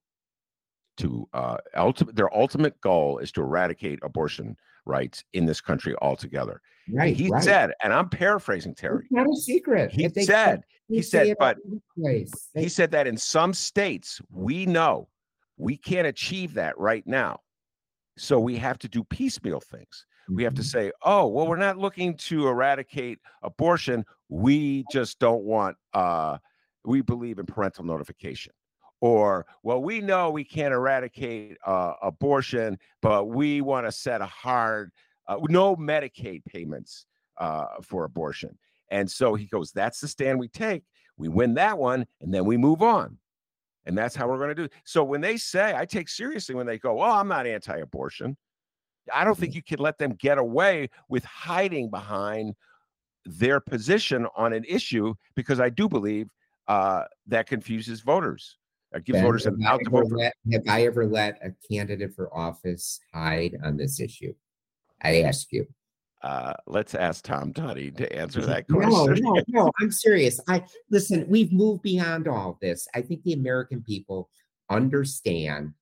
to 0.97 1.27
uh, 1.33 1.57
ultimate 1.75 2.15
their 2.15 2.33
ultimate 2.35 2.79
goal 2.81 3.17
is 3.19 3.31
to 3.33 3.41
eradicate 3.41 3.99
abortion 4.03 4.55
rights 4.85 5.23
in 5.33 5.45
this 5.45 5.61
country 5.61 5.95
altogether. 6.01 6.61
right. 6.93 7.15
he 7.15 7.29
right. 7.29 7.43
said, 7.43 7.71
and 7.83 7.93
I'm 7.93 8.09
paraphrasing 8.09 8.73
Terry. 8.75 9.03
It's 9.03 9.11
not 9.11 9.27
a 9.27 9.35
secret. 9.35 9.91
He 9.91 10.09
said, 10.09 10.63
he 10.87 11.01
said, 11.01 11.35
but. 11.39 11.57
They- 11.95 12.25
he 12.55 12.67
said 12.69 12.91
that 12.91 13.07
in 13.07 13.15
some 13.17 13.53
states 13.53 14.19
we 14.31 14.65
know 14.65 15.07
we 15.57 15.77
can't 15.77 16.07
achieve 16.07 16.53
that 16.55 16.77
right 16.77 17.05
now. 17.05 17.39
So 18.17 18.39
we 18.39 18.57
have 18.57 18.77
to 18.79 18.89
do 18.89 19.03
piecemeal 19.03 19.61
things. 19.61 20.05
We 20.29 20.43
have 20.43 20.53
to 20.55 20.61
Mhm. 20.61 20.65
say, 20.65 20.91
oh, 21.03 21.27
well, 21.27 21.47
we're 21.47 21.57
not 21.57 21.77
looking 21.77 22.15
to 22.17 22.47
eradicate 22.47 23.19
abortion. 23.43 24.05
We 24.29 24.85
just 24.91 25.19
don't 25.19 25.43
want, 25.43 25.77
uh, 25.93 26.37
we 26.85 27.01
believe 27.01 27.37
in 27.39 27.45
parental 27.45 27.85
notification. 27.85 28.53
Or, 29.01 29.47
well, 29.63 29.81
we 29.81 29.99
know 29.99 30.29
we 30.29 30.43
can't 30.43 30.73
eradicate 30.73 31.57
uh, 31.65 31.93
abortion, 32.03 32.77
but 33.01 33.25
we 33.25 33.61
want 33.61 33.87
to 33.87 33.91
set 33.91 34.21
a 34.21 34.27
hard, 34.27 34.91
uh, 35.27 35.37
no 35.49 35.75
Medicaid 35.75 36.45
payments 36.45 37.07
uh, 37.39 37.65
for 37.81 38.05
abortion. 38.05 38.57
And 38.91 39.09
so 39.09 39.33
he 39.33 39.45
goes, 39.45 39.71
that's 39.71 39.99
the 39.99 40.07
stand 40.07 40.39
we 40.39 40.47
take. 40.47 40.83
We 41.17 41.29
win 41.29 41.55
that 41.55 41.77
one, 41.77 42.05
and 42.21 42.33
then 42.33 42.45
we 42.45 42.57
move 42.57 42.81
on. 42.81 43.17
And 43.85 43.97
that's 43.97 44.15
how 44.15 44.27
we're 44.27 44.37
going 44.37 44.49
to 44.49 44.55
do 44.55 44.63
it. 44.65 44.73
So 44.83 45.03
when 45.03 45.21
they 45.21 45.37
say, 45.37 45.73
I 45.75 45.85
take 45.85 46.07
seriously 46.07 46.53
when 46.53 46.67
they 46.67 46.77
go, 46.77 47.01
oh, 47.01 47.11
I'm 47.11 47.27
not 47.27 47.47
anti 47.47 47.77
abortion. 47.77 48.37
I 49.11 49.23
don't 49.23 49.37
think 49.37 49.55
you 49.55 49.63
can 49.63 49.79
let 49.79 49.97
them 49.97 50.13
get 50.13 50.37
away 50.37 50.89
with 51.09 51.23
hiding 51.25 51.89
behind 51.89 52.53
their 53.25 53.59
position 53.59 54.27
on 54.35 54.53
an 54.53 54.63
issue 54.67 55.15
because 55.35 55.59
I 55.59 55.69
do 55.69 55.89
believe 55.89 56.29
uh, 56.67 57.05
that 57.27 57.47
confuses 57.47 58.01
voters. 58.01 58.57
It 58.93 59.05
gives 59.05 59.17
Ben, 59.17 59.23
voters 59.25 59.45
have 59.45 59.53
an 59.53 59.65
I 59.65 59.69
out 59.71 59.79
to 59.79 59.85
ever 59.87 60.01
vote. 60.03 60.09
For, 60.09 60.17
let- 60.17 60.33
Have 60.51 60.63
I 60.67 60.83
ever 60.85 61.05
let 61.05 61.39
a 61.43 61.53
candidate 61.71 62.13
for 62.15 62.33
office 62.35 62.99
hide 63.13 63.57
on 63.63 63.77
this 63.77 63.99
issue? 63.99 64.33
I 65.01 65.21
ask 65.21 65.51
you. 65.51 65.65
uh, 66.23 66.53
let's 66.67 66.93
ask 66.93 67.23
Tom 67.23 67.51
Tutty 67.53 67.95
to 67.97 68.13
answer 68.15 68.41
that 68.45 68.67
question. 68.67 69.15
No, 69.23 69.33
no, 69.33 69.43
no. 69.47 69.71
I'm 69.81 69.91
serious. 69.91 70.39
I 70.47 70.63
listen. 70.89 71.25
We've 71.27 71.51
moved 71.51 71.81
beyond 71.83 72.27
all 72.27 72.57
this. 72.61 72.87
I 72.93 73.01
think 73.01 73.23
the 73.23 73.33
American 73.33 73.81
people 73.81 74.29
understand 74.69 75.73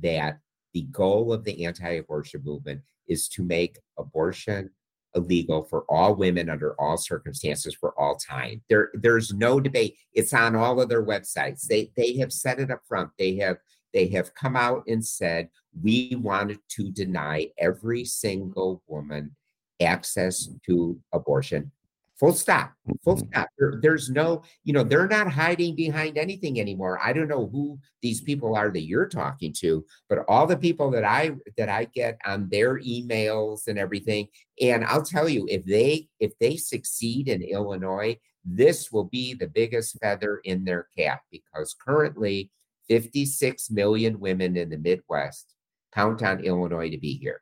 that 0.00 0.38
the 0.72 0.82
goal 0.92 1.32
of 1.32 1.42
the 1.44 1.64
anti-abortion 1.64 2.42
movement 2.44 2.80
is 3.08 3.28
to 3.30 3.42
make 3.42 3.78
abortion 3.98 4.70
illegal 5.14 5.64
for 5.64 5.84
all 5.88 6.14
women 6.14 6.48
under 6.48 6.74
all 6.80 6.96
circumstances 6.96 7.74
for 7.74 7.98
all 7.98 8.16
time. 8.16 8.62
There, 8.68 8.90
there's 8.94 9.32
no 9.32 9.60
debate. 9.60 9.96
It's 10.12 10.32
on 10.32 10.56
all 10.56 10.80
of 10.80 10.88
their 10.88 11.04
websites. 11.04 11.66
They 11.66 11.90
they 11.96 12.16
have 12.18 12.32
said 12.32 12.60
it 12.60 12.70
up 12.70 12.80
front. 12.86 13.10
They 13.18 13.36
have 13.36 13.58
they 13.92 14.08
have 14.08 14.34
come 14.34 14.56
out 14.56 14.84
and 14.86 15.04
said 15.04 15.48
we 15.82 16.16
wanted 16.20 16.58
to 16.70 16.90
deny 16.90 17.48
every 17.58 18.04
single 18.04 18.82
woman 18.86 19.36
access 19.80 20.48
to 20.66 20.98
abortion. 21.12 21.72
Full 22.20 22.34
stop. 22.34 22.74
Full 23.02 23.16
Mhm. 23.16 23.28
stop. 23.28 23.48
There- 23.58 23.78
there's 23.80 24.10
no, 24.10 24.42
you 24.62 24.74
know, 24.74 24.84
they're 24.84 25.08
not 25.08 25.32
hiding 25.32 25.74
behind 25.74 26.18
anything 26.18 26.60
anymore. 26.60 27.00
I 27.02 27.14
don't 27.14 27.28
know 27.28 27.46
who 27.46 27.78
these 28.02 28.20
people 28.20 28.54
are 28.54 28.70
that 28.70 28.82
you're 28.82 29.08
talking 29.08 29.54
to, 29.54 29.86
but 30.06 30.26
all 30.28 30.46
the 30.46 30.58
people 30.58 30.90
that 30.90 31.02
I 31.04 31.36
that 31.56 31.70
I 31.70 31.86
get 31.86 32.18
on 32.26 32.50
their 32.50 32.78
emails 32.78 33.66
and 33.68 33.78
everything, 33.78 34.28
and 34.60 34.84
I'll 34.84 35.02
tell 35.02 35.30
you, 35.30 35.46
if 35.48 35.64
they 35.64 36.08
if 36.20 36.38
they 36.38 36.58
succeed 36.58 37.26
in 37.26 37.40
Illinois, 37.40 38.18
this 38.44 38.92
will 38.92 39.04
be 39.04 39.32
the 39.32 39.48
biggest 39.48 39.98
feather 40.00 40.42
in 40.44 40.64
their 40.64 40.88
cap 40.98 41.22
because 41.30 41.72
currently 41.74 42.50
56 42.86 43.70
million 43.70 44.20
women 44.20 44.58
in 44.58 44.68
the 44.68 44.76
Midwest 44.78 45.54
count 45.92 46.22
on 46.22 46.44
Illinois 46.44 46.90
to 46.90 46.98
be 46.98 47.14
here 47.14 47.40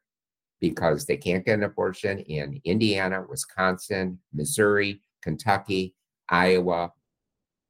because 0.60 1.06
they 1.06 1.16
can't 1.16 1.44
get 1.44 1.58
an 1.58 1.64
abortion 1.64 2.18
in 2.20 2.60
Indiana, 2.64 3.24
Wisconsin, 3.28 4.18
Missouri, 4.32 5.02
Kentucky, 5.22 5.94
Iowa. 6.28 6.92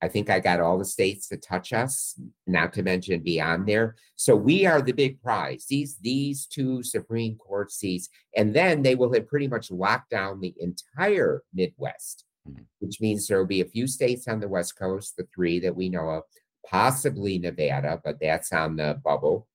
I 0.01 0.07
think 0.07 0.30
I 0.30 0.39
got 0.39 0.61
all 0.61 0.78
the 0.78 0.84
states 0.84 1.26
that 1.28 1.43
touch 1.43 1.72
us, 1.72 2.20
not 2.47 2.72
to 2.74 2.84
mention 2.84 3.20
beyond 3.20 3.66
there. 3.66 3.97
So 4.14 4.36
we 4.36 4.64
are 4.64 4.80
the 4.80 4.93
big 4.93 5.20
prize. 5.20 5.66
These 5.68 5.99
these 5.99 6.47
two 6.47 6.84
Supreme 6.84 7.34
Court 7.36 7.72
seats, 7.72 8.09
and 8.36 8.55
then 8.55 8.82
they 8.82 8.95
will 8.95 9.12
have 9.12 9.26
pretty 9.26 9.49
much 9.49 9.72
locked 9.72 10.11
down 10.11 10.41
the 10.41 10.55
entire 10.61 11.43
Midwest, 11.53 12.24
Mhm. 12.49 12.66
which 12.78 13.01
means 13.01 13.26
there 13.26 13.39
will 13.39 13.47
be 13.47 13.61
a 13.61 13.64
few 13.68 13.89
states 13.89 14.28
on 14.28 14.39
the 14.39 14.49
West 14.49 14.78
Coast, 14.78 15.16
the 15.16 15.26
three 15.34 15.59
that 15.59 15.74
we 15.74 15.89
know 15.89 16.11
of, 16.11 16.22
possibly 16.64 17.39
Nevada, 17.39 18.01
but 18.05 18.20
that's 18.20 18.53
on 18.53 18.76
the 18.76 19.01
bubble. 19.05 19.49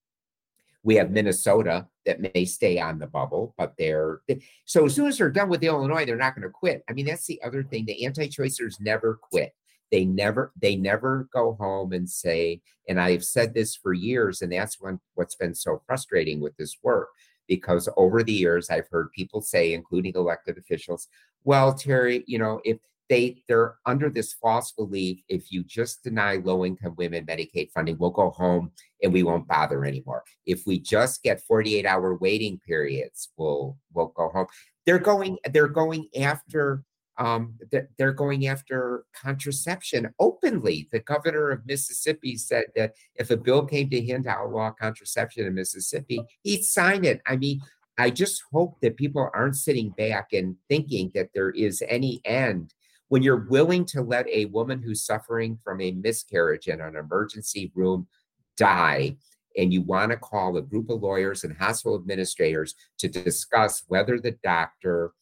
We 0.83 0.95
have 0.95 1.11
Minnesota 1.11 1.87
that 2.05 2.19
may 2.19 2.45
stay 2.45 2.79
on 2.79 2.99
the 2.99 3.07
bubble, 3.07 3.55
but 3.57 3.73
they're 3.77 4.21
so 4.65 4.85
as 4.85 4.93
soon 4.93 5.07
as 5.07 5.17
they're 5.17 5.31
done 5.31 5.49
with 5.49 5.63
Illinois, 5.63 6.05
they're 6.05 6.17
not 6.17 6.35
going 6.35 6.43
to 6.43 6.49
quit. 6.49 6.83
I 6.89 6.93
mean, 6.93 7.05
that's 7.05 7.25
the 7.25 7.41
other 7.41 7.63
thing. 7.63 7.85
The 7.85 8.05
anti-choicers 8.05 8.81
never 8.81 9.15
quit. 9.15 9.53
They 9.91 10.05
never, 10.05 10.51
they 10.59 10.75
never 10.75 11.29
go 11.31 11.53
home 11.53 11.93
and 11.93 12.09
say, 12.09 12.61
and 12.89 12.99
I've 12.99 13.23
said 13.23 13.53
this 13.53 13.75
for 13.75 13.93
years, 13.93 14.41
and 14.41 14.51
that's 14.51 14.81
when 14.81 14.99
what's 15.13 15.35
been 15.35 15.55
so 15.55 15.81
frustrating 15.85 16.41
with 16.41 16.57
this 16.57 16.77
work, 16.83 17.09
because 17.47 17.87
over 17.95 18.23
the 18.23 18.33
years 18.33 18.69
I've 18.69 18.87
heard 18.91 19.11
people 19.15 19.41
say, 19.41 19.73
including 19.73 20.13
elected 20.15 20.57
officials, 20.57 21.07
well, 21.43 21.73
Terry, 21.73 22.23
you 22.27 22.39
know, 22.39 22.59
if 22.63 22.79
they 23.09 23.43
they're 23.47 23.75
under 23.85 24.09
this 24.09 24.33
false 24.33 24.71
belief 24.71 25.19
if 25.27 25.51
you 25.51 25.63
just 25.63 26.03
deny 26.03 26.37
low 26.37 26.65
income 26.65 26.95
women 26.97 27.25
medicaid 27.25 27.71
funding 27.71 27.97
we'll 27.99 28.09
go 28.09 28.29
home 28.31 28.71
and 29.01 29.11
we 29.11 29.23
won't 29.23 29.47
bother 29.47 29.83
anymore. 29.85 30.23
If 30.45 30.65
we 30.65 30.79
just 30.79 31.23
get 31.23 31.41
48 31.41 31.85
hour 31.85 32.15
waiting 32.15 32.59
periods 32.65 33.29
we'll 33.37 33.77
we'll 33.93 34.07
go 34.07 34.29
home. 34.29 34.47
They're 34.85 34.99
going 34.99 35.37
they're 35.51 35.67
going 35.67 36.07
after 36.19 36.83
um 37.17 37.55
they're, 37.71 37.89
they're 37.97 38.13
going 38.13 38.47
after 38.47 39.05
contraception 39.13 40.13
openly. 40.19 40.87
The 40.91 40.99
governor 40.99 41.51
of 41.51 41.65
mississippi 41.65 42.37
said 42.37 42.65
that 42.75 42.93
if 43.15 43.29
a 43.29 43.37
bill 43.37 43.65
came 43.65 43.89
to 43.89 44.01
him 44.01 44.23
to 44.23 44.29
outlaw 44.29 44.71
contraception 44.71 45.45
in 45.45 45.53
mississippi 45.53 46.21
he'd 46.43 46.63
sign 46.63 47.03
it. 47.03 47.21
I 47.27 47.35
mean 47.35 47.61
I 47.97 48.09
just 48.09 48.41
hope 48.51 48.79
that 48.81 48.97
people 48.97 49.29
aren't 49.35 49.55
sitting 49.55 49.91
back 49.91 50.33
and 50.33 50.55
thinking 50.67 51.11
that 51.13 51.29
there 51.35 51.51
is 51.51 51.83
any 51.87 52.21
end 52.25 52.73
when 53.09 53.23
you're 53.23 53.47
willing 53.49 53.85
to 53.85 54.01
let 54.01 54.27
a 54.27 54.45
woman 54.45 54.81
who's 54.81 55.05
suffering 55.05 55.57
from 55.63 55.81
a 55.81 55.91
miscarriage 55.91 56.67
in 56.67 56.81
an 56.81 56.95
emergency 56.95 57.71
room 57.75 58.07
die 58.57 59.15
and 59.57 59.71
you 59.71 59.81
want 59.81 60.11
to 60.11 60.17
call 60.17 60.57
a 60.57 60.61
group 60.61 60.89
of 60.89 61.01
lawyers 61.01 61.43
and 61.43 61.55
hospital 61.57 61.95
administrators 61.95 62.75
to 62.97 63.07
discuss 63.07 63.83
whether 63.87 64.19
the 64.19 64.35
doctor 64.43 65.13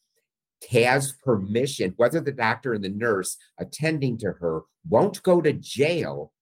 has 0.70 1.12
permission, 1.24 1.92
whether 1.96 2.20
the 2.20 2.32
doctor 2.32 2.72
and 2.72 2.84
the 2.84 2.88
nurse 2.88 3.36
attending 3.58 4.16
to 4.16 4.32
her 4.32 4.62
won't 4.88 5.22
go 5.22 5.40
to 5.40 5.52
jail 5.52 6.32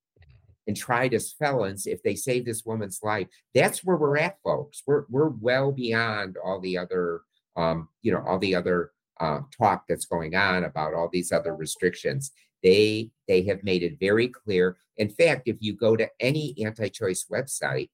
and 0.66 0.76
tried 0.76 1.14
as 1.14 1.32
felons 1.32 1.86
if 1.86 2.03
they 2.03 2.14
save 2.14 2.45
this 2.45 2.64
woman's 2.64 3.01
life. 3.03 3.26
That's 3.55 3.82
where 3.82 3.97
we're 3.97 4.18
at, 4.18 4.38
folks. 4.45 4.82
We're 4.86 5.05
we're 5.09 5.28
well 5.28 5.72
beyond 5.72 6.36
all 6.45 6.61
the 6.61 6.78
other 6.78 7.22
um, 7.57 7.88
you 8.03 8.12
know, 8.12 8.22
all 8.26 8.38
the 8.38 8.55
other 8.55 8.93
uh, 9.21 9.41
talk 9.57 9.85
that's 9.87 10.07
going 10.07 10.35
on 10.35 10.64
about 10.64 10.95
all 10.95 11.09
these 11.12 11.31
other 11.31 11.55
restrictions. 11.55 12.33
They 12.62 13.11
they 13.29 13.43
have 13.43 13.62
made 13.62 13.83
it 13.83 14.01
very 14.01 14.29
clear. 14.29 14.77
In 14.97 15.09
fact, 15.09 15.43
if 15.47 15.57
you 15.61 15.75
go 15.75 15.97
to 15.97 16.09
any 16.18 16.55
anti-choice 16.62 17.27
website, 17.31 17.91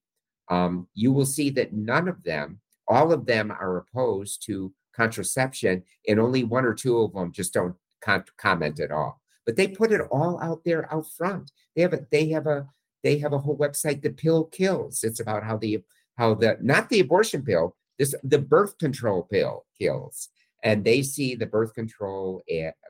um, 0.49 0.87
you 0.93 1.11
will 1.11 1.25
see 1.25 1.49
that 1.51 1.73
none 1.73 2.07
of 2.07 2.23
them, 2.23 2.59
all 2.87 3.11
of 3.11 3.25
them, 3.25 3.51
are 3.51 3.77
opposed 3.77 4.43
to 4.45 4.73
contraception, 4.95 5.83
and 6.07 6.19
only 6.19 6.43
one 6.43 6.65
or 6.65 6.73
two 6.73 6.97
of 6.99 7.13
them 7.13 7.31
just 7.31 7.53
don't 7.53 7.75
con- 8.01 8.25
comment 8.37 8.79
at 8.79 8.91
all. 8.91 9.21
But 9.45 9.55
they 9.55 9.67
put 9.67 9.91
it 9.91 10.01
all 10.11 10.41
out 10.41 10.63
there 10.65 10.91
out 10.93 11.07
front. 11.17 11.51
They 11.75 11.81
have 11.81 11.93
a 11.93 12.05
they 12.11 12.29
have 12.29 12.47
a 12.47 12.67
they 13.03 13.19
have 13.19 13.33
a 13.33 13.39
whole 13.39 13.57
website. 13.57 14.01
The 14.01 14.09
pill 14.09 14.45
kills. 14.45 15.03
It's 15.03 15.19
about 15.19 15.43
how 15.43 15.57
the 15.57 15.83
how 16.17 16.35
the 16.35 16.57
not 16.61 16.89
the 16.89 16.99
abortion 16.99 17.43
pill, 17.43 17.75
this 17.97 18.15
the 18.23 18.39
birth 18.39 18.77
control 18.77 19.23
pill 19.23 19.65
kills 19.79 20.29
and 20.63 20.83
they 20.83 21.01
see 21.01 21.35
the 21.35 21.45
birth 21.45 21.73
control 21.73 22.43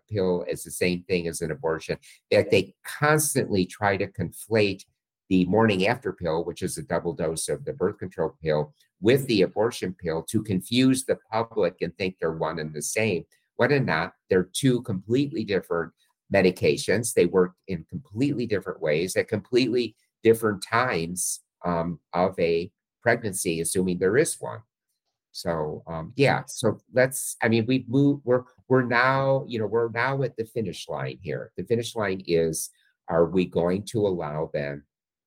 pill 0.09 0.45
as 0.49 0.63
the 0.63 0.71
same 0.71 1.03
thing 1.03 1.27
as 1.27 1.41
an 1.41 1.51
abortion. 1.51 1.97
That 2.31 2.51
they 2.51 2.73
constantly 2.85 3.65
try 3.65 3.97
to 3.97 4.07
conflate 4.07 4.83
the 5.29 5.45
morning 5.45 5.87
after 5.87 6.13
pill, 6.13 6.45
which 6.45 6.61
is 6.61 6.77
a 6.77 6.83
double 6.83 7.13
dose 7.13 7.49
of 7.49 7.65
the 7.65 7.73
birth 7.73 7.97
control 7.97 8.35
pill, 8.41 8.73
with 9.01 9.27
the 9.27 9.41
abortion 9.41 9.95
pill 10.01 10.23
to 10.23 10.41
confuse 10.41 11.05
the 11.05 11.17
public 11.31 11.75
and 11.81 11.95
think 11.97 12.15
they're 12.19 12.31
one 12.31 12.59
and 12.59 12.73
the 12.73 12.81
same. 12.81 13.25
When 13.57 13.73
or 13.73 13.79
not, 13.79 14.13
they're 14.29 14.49
two 14.53 14.81
completely 14.83 15.43
different 15.43 15.91
medications. 16.33 17.13
They 17.13 17.25
work 17.25 17.53
in 17.67 17.85
completely 17.89 18.45
different 18.45 18.81
ways 18.81 19.15
at 19.15 19.27
completely 19.27 19.95
different 20.23 20.63
times 20.63 21.41
um, 21.65 21.99
of 22.13 22.39
a 22.39 22.71
pregnancy, 23.01 23.61
assuming 23.61 23.97
there 23.97 24.17
is 24.17 24.37
one. 24.39 24.59
So 25.37 25.83
um, 25.85 26.13
yeah, 26.15 26.45
so 26.47 26.79
let's. 26.93 27.37
I 27.43 27.47
mean, 27.47 27.67
we 27.67 27.85
move. 27.87 28.21
We're 28.23 28.41
we're 28.69 28.81
now. 28.81 29.45
You 29.47 29.59
know, 29.59 29.67
we're 29.67 29.91
now 29.91 30.23
at 30.23 30.35
the 30.35 30.45
finish 30.45 30.89
line 30.89 31.19
here. 31.21 31.51
The 31.55 31.63
finish 31.63 31.95
line 31.95 32.23
is: 32.25 32.71
Are 33.07 33.27
we 33.27 33.45
going 33.45 33.83
to 33.91 34.07
allow 34.07 34.49
them 34.51 34.83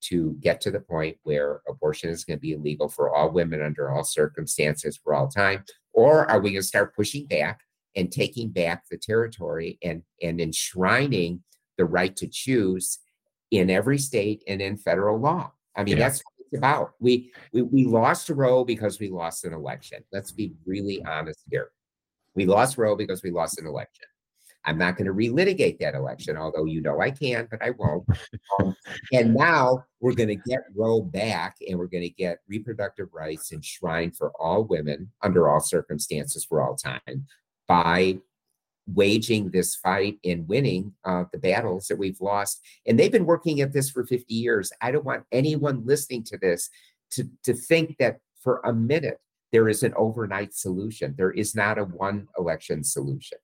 to 0.07 0.37
get 0.41 0.61
to 0.63 0.73
the 0.73 0.81
point 0.81 1.17
where 1.23 1.61
abortion 1.69 2.11
is 2.11 2.25
going 2.25 2.39
to 2.39 2.41
be 2.41 2.55
illegal 2.55 2.89
for 2.89 3.15
all 3.15 3.31
women 3.31 3.63
under 3.63 3.93
all 3.93 4.03
circumstances 4.03 4.99
for 5.01 5.15
all 5.15 5.29
time, 5.29 5.63
or 5.93 6.29
are 6.29 6.41
we 6.41 6.51
going 6.51 6.63
to 6.63 6.67
start 6.67 6.97
pushing 6.97 7.27
back 7.27 7.61
and 7.95 8.11
taking 8.11 8.49
back 8.49 8.83
the 8.91 8.99
territory 8.99 9.79
and 9.81 10.03
and 10.21 10.41
enshrining 10.41 11.41
the 11.79 11.85
right 11.85 12.17
to 12.17 12.27
choose 12.27 12.99
in 13.53 13.71
every 13.71 13.99
state 13.99 14.43
and 14.49 14.61
in 14.61 14.77
federal 14.77 15.21
law? 15.21 15.53
I 15.77 15.85
mean, 15.85 15.99
yeah. 15.99 16.09
that's 16.09 16.21
about. 16.55 16.93
We, 17.01 17.33
we 17.53 17.63
we 17.63 17.85
lost 17.85 18.29
Roe 18.31 18.65
because 18.65 18.99
we 18.99 19.09
lost 19.09 19.45
an 19.45 19.53
election. 19.53 20.03
Let's 20.13 20.33
be 20.33 20.55
really 20.67 21.05
honest 21.05 21.45
here. 21.51 21.71
We 22.35 22.47
lost 22.47 22.79
Roe 22.79 22.97
because 22.97 23.23
we 23.23 23.31
lost 23.31 23.59
an 23.59 23.67
election. 23.67 24.07
I'm 24.65 24.79
not 24.79 24.97
going 24.97 25.07
to 25.07 25.15
relitigate 25.15 25.79
that 25.79 25.95
election, 25.95 26.37
although 26.37 26.67
you 26.67 26.83
know 26.83 27.01
I 27.01 27.11
can, 27.11 27.49
but 27.51 27.63
I 27.63 27.71
won't. 27.71 28.05
Um, 28.59 28.75
and 29.13 29.35
now 29.35 29.85
we're 30.01 30.15
going 30.15 30.29
to 30.29 30.35
get 30.35 30.61
Roe 30.75 31.01
back 31.01 31.57
and 31.67 31.79
we're 31.79 31.87
going 31.87 32.03
to 32.03 32.11
get 32.11 32.39
reproductive 32.49 33.09
rights 33.13 33.53
enshrined 33.53 34.17
for 34.17 34.33
all 34.39 34.65
women 34.65 35.11
under 35.23 35.49
all 35.49 35.61
circumstances 35.61 36.45
for 36.45 36.61
all 36.63 36.77
time 36.77 37.27
by 37.69 38.19
waging 38.95 39.51
this 39.51 39.75
fight 39.77 40.19
and 40.25 40.49
winning 40.49 40.93
uh, 41.05 41.25
the 41.33 41.39
battles 41.39 41.87
that 41.87 41.99
we've 41.99 42.21
lost. 42.21 42.61
And 42.87 42.99
they've 42.99 43.13
been 43.13 43.27
working 43.27 43.61
at 43.61 43.73
this 43.73 43.91
for 43.91 44.05
50 44.05 44.35
years. 44.35 44.73
I 44.81 44.91
don't 44.91 45.05
want 45.05 45.25
anyone 45.33 45.85
listening 45.85 46.25
to 46.25 46.39
this 46.39 46.69
to, 47.13 47.29
to 47.45 47.55
think 47.55 47.97
that 47.99 48.19
for 48.43 48.61
a 48.65 48.73
minute 48.73 49.19
there 49.53 49.69
is 49.69 49.83
an 49.83 49.95
overnight 49.97 50.55
solution. 50.55 51.15
There 51.17 51.33
is 51.33 51.55
not 51.55 51.79
a 51.79 51.85
one 51.85 52.29
election 52.39 52.85
solution. 52.85 53.39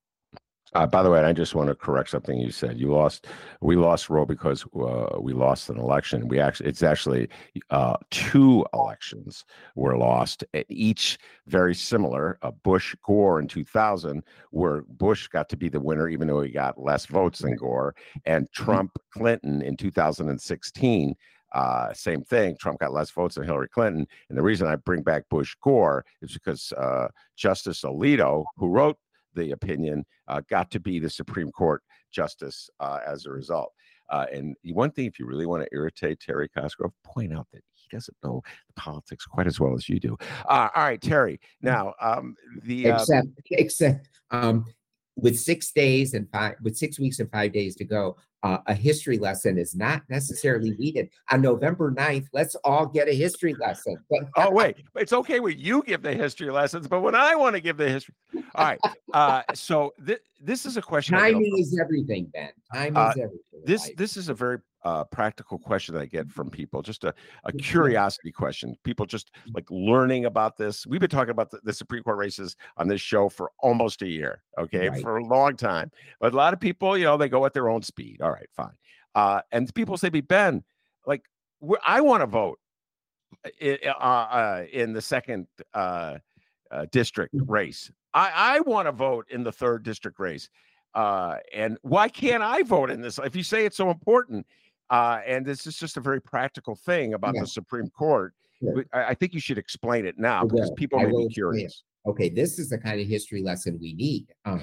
Uh, 0.77 0.87
by 0.87 1.03
the 1.03 1.09
way, 1.09 1.20
I 1.20 1.33
just 1.33 1.55
want 1.55 1.70
to 1.70 1.74
correct 1.74 2.11
something 2.11 2.39
you 2.39 2.51
said. 2.51 2.79
You 2.79 2.93
lost, 2.93 3.29
we 3.62 3.77
lost 3.77 4.11
Roe 4.11 4.27
because 4.27 4.62
uh, 4.79 5.18
we 5.18 5.33
lost 5.33 5.70
an 5.70 5.79
election. 5.79 6.29
We 6.29 6.39
actually, 6.39 6.68
it's 6.68 6.83
actually 6.83 7.31
uh, 7.70 7.97
two 8.11 8.62
elections 8.74 9.47
were 9.74 9.97
lost, 9.97 10.45
each 10.68 11.16
very 11.47 11.74
similar. 11.74 12.39
Uh, 12.43 12.51
Bush 12.51 12.95
Gore 13.03 13.41
in 13.41 13.49
2000, 13.49 14.22
where 14.51 14.83
Bush 14.83 15.29
got 15.29 15.49
to 15.49 15.57
be 15.57 15.70
the 15.70 15.81
winner, 15.81 16.11
even 16.11 16.29
though 16.29 16.43
he 16.43 16.51
got 16.51 16.79
less 16.79 17.07
votes 17.07 17.39
than 17.39 17.57
Gore, 17.57 17.95
and 18.27 18.45
mm-hmm. 18.45 18.64
Trump 18.64 18.99
Clinton 19.14 19.62
in 19.62 19.79
2016. 19.79 21.16
Uh, 21.55 21.91
same 21.95 22.22
thing. 22.22 22.55
Trump 22.61 22.81
got 22.81 22.93
less 22.93 23.11
votes 23.11 23.37
than 23.37 23.45
Hillary 23.45 23.68
Clinton. 23.68 24.07
And 24.29 24.37
the 24.37 24.43
reason 24.43 24.66
I 24.66 24.77
bring 24.77 25.01
back 25.01 25.27
Bush 25.31 25.57
Gore 25.62 26.05
is 26.20 26.35
because 26.35 26.70
uh, 26.72 27.09
Justice 27.35 27.81
Alito, 27.81 28.45
who 28.59 28.68
wrote 28.68 28.99
the 29.37 29.53
opinion, 29.53 30.05
uh, 30.28 30.41
got 30.49 30.70
to 30.72 30.80
be 30.80 30.99
the 30.99 31.11
Supreme 31.11 31.51
Court 31.53 31.82
justice 32.11 32.68
uh, 32.80 32.99
as 33.07 33.26
a 33.26 33.30
result. 33.30 33.72
Uh, 34.09 34.26
and 34.32 34.57
one 34.72 34.91
thing, 34.91 35.07
if 35.07 35.18
you 35.18 35.26
really 35.26 35.47
want 35.47 35.62
to 35.62 35.68
irritate 35.72 36.20
Terry 36.20 36.49
Cosgrove, 36.49 36.93
point 37.05 37.32
out 37.32 37.47
that 37.53 37.62
he 37.74 37.97
doesn't 37.97 38.16
know 38.22 38.43
politics 38.76 39.24
quite 39.26 39.47
as 39.47 39.59
well 39.59 39.74
as 39.74 39.89
you 39.89 39.99
do. 39.99 40.16
Uh, 40.49 40.68
all 40.74 40.84
right, 40.84 41.01
Terry. 41.01 41.34
Mm. 41.34 41.39
Now, 41.62 41.95
um, 42.01 42.37
the 42.62 42.91
uh, 42.91 42.97
except 42.97 43.28
except 43.51 44.09
um, 44.30 44.64
with 45.16 45.39
six 45.39 45.72
days 45.72 46.14
and 46.14 46.28
five 46.30 46.55
with 46.62 46.76
six 46.76 47.01
weeks 47.01 47.18
and 47.20 47.30
five 47.30 47.53
days 47.53 47.74
to 47.76 47.84
go, 47.84 48.16
uh, 48.47 48.59
a 48.67 48.75
history 48.75 49.19
lesson 49.19 49.59
is 49.59 49.75
not 49.75 50.03
necessarily 50.09 50.71
needed. 50.79 51.11
On 51.33 51.41
November 51.41 51.91
9th, 51.91 52.29
let's 52.33 52.55
all 52.57 52.87
get 52.87 53.09
a 53.09 53.13
history 53.13 53.55
lesson. 53.55 53.97
But- 54.09 54.29
oh, 54.37 54.51
wait, 54.51 54.77
it's 54.95 55.13
okay 55.13 55.41
when 55.41 55.59
you 55.59 55.83
give 55.83 56.03
the 56.03 56.13
history 56.13 56.51
lessons, 56.51 56.87
but 56.87 57.01
when 57.01 57.15
I 57.15 57.35
want 57.35 57.57
to 57.57 57.61
give 57.61 57.77
the 57.77 57.89
history. 57.89 58.15
All 58.55 58.65
right. 58.65 58.81
Uh, 59.13 59.43
so 59.55 59.95
th- 60.07 60.21
this 60.41 60.65
is 60.65 60.77
a 60.77 60.83
question. 60.83 61.17
Timing 61.17 61.59
is 61.59 61.77
everything, 61.81 62.31
Ben. 62.33 62.51
Time 62.73 62.97
uh, 62.97 63.11
is 63.11 63.17
everything. 63.17 63.63
This, 63.65 63.91
this 63.97 64.17
is 64.17 64.29
a 64.29 64.35
very 64.35 64.59
uh, 64.85 65.05
practical 65.05 65.59
question 65.59 65.95
that 65.95 66.01
I 66.01 66.07
get 66.07 66.31
from 66.31 66.51
people, 66.51 66.81
just 66.83 67.05
a, 67.05 67.12
a 67.45 67.53
curiosity 67.53 68.31
question. 68.31 68.77
People 68.85 69.05
just 69.05 69.31
like 69.53 69.66
learning 69.70 70.27
about 70.27 70.57
this. 70.57 70.87
We've 70.87 71.01
been 71.01 71.11
talking 71.11 71.31
about 71.31 71.51
the, 71.51 71.59
the 71.64 71.72
Supreme 71.72 72.03
Court 72.03 72.18
races 72.18 72.57
on 72.77 72.87
this 72.87 73.01
show 73.01 73.29
for 73.29 73.51
almost 73.59 74.03
a 74.03 74.07
year, 74.07 74.43
okay, 74.59 74.89
right. 74.89 75.03
for 75.03 75.16
a 75.16 75.24
long 75.24 75.57
time. 75.57 75.91
But 76.20 76.33
a 76.33 76.37
lot 76.37 76.53
of 76.53 76.61
people, 76.61 76.97
you 76.97 77.05
know, 77.05 77.16
they 77.16 77.29
go 77.29 77.45
at 77.47 77.53
their 77.53 77.68
own 77.68 77.83
speed. 77.83 78.20
All 78.22 78.31
right, 78.31 78.49
fine. 78.55 78.74
Uh, 79.14 79.41
and 79.51 79.74
people 79.74 79.97
say, 79.97 80.09
"Be 80.09 80.20
Ben, 80.20 80.62
like 81.07 81.22
I 81.85 82.01
want 82.01 82.22
to 82.22 82.27
vote 82.27 82.61
in, 83.61 83.79
uh, 83.87 83.91
uh, 83.91 84.64
in 84.72 84.93
the 84.93 85.03
second 85.03 85.47
uh, 85.74 86.18
uh, 86.70 86.87
district 86.93 87.35
mm. 87.35 87.43
race. 87.49 87.91
I, 88.14 88.31
I 88.35 88.61
want 88.61 88.87
to 88.87 88.93
vote 88.93 89.27
in 89.31 89.43
the 89.43 89.53
third 89.53 89.83
district 89.83 90.20
race." 90.20 90.49
Uh, 90.95 91.37
and 91.53 91.77
why 91.83 92.09
can't 92.09 92.43
I 92.43 92.62
vote 92.62 92.91
in 92.91 93.03
this? 93.03 93.18
If 93.22 93.37
you 93.37 93.43
say 93.43 93.66
it's 93.66 93.77
so 93.77 93.91
important, 93.91 94.47
uh, 94.91 95.20
and 95.26 95.45
this 95.45 95.66
is 95.66 95.76
just 95.76 95.97
a 95.97 96.01
very 96.01 96.20
practical 96.20 96.76
thing 96.76 97.14
about 97.14 97.34
yeah. 97.34 97.43
the 97.43 97.47
Supreme 97.47 97.89
Court. 97.91 98.34
I, 98.93 99.05
I, 99.05 99.14
think 99.14 99.34
you 99.34 99.41
should 99.41 99.59
explain 99.59 100.07
it 100.07 100.18
now 100.18 100.45
because 100.45 100.70
people 100.76 100.99
may 100.99 101.11
be 101.11 101.28
curious. 101.28 101.82
Okay, 102.07 102.28
this 102.28 102.59
is 102.59 102.70
the 102.70 102.78
kind 102.78 103.01
of 103.01 103.07
history 103.07 103.43
lesson 103.43 103.78
we 103.80 103.93
need. 103.95 104.26
Um, 104.45 104.62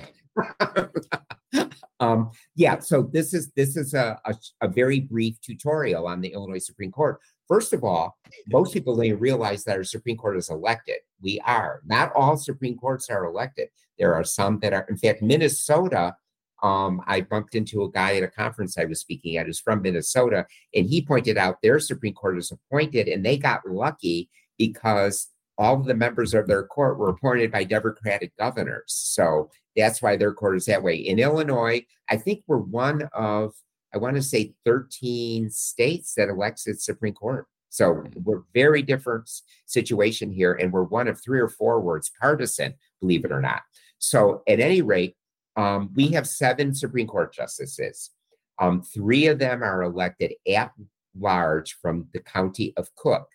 um, 2.00 2.32
yeah, 2.56 2.80
so 2.80 3.04
this 3.04 3.34
is 3.34 3.52
this 3.52 3.76
is 3.76 3.94
a, 3.94 4.20
a, 4.26 4.34
a, 4.62 4.68
very 4.68 5.02
brief 5.02 5.40
tutorial 5.42 6.08
on 6.08 6.22
the 6.22 6.30
Illinois 6.30 6.64
Supreme 6.64 6.92
Court. 6.92 7.20
First 7.48 7.74
of 7.74 7.84
all, 7.84 8.18
most 8.48 8.74
people 8.74 8.96
don't 8.96 9.20
realize 9.20 9.64
that 9.66 9.78
our 9.78 9.84
Supreme 9.84 10.18
Court 10.18 10.38
is 10.38 10.50
elected. 10.50 10.98
We 11.22 11.40
are. 11.46 11.82
Not 11.86 12.14
all 12.16 12.38
Supreme 12.38 12.78
Courts 12.78 13.10
are 13.10 13.26
elected. 13.26 13.68
There 14.00 14.16
are 14.16 14.24
some 14.24 14.60
that 14.60 14.74
are, 14.74 14.86
in 14.90 14.98
fact, 14.98 15.22
Minnesota 15.22 16.16
um, 16.64 17.02
I 17.06 17.22
bumped 17.22 17.56
into 17.56 17.84
a 17.84 17.92
guy 17.92 18.16
at 18.16 18.24
a 18.24 18.28
conference 18.28 18.78
I 18.78 18.86
was 18.86 19.02
speaking 19.02 19.38
at 19.38 19.46
who's 19.46 19.60
from 19.60 19.82
Minnesota, 19.82 20.48
and 20.74 20.88
he 20.88 21.06
pointed 21.06 21.38
out 21.38 21.62
their 21.62 21.80
Supreme 21.80 22.14
Court 22.14 22.38
is 22.38 22.52
appointed, 22.52 23.10
and 23.10 23.24
they 23.24 23.38
got 23.38 23.68
lucky 23.68 24.30
because 24.58 25.28
all 25.58 25.80
of 25.80 25.86
the 25.86 25.94
members 25.94 26.34
of 26.34 26.48
their 26.48 26.64
court 26.64 26.98
were 26.98 27.10
appointed 27.10 27.52
by 27.52 27.66
Democratic 27.66 28.36
governors. 28.38 28.86
So 28.88 29.52
that's 29.76 30.02
why 30.02 30.16
their 30.16 30.34
court 30.34 30.56
is 30.56 30.66
that 30.66 30.82
way. 30.82 30.96
In 30.96 31.20
Illinois, 31.20 31.86
I 32.10 32.18
think 32.18 32.44
we're 32.48 32.58
one 32.58 33.10
of, 33.14 33.54
I 33.94 33.98
want 33.98 34.16
to 34.16 34.22
say 34.22 34.54
13 34.66 35.50
states 35.50 36.14
that 36.16 36.30
elects 36.30 36.66
its 36.66 36.86
Supreme 36.86 37.14
Court. 37.14 37.46
So 37.70 38.04
we're 38.24 38.44
very 38.54 38.84
different 38.84 39.30
situation 39.66 40.32
here, 40.32 40.54
and 40.54 40.72
we're 40.72 40.84
one 40.84 41.08
of 41.08 41.22
three 41.22 41.40
or 41.40 41.50
four 41.50 41.82
words 41.82 42.12
partisan, 42.22 42.76
believe 43.02 43.26
it 43.26 43.32
or 43.32 43.42
not. 43.42 43.64
So 43.98 44.44
at 44.48 44.60
any 44.60 44.82
rate, 44.82 45.16
um, 45.56 45.92
we 45.96 46.08
have 46.10 46.28
seven 46.28 46.74
Supreme 46.74 47.08
Court 47.08 47.34
justices. 47.34 48.12
Um, 48.60 48.82
three 48.82 49.28
of 49.28 49.40
them 49.40 49.64
are 49.64 49.84
elected 49.84 50.34
at 50.48 50.72
large 51.18 51.78
from 51.82 52.08
the 52.14 52.20
county 52.20 52.74
of 52.78 52.94
Cook. 52.96 53.28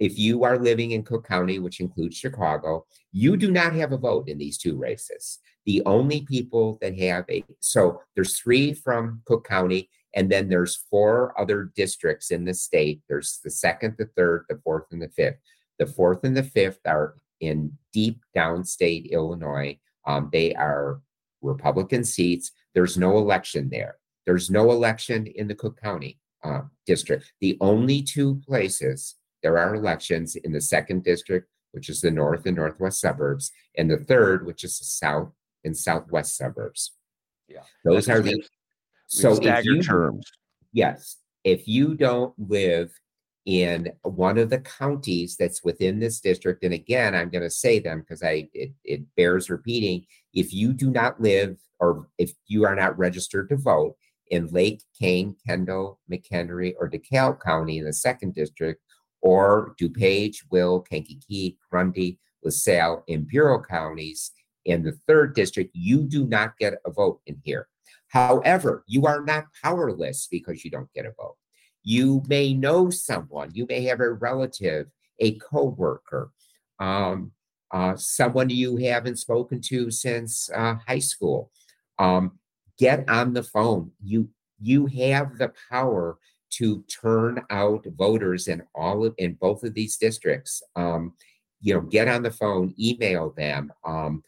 If 0.00 0.18
you 0.18 0.44
are 0.44 0.58
living 0.58 0.92
in 0.92 1.04
Cook 1.04 1.26
County, 1.26 1.58
which 1.58 1.80
includes 1.80 2.16
Chicago, 2.16 2.86
you 3.12 3.36
do 3.36 3.50
not 3.50 3.74
have 3.74 3.92
a 3.92 3.98
vote 3.98 4.28
in 4.28 4.38
these 4.38 4.58
two 4.58 4.76
races. 4.76 5.38
The 5.66 5.82
only 5.86 6.22
people 6.22 6.78
that 6.80 6.98
have 6.98 7.24
a 7.28 7.44
so 7.60 8.00
there's 8.14 8.38
three 8.38 8.72
from 8.72 9.22
Cook 9.26 9.46
County, 9.46 9.88
and 10.14 10.30
then 10.30 10.48
there's 10.48 10.84
four 10.90 11.38
other 11.40 11.70
districts 11.76 12.30
in 12.32 12.44
the 12.44 12.54
state. 12.54 13.00
There's 13.08 13.38
the 13.44 13.50
second, 13.50 13.94
the 13.98 14.06
third, 14.16 14.46
the 14.48 14.60
fourth, 14.64 14.86
and 14.90 15.00
the 15.00 15.08
fifth. 15.08 15.36
The 15.78 15.86
fourth 15.86 16.24
and 16.24 16.36
the 16.36 16.42
fifth 16.42 16.80
are 16.86 17.14
in 17.40 17.76
deep 17.92 18.20
downstate 18.36 19.10
Illinois. 19.10 19.78
Um, 20.06 20.30
they 20.32 20.54
are 20.54 21.00
Republican 21.42 22.04
seats. 22.04 22.52
There's 22.74 22.96
no 22.96 23.18
election 23.18 23.68
there. 23.70 23.96
There's 24.26 24.50
no 24.50 24.70
election 24.70 25.26
in 25.26 25.48
the 25.48 25.54
Cook 25.54 25.80
County 25.80 26.18
uh, 26.44 26.62
district. 26.86 27.32
The 27.40 27.58
only 27.60 28.02
two 28.02 28.40
places 28.46 29.16
there 29.42 29.58
are 29.58 29.74
elections 29.74 30.36
in 30.36 30.52
the 30.52 30.60
second 30.60 31.02
district, 31.02 31.48
which 31.72 31.88
is 31.88 32.00
the 32.00 32.10
north 32.10 32.46
and 32.46 32.56
northwest 32.56 33.00
suburbs, 33.00 33.50
and 33.76 33.90
the 33.90 33.98
third, 33.98 34.46
which 34.46 34.62
is 34.62 34.78
the 34.78 34.84
south 34.84 35.32
and 35.64 35.76
southwest 35.76 36.36
suburbs. 36.36 36.92
Yeah, 37.48 37.62
those 37.84 38.08
are 38.08 38.20
the 38.20 38.42
so 39.08 39.38
you, 39.40 39.82
terms. 39.82 40.24
Yes, 40.72 41.16
if 41.44 41.66
you 41.66 41.94
don't 41.94 42.34
live 42.38 42.92
in 43.44 43.90
one 44.02 44.38
of 44.38 44.50
the 44.50 44.60
counties 44.60 45.36
that's 45.36 45.64
within 45.64 45.98
this 45.98 46.20
district, 46.20 46.62
and 46.64 46.74
again, 46.74 47.14
I'm 47.14 47.30
going 47.30 47.42
to 47.42 47.50
say 47.50 47.80
them 47.80 48.00
because 48.00 48.22
I 48.22 48.48
it, 48.54 48.72
it 48.84 49.02
bears 49.16 49.50
repeating. 49.50 50.06
If 50.32 50.52
you 50.54 50.72
do 50.72 50.90
not 50.90 51.20
live 51.20 51.58
or 51.80 52.08
if 52.18 52.32
you 52.46 52.64
are 52.64 52.76
not 52.76 52.96
registered 52.96 53.48
to 53.48 53.56
vote 53.56 53.96
in 54.28 54.46
Lake, 54.48 54.82
Kane, 54.98 55.36
Kendall, 55.46 55.98
McHenry, 56.10 56.74
or 56.78 56.88
DeKalb 56.88 57.40
County 57.40 57.78
in 57.78 57.84
the 57.84 57.92
second 57.92 58.34
district, 58.34 58.80
or 59.20 59.74
DuPage, 59.80 60.36
Will, 60.50 60.80
Kankakee, 60.80 61.58
Grundy, 61.70 62.18
LaSalle, 62.44 63.04
and 63.08 63.26
Bureau 63.26 63.62
counties 63.62 64.32
in 64.64 64.82
the 64.82 64.92
third 65.06 65.34
district, 65.34 65.70
you 65.74 66.02
do 66.02 66.26
not 66.26 66.56
get 66.58 66.74
a 66.86 66.90
vote 66.90 67.20
in 67.26 67.40
here. 67.44 67.68
However, 68.08 68.84
you 68.86 69.06
are 69.06 69.22
not 69.22 69.46
powerless 69.62 70.28
because 70.30 70.64
you 70.64 70.70
don't 70.70 70.92
get 70.92 71.06
a 71.06 71.12
vote. 71.12 71.36
You 71.82 72.22
may 72.28 72.54
know 72.54 72.90
someone, 72.90 73.50
you 73.54 73.66
may 73.68 73.82
have 73.84 74.00
a 74.00 74.12
relative, 74.12 74.86
a 75.18 75.38
coworker, 75.38 76.32
um, 76.78 77.32
uh, 77.70 77.96
someone 77.96 78.50
you 78.50 78.76
haven't 78.76 79.16
spoken 79.16 79.60
to 79.62 79.90
since 79.90 80.50
uh, 80.54 80.76
high 80.86 80.98
school. 80.98 81.50
Um, 81.98 82.38
get 82.78 83.08
on 83.08 83.32
the 83.32 83.42
phone. 83.42 83.92
You 84.02 84.28
you 84.60 84.86
have 84.86 85.38
the 85.38 85.52
power 85.70 86.18
to 86.50 86.82
turn 86.82 87.42
out 87.50 87.86
voters 87.96 88.48
in 88.48 88.62
all 88.74 89.04
of 89.04 89.14
in 89.18 89.34
both 89.34 89.64
of 89.64 89.74
these 89.74 89.96
districts. 89.96 90.62
Um, 90.76 91.14
you 91.60 91.74
know, 91.74 91.80
get 91.80 92.08
on 92.08 92.22
the 92.22 92.30
phone, 92.30 92.74
email 92.78 93.30
them, 93.36 93.72
um, 93.84 94.22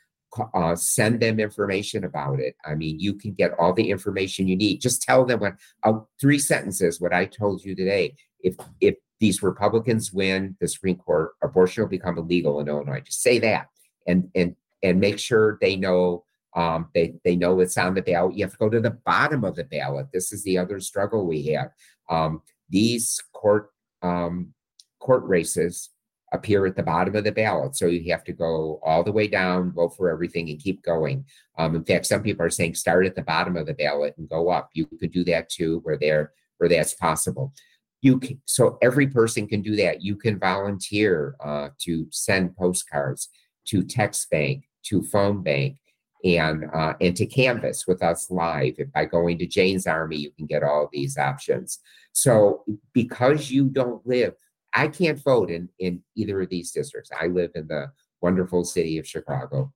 uh, 0.55 0.75
send 0.75 1.21
them 1.21 1.39
information 1.41 2.05
about 2.05 2.41
it. 2.41 2.57
I 2.65 2.75
mean, 2.75 2.99
you 2.99 3.15
can 3.15 3.33
get 3.33 3.53
all 3.59 3.73
the 3.73 3.91
information 3.91 4.49
you 4.49 4.57
need. 4.57 4.81
Just 4.81 5.03
tell 5.03 5.25
them 5.25 5.41
what 5.41 5.55
uh, 5.83 6.01
three 6.21 6.39
sentences 6.39 7.01
what 7.01 7.13
I 7.13 7.27
told 7.27 7.65
you 7.65 7.75
today. 7.75 8.15
If 8.41 8.57
if 8.81 8.97
these 9.21 9.43
Republicans 9.43 10.13
win 10.13 10.57
the 10.61 10.69
Supreme 10.69 10.97
Court, 10.97 11.33
abortion 11.43 11.83
will 11.83 11.89
become 11.89 12.19
illegal 12.19 12.61
in 12.61 12.69
Illinois. 12.69 13.01
Just 13.01 13.23
say 13.23 13.39
that, 13.41 13.69
and 14.07 14.29
and 14.35 14.57
and 14.83 15.01
make 15.01 15.19
sure 15.19 15.59
they 15.61 15.77
know 15.77 16.25
um, 16.55 16.89
they 16.95 17.15
they 17.25 17.37
know 17.37 17.61
it's 17.61 17.79
on 17.79 17.95
the 17.95 18.03
ballot. 18.03 18.37
You 18.37 18.45
have 18.45 18.53
to 18.53 18.59
go 18.59 18.69
to 18.69 18.81
the 18.81 18.99
bottom 19.07 19.45
of 19.45 19.57
the 19.57 19.65
ballot. 19.65 20.09
This 20.13 20.33
is 20.33 20.43
the 20.45 20.59
other 20.59 20.81
struggle 20.81 21.27
we 21.27 21.47
have. 21.47 21.71
Um, 22.09 22.43
these 22.69 23.21
court 23.33 23.71
um, 24.03 24.53
court 25.01 25.25
races 25.25 25.91
appear 26.33 26.67
at 26.67 26.77
the 26.77 26.83
bottom 26.83 27.15
of 27.15 27.25
the 27.25 27.33
ballot. 27.33 27.77
So 27.77 27.87
you 27.87 28.11
have 28.13 28.25
to 28.25 28.33
go 28.33 28.81
all 28.83 29.05
the 29.05 29.13
way 29.13 29.29
down, 29.29 29.73
vote 29.73 29.97
for 29.97 30.11
everything, 30.11 30.51
and 30.51 30.59
keep 30.59 30.83
going. 30.83 31.25
Um, 31.59 31.77
in 31.77 31.85
fact, 31.85 32.07
some 32.07 32.23
people 32.23 32.45
are 32.45 32.51
saying 32.51 32.75
start 32.75 33.07
at 33.07 33.15
the 33.15 33.23
bottom 33.23 33.57
of 33.57 33.67
the 33.67 33.75
ballot 33.75 34.15
and 34.19 34.29
go 34.29 34.51
up. 34.51 34.71
You 34.75 34.87
could 34.87 35.13
do 35.13 35.25
that 35.25 35.49
too, 35.49 35.81
where 35.85 35.99
there 35.99 36.33
where 36.59 36.69
that's 36.69 36.95
possible. 36.95 37.53
You 38.01 38.19
can, 38.19 38.41
so 38.45 38.79
every 38.83 39.07
person 39.07 39.47
can 39.47 39.63
do 39.63 39.77
that. 39.77 40.03
You 40.03 40.17
can 40.17 40.39
volunteer 40.39 41.37
uh, 41.41 41.71
to 41.81 42.07
send 42.11 42.57
postcards, 42.57 43.29
to 43.69 43.83
text 43.83 44.29
bank, 44.31 44.65
to 44.85 45.03
phone 45.03 45.43
bank, 45.43 45.79
and 46.25 46.65
uh, 46.75 46.95
and 47.01 47.17
to 47.17 47.27
canvas 47.27 47.87
with 47.87 48.03
us 48.03 48.31
live. 48.31 48.75
If 48.79 48.93
By 48.93 49.05
going 49.05 49.39
to 49.39 49.47
Jane's 49.47 49.87
Army, 49.87 50.17
you 50.17 50.31
can 50.33 50.47
get 50.47 50.63
all 50.63 50.89
these 50.93 51.17
options. 51.17 51.79
So 52.13 52.65
because 52.93 53.51
you 53.51 53.69
don't 53.69 54.07
live 54.07 54.35
I 54.75 54.89
can't 54.89 55.23
vote 55.23 55.51
in, 55.51 55.69
in 55.79 56.03
either 56.17 56.41
of 56.43 56.49
these 56.49 56.73
districts. 56.73 57.11
I 57.19 57.29
live 57.29 57.53
in 57.55 57.69
the 57.69 57.91
wonderful 58.21 58.65
city 58.65 58.99
of 58.99 59.07
Chicago, 59.07 59.73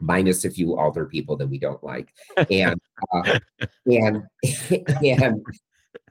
minus 0.00 0.44
a 0.44 0.50
few 0.50 0.78
older 0.78 1.06
people 1.06 1.36
that 1.38 1.48
we 1.48 1.58
don't 1.58 1.82
like. 1.82 2.12
And 2.50 2.80
uh, 3.12 3.38
and 3.86 4.22
and 5.02 5.44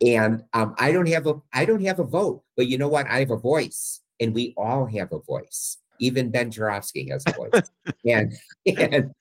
and 0.02 0.44
um, 0.54 0.76
I 0.78 0.92
don't 0.92 1.08
have 1.10 1.28
a 1.28 1.36
I 1.54 1.66
don't 1.66 1.86
have 1.86 2.00
a 2.00 2.04
vote, 2.04 2.44
but 2.58 2.68
you 2.68 2.78
know 2.78 2.88
what? 2.88 3.08
I 3.08 3.20
have 3.20 3.32
a 3.32 3.38
voice, 3.38 4.02
and 4.20 4.34
we 4.34 4.54
all 4.58 4.86
have 4.88 5.12
a 5.12 5.20
voice. 5.20 5.78
Even 6.00 6.32
Ben 6.32 6.52
Joravsky 6.52 7.10
has 7.10 7.24
a 7.28 7.32
voice. 7.34 7.72
and, 8.06 8.34
and 8.66 9.12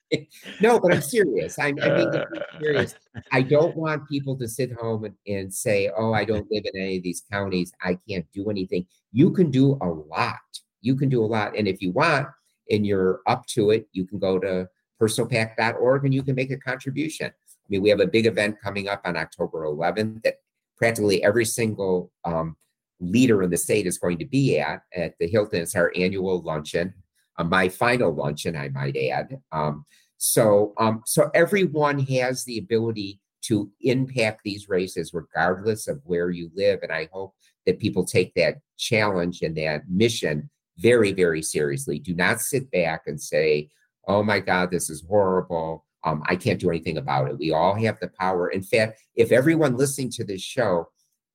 no, 0.61 0.79
but 0.79 0.93
I'm 0.93 1.01
serious. 1.01 1.57
I'm, 1.59 1.77
I'm 1.81 1.95
being 1.95 2.23
serious. 2.59 2.95
I 3.31 3.41
don't 3.41 3.75
want 3.75 4.07
people 4.07 4.37
to 4.37 4.47
sit 4.47 4.73
home 4.73 5.05
and, 5.05 5.15
and 5.27 5.53
say, 5.53 5.89
oh, 5.95 6.13
I 6.13 6.25
don't 6.25 6.49
live 6.51 6.63
in 6.73 6.81
any 6.81 6.97
of 6.97 7.03
these 7.03 7.23
counties. 7.31 7.71
I 7.81 7.97
can't 8.07 8.25
do 8.33 8.49
anything. 8.49 8.85
You 9.11 9.31
can 9.31 9.51
do 9.51 9.77
a 9.81 9.87
lot. 9.87 10.39
You 10.81 10.95
can 10.95 11.09
do 11.09 11.23
a 11.23 11.27
lot. 11.27 11.57
And 11.57 11.67
if 11.67 11.81
you 11.81 11.91
want 11.91 12.27
and 12.69 12.85
you're 12.85 13.21
up 13.27 13.45
to 13.47 13.71
it, 13.71 13.87
you 13.91 14.05
can 14.05 14.19
go 14.19 14.39
to 14.39 14.67
personalpac.org 15.01 16.05
and 16.05 16.13
you 16.13 16.23
can 16.23 16.35
make 16.35 16.51
a 16.51 16.57
contribution. 16.57 17.27
I 17.27 17.67
mean, 17.69 17.81
we 17.81 17.89
have 17.89 17.99
a 17.99 18.07
big 18.07 18.25
event 18.25 18.61
coming 18.61 18.87
up 18.87 19.01
on 19.05 19.17
October 19.17 19.65
11th 19.65 20.23
that 20.23 20.35
practically 20.77 21.23
every 21.23 21.45
single 21.45 22.11
um, 22.23 22.55
leader 22.99 23.43
in 23.43 23.49
the 23.49 23.57
state 23.57 23.87
is 23.87 23.97
going 23.97 24.17
to 24.19 24.25
be 24.25 24.59
at 24.59 24.81
at 24.93 25.15
the 25.19 25.27
Hilton. 25.27 25.61
It's 25.61 25.75
our 25.75 25.91
annual 25.95 26.41
luncheon, 26.41 26.93
uh, 27.37 27.43
my 27.43 27.69
final 27.69 28.13
luncheon, 28.13 28.55
I 28.55 28.69
might 28.69 28.97
add. 28.97 29.39
Um, 29.51 29.85
so, 30.17 30.73
um, 30.77 31.01
so 31.05 31.29
everyone 31.33 31.99
has 31.99 32.43
the 32.45 32.57
ability 32.57 33.19
to 33.43 33.69
impact 33.81 34.41
these 34.43 34.69
races, 34.69 35.13
regardless 35.13 35.87
of 35.87 36.01
where 36.03 36.31
you 36.31 36.49
live. 36.55 36.79
And 36.81 36.91
I 36.91 37.09
hope 37.11 37.35
that 37.65 37.79
people 37.79 38.05
take 38.05 38.33
that 38.35 38.57
challenge 38.77 39.41
and 39.41 39.55
that 39.57 39.83
mission 39.89 40.49
very, 40.77 41.11
very 41.11 41.41
seriously. 41.41 41.99
Do 41.99 42.15
not 42.15 42.41
sit 42.41 42.69
back 42.71 43.03
and 43.07 43.21
say, 43.21 43.69
"Oh 44.07 44.23
my 44.23 44.39
God, 44.39 44.71
this 44.71 44.89
is 44.89 45.03
horrible." 45.07 45.85
Um, 46.03 46.23
I 46.27 46.35
can't 46.35 46.59
do 46.59 46.69
anything 46.69 46.97
about 46.97 47.29
it. 47.29 47.37
We 47.37 47.51
all 47.51 47.75
have 47.75 47.99
the 47.99 48.11
power. 48.19 48.49
In 48.49 48.61
fact, 48.61 49.01
if 49.15 49.31
everyone 49.31 49.77
listening 49.77 50.11
to 50.11 50.23
this 50.23 50.41
show 50.41 50.89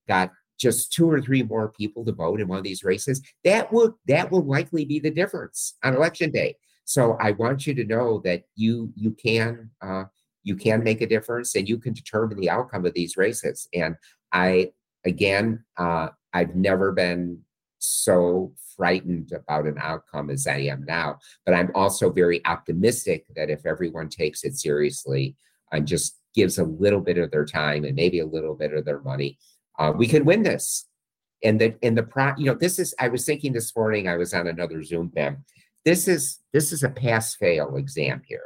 got 0.07 0.31
just 0.61 0.93
two 0.93 1.11
or 1.11 1.21
three 1.21 1.43
more 1.43 1.71
people 1.71 2.05
to 2.05 2.13
vote 2.13 2.41
in 2.41 2.49
one 2.49 2.59
of 2.59 2.65
these 2.65 2.85
races, 2.85 3.23
that 3.45 3.73
will 3.73 3.99
that 4.07 4.31
will 4.31 4.45
likely 4.45 4.85
be 4.85 4.99
the 4.99 5.11
difference 5.11 5.77
on 5.83 5.95
election 5.95 6.31
day. 6.31 6.57
So 6.85 7.17
I 7.21 7.33
want 7.33 7.67
you 7.67 7.75
to 7.75 7.85
know 7.85 8.21
that 8.25 8.45
you 8.57 8.93
you 8.95 9.13
can 9.13 9.71
uh, 9.81 10.05
you 10.43 10.57
can 10.57 10.85
make 10.85 11.01
a 11.01 11.07
difference 11.07 11.55
and 11.55 11.69
you 11.69 11.79
can 11.79 11.93
determine 11.93 12.39
the 12.39 12.51
outcome 12.51 12.85
of 12.85 12.95
these 12.95 13.17
races. 13.17 13.69
And 13.73 13.97
I 14.33 14.73
again, 15.05 15.65
uh, 15.77 16.09
I've 16.33 16.55
never 16.55 16.93
been 16.93 17.41
so 17.79 18.53
frightened 18.77 19.33
about 19.33 19.67
an 19.67 19.79
outcome 19.81 20.31
as 20.31 20.47
I 20.47 20.59
am 20.59 20.85
now. 20.87 21.19
But 21.45 21.55
I'm 21.55 21.71
also 21.75 22.11
very 22.11 22.45
optimistic 22.47 23.27
that 23.37 23.51
if 23.51 23.67
everyone 23.67 24.09
takes 24.09 24.45
it 24.45 24.57
seriously 24.57 25.37
and 25.73 25.87
just 25.87 26.19
gives 26.35 26.59
a 26.59 26.65
little 26.65 27.01
bit 27.01 27.19
of 27.19 27.31
their 27.31 27.45
time 27.45 27.85
and 27.85 27.97
maybe 27.97 28.21
a 28.21 28.27
little 28.27 28.55
bit 28.55 28.73
of 28.73 28.85
their 28.85 29.01
money, 29.01 29.39
uh, 29.81 29.93
we 29.97 30.07
can 30.07 30.25
win 30.25 30.43
this. 30.43 30.87
And 31.43 31.59
the 31.59 31.75
in 31.81 31.95
the 31.95 32.03
pro, 32.03 32.35
you 32.37 32.45
know, 32.45 32.55
this 32.55 32.79
is. 32.79 32.95
I 33.01 33.09
was 33.09 33.25
thinking 33.25 33.55
this 33.55 33.75
morning. 33.75 34.07
I 34.07 34.17
was 34.17 34.35
on 34.35 34.47
another 34.47 34.83
Zoom, 34.83 35.09
Ben. 35.09 35.43
This 35.87 36.07
is 36.07 36.39
this 36.53 36.71
is 36.71 36.83
a 36.83 36.91
pass 36.91 37.35
fail 37.35 37.77
exam 37.77 38.21
here. 38.27 38.45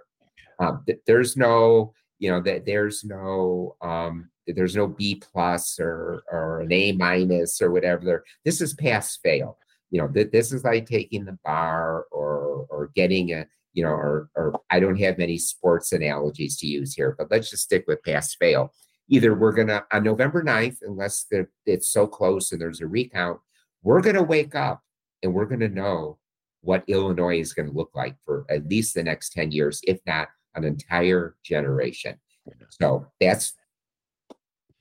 Um, 0.61 0.85
th- 0.87 1.01
there's 1.05 1.37
no, 1.37 1.93
you 2.21 2.31
know, 2.31 2.41
that 2.43 2.65
there's 2.65 3.03
no 3.03 3.75
um, 3.83 4.31
there's 4.47 4.77
no 4.77 4.87
B 4.87 5.17
plus 5.17 5.81
or 5.81 6.23
or 6.31 6.61
an 6.61 6.73
A 6.73 6.93
minus 6.93 7.61
or 7.61 7.73
whatever. 7.73 8.25
This 8.45 8.61
is 8.61 8.75
pass 8.75 9.17
fail. 9.17 9.59
You 9.91 10.03
know, 10.03 10.09
th- 10.09 10.31
this 10.31 10.53
is 10.53 10.63
like 10.63 10.87
taking 10.87 11.25
the 11.25 11.37
bar 11.45 12.07
or 12.13 12.67
or 12.71 12.93
getting 12.95 13.33
a 13.33 13.47
you 13.73 13.83
know, 13.83 13.91
or 13.91 14.31
or 14.37 14.61
I 14.71 14.79
don't 14.79 15.01
have 15.01 15.19
many 15.19 15.39
sports 15.39 15.91
analogies 15.91 16.59
to 16.59 16.69
use 16.69 16.95
here, 16.95 17.17
but 17.19 17.29
let's 17.29 17.51
just 17.51 17.65
stick 17.65 17.87
with 17.89 18.05
pass 18.05 18.37
fail 18.37 18.73
either 19.09 19.35
we're 19.35 19.53
going 19.53 19.69
to, 19.69 19.85
on 19.93 20.03
November 20.03 20.43
9th, 20.43 20.79
unless 20.83 21.27
it's 21.67 21.89
so 21.89 22.07
close 22.07 22.53
and 22.53 22.61
there's 22.61 22.81
a 22.81 22.87
recount, 22.87 23.41
we're 23.83 24.01
going 24.01 24.17
to 24.17 24.23
wake 24.23 24.55
up 24.55 24.83
and 25.23 25.33
we're 25.33 25.47
going 25.47 25.61
to 25.61 25.69
know 25.69 26.19
what 26.63 26.85
Illinois 26.89 27.39
is 27.39 27.53
going 27.53 27.69
to 27.69 27.75
look 27.75 27.91
like 27.95 28.17
for 28.25 28.47
at 28.49 28.69
least 28.69 28.95
the 28.95 29.03
next 29.03 29.33
10 29.33 29.53
years, 29.53 29.81
if 29.85 30.01
not 30.07 30.29
an 30.55 30.65
entire 30.65 31.37
generation. 31.45 32.19
So 32.71 33.07
that's 33.21 33.55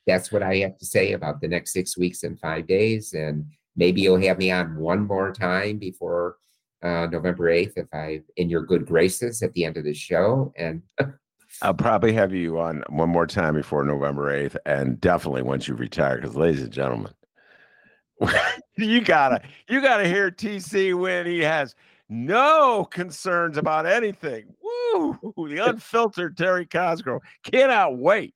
that's 0.05 0.31
what 0.31 0.43
I 0.43 0.57
have 0.57 0.77
to 0.79 0.85
say 0.85 1.13
about 1.13 1.39
the 1.39 1.47
next 1.47 1.71
six 1.71 1.97
weeks 1.97 2.23
and 2.23 2.39
five 2.39 2.67
days. 2.67 3.13
And 3.13 3.45
maybe 3.75 4.01
you'll 4.01 4.21
have 4.21 4.37
me 4.37 4.51
on 4.51 4.75
one 4.75 5.07
more 5.07 5.31
time 5.31 5.77
before 5.77 6.35
uh, 6.83 7.07
November 7.09 7.45
8th 7.45 7.73
if 7.77 7.87
I 7.93 8.21
in 8.35 8.49
your 8.49 8.65
good 8.65 8.85
graces 8.85 9.41
at 9.41 9.53
the 9.53 9.63
end 9.63 9.77
of 9.77 9.85
the 9.85 9.93
show. 9.93 10.53
And 10.57 10.81
I'll 11.63 11.73
probably 11.73 12.11
have 12.13 12.33
you 12.33 12.59
on 12.59 12.83
one 12.89 13.09
more 13.09 13.25
time 13.25 13.55
before 13.55 13.83
November 13.85 14.31
8th 14.31 14.57
and 14.65 14.99
definitely 14.99 15.43
once 15.43 15.67
you 15.67 15.75
retire 15.75 16.17
because 16.17 16.35
ladies 16.35 16.61
and 16.61 16.71
gentlemen 16.71 17.13
you 18.77 19.01
gotta 19.01 19.41
you 19.69 19.81
gotta 19.81 20.07
hear 20.07 20.29
TC 20.29 20.93
when 20.93 21.25
he 21.25 21.39
has 21.39 21.73
no 22.09 22.85
concerns 22.85 23.57
about 23.57 23.85
anything. 23.85 24.45
Woo! 24.61 25.17
The 25.35 25.65
unfiltered 25.69 26.37
Terry 26.37 26.65
Cosgrove 26.65 27.21
cannot 27.43 27.97
wait. 27.97 28.35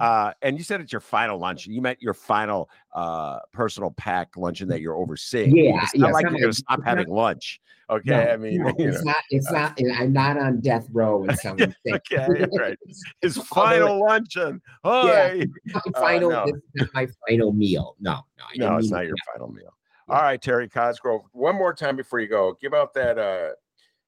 Uh, 0.00 0.32
and 0.42 0.56
you 0.58 0.64
said 0.64 0.80
it's 0.80 0.92
your 0.92 1.00
final 1.00 1.38
luncheon. 1.38 1.72
You 1.72 1.82
meant 1.82 2.00
your 2.00 2.14
final 2.14 2.70
uh, 2.94 3.38
Personal 3.52 3.90
PAC 3.92 4.36
luncheon 4.36 4.68
that 4.68 4.80
you're 4.80 4.96
overseeing. 4.96 5.54
Yeah, 5.56 5.80
it's 5.82 5.94
not 5.94 6.08
yeah, 6.08 6.12
like 6.12 6.22
you're 6.22 6.30
going 6.32 6.44
to 6.50 6.52
stop 6.52 6.80
having 6.84 7.08
lunch. 7.08 7.60
Okay, 7.88 8.10
No, 8.10 8.20
I 8.20 8.36
mean, 8.36 8.62
no, 8.62 8.68
you 8.78 8.88
it's 8.88 9.04
know. 9.04 9.12
not. 9.12 9.22
It's 9.30 9.52
not. 9.52 9.78
I'm 9.94 10.12
not 10.12 10.36
on 10.38 10.60
death 10.60 10.88
row 10.92 11.22
and 11.24 11.38
someone 11.38 11.72
saying, 11.86 12.00
okay, 12.12 12.46
right. 12.58 12.76
His 13.20 13.36
Although 13.38 13.44
final 13.52 14.00
luncheon. 14.00 14.60
Hi. 14.84 15.46
my 15.66 15.80
Uh, 15.94 16.00
final. 16.00 16.30
no. 16.30 16.46
This 16.46 16.54
is 16.56 16.62
not 16.74 16.88
my 16.94 17.06
final 17.28 17.52
meal. 17.52 17.94
No, 18.00 18.22
no, 18.56 18.70
No, 18.70 18.76
it's 18.78 18.90
not 18.90 19.04
your 19.04 19.14
that 19.14 19.32
final 19.34 19.52
meal. 19.52 19.72
All 20.08 20.20
right, 20.22 20.40
Terry 20.40 20.68
Cosgrove. 20.68 21.22
One 21.32 21.54
more 21.56 21.74
time 21.74 21.94
before 21.96 22.18
you 22.18 22.28
go, 22.28 22.56
give 22.60 22.74
out 22.74 22.92
that 22.94 23.18
uh 23.18 23.50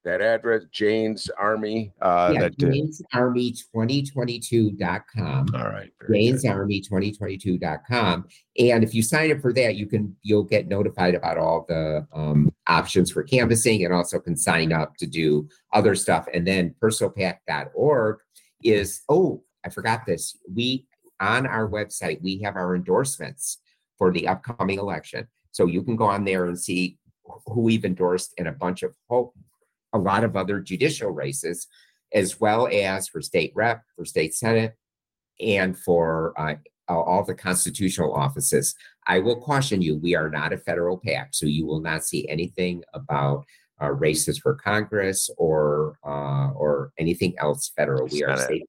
that 0.09 0.23
address, 0.23 0.65
Jane's 0.73 1.31
Army. 1.39 1.93
Uh, 2.01 2.33
yeah, 2.35 2.49
that. 2.49 2.53
uh, 2.53 3.15
JanesArmy2022.com. 3.15 5.49
all 5.55 5.69
right. 5.69 5.91
very 6.01 6.33
good. 6.33 6.43
JanesArmy2022.com. 6.43 8.27
And 8.59 8.83
if 8.83 8.95
you 8.95 9.03
sign 9.03 9.31
up 9.31 9.41
for 9.41 9.53
that, 9.53 9.77
you 9.77 9.87
can 9.87 10.17
you'll 10.23 10.45
get 10.45 10.67
notified 10.67 11.15
about 11.15 11.39
all 11.39 11.65
the 11.69 12.07
um, 12.13 12.51
options 12.67 13.11
for 13.11 13.23
canvassing 13.23 13.85
and 13.85 13.93
also 13.93 14.19
can 14.19 14.37
sign 14.37 14.73
up 14.73 14.97
to 14.97 15.07
do 15.07 15.49
other 15.73 15.95
stuff. 15.95 16.27
And 16.33 16.47
then 16.47 16.75
personalpac.org 16.83 18.19
is 18.65 19.03
oh, 19.09 19.43
I 19.65 19.69
forgot 19.69 20.07
this. 20.07 20.37
We 20.53 20.87
on 21.21 21.47
our 21.47 21.69
website, 21.69 22.23
we 22.23 22.41
have 22.43 22.57
our 22.57 22.75
endorsements 22.75 23.59
for 23.99 24.13
the 24.13 24.29
upcoming 24.29 24.79
election. 24.79 25.27
So 25.51 25.67
you 25.67 25.83
can 25.83 25.97
go 25.97 26.05
on 26.05 26.25
there 26.25 26.47
and 26.47 26.59
see 26.59 26.99
who 27.47 27.63
we've 27.63 27.85
endorsed 27.85 28.35
in 28.39 28.47
a 28.47 28.53
bunch 28.53 28.83
of 28.83 28.95
whole, 29.09 29.35
a 29.93 29.99
lot 29.99 30.25
of 30.25 30.37
other 30.37 30.61
judicial 30.61 31.11
races, 31.11 31.67
as 32.13 32.41
well 32.41 32.69
as 32.73 33.09
for 33.09 33.21
state 33.21 33.53
rep, 33.55 33.83
for 33.97 34.05
state 34.05 34.35
senate, 34.35 34.75
and 35.41 35.79
for 35.79 36.35
uh, 36.39 36.55
all 36.89 37.25
the 37.25 37.35
constitutional 37.35 38.13
offices. 38.13 38.75
I 39.07 39.19
will 39.21 39.41
caution 39.41 39.83
you: 39.83 39.97
we 39.97 40.15
are 40.15 40.31
not 40.31 40.53
a 40.53 40.59
federal 40.59 40.99
PAC, 40.99 41.29
so 41.33 41.47
you 41.47 41.67
will 41.67 41.81
not 41.81 42.05
see 42.05 42.29
anything 42.29 42.83
about 42.95 43.45
uh, 43.81 43.93
races 43.93 44.39
for 44.39 44.55
Congress 44.55 45.31
or 45.39 45.99
uh, 46.07 46.51
or 46.51 46.93
anything 46.99 47.35
else 47.39 47.73
federal. 47.77 48.09
We 48.09 48.25
are 48.25 48.37
state, 48.37 48.69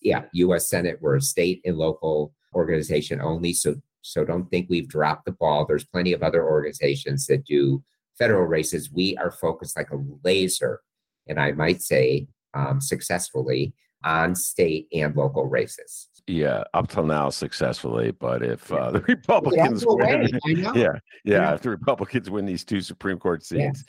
yeah, 0.00 0.24
U.S. 0.32 0.68
Senate. 0.68 0.98
We're 1.00 1.16
a 1.16 1.20
state 1.20 1.60
and 1.64 1.76
local 1.76 2.32
organization 2.54 3.20
only. 3.20 3.52
So 3.52 3.76
so 4.02 4.24
don't 4.24 4.48
think 4.50 4.68
we've 4.70 4.88
dropped 4.88 5.24
the 5.24 5.32
ball. 5.32 5.66
There's 5.66 5.84
plenty 5.84 6.12
of 6.12 6.22
other 6.22 6.44
organizations 6.44 7.26
that 7.26 7.44
do 7.44 7.82
federal 8.18 8.46
races. 8.46 8.90
We 8.92 9.16
are 9.18 9.30
focused 9.30 9.76
like 9.76 9.90
a 9.90 9.98
laser, 10.24 10.80
and 11.26 11.40
I 11.40 11.52
might 11.52 11.82
say 11.82 12.28
um, 12.54 12.80
successfully 12.80 13.74
on 14.04 14.34
state 14.34 14.88
and 14.92 15.14
local 15.16 15.46
races. 15.46 16.08
Yeah, 16.26 16.64
up 16.74 16.88
till 16.88 17.04
now 17.04 17.30
successfully, 17.30 18.10
but 18.10 18.42
if 18.42 18.72
uh, 18.72 18.90
the 18.90 19.00
Republicans 19.00 19.84
That's 19.84 19.94
win, 19.94 20.40
I 20.44 20.52
know. 20.54 20.72
yeah, 20.74 20.98
yeah, 21.24 21.50
Yeah. 21.50 21.54
if 21.54 21.62
the 21.62 21.70
Republicans 21.70 22.30
win 22.30 22.46
these 22.46 22.64
two 22.64 22.80
Supreme 22.80 23.18
Court 23.18 23.44
Yeah. 23.50 23.68
seats. 23.68 23.84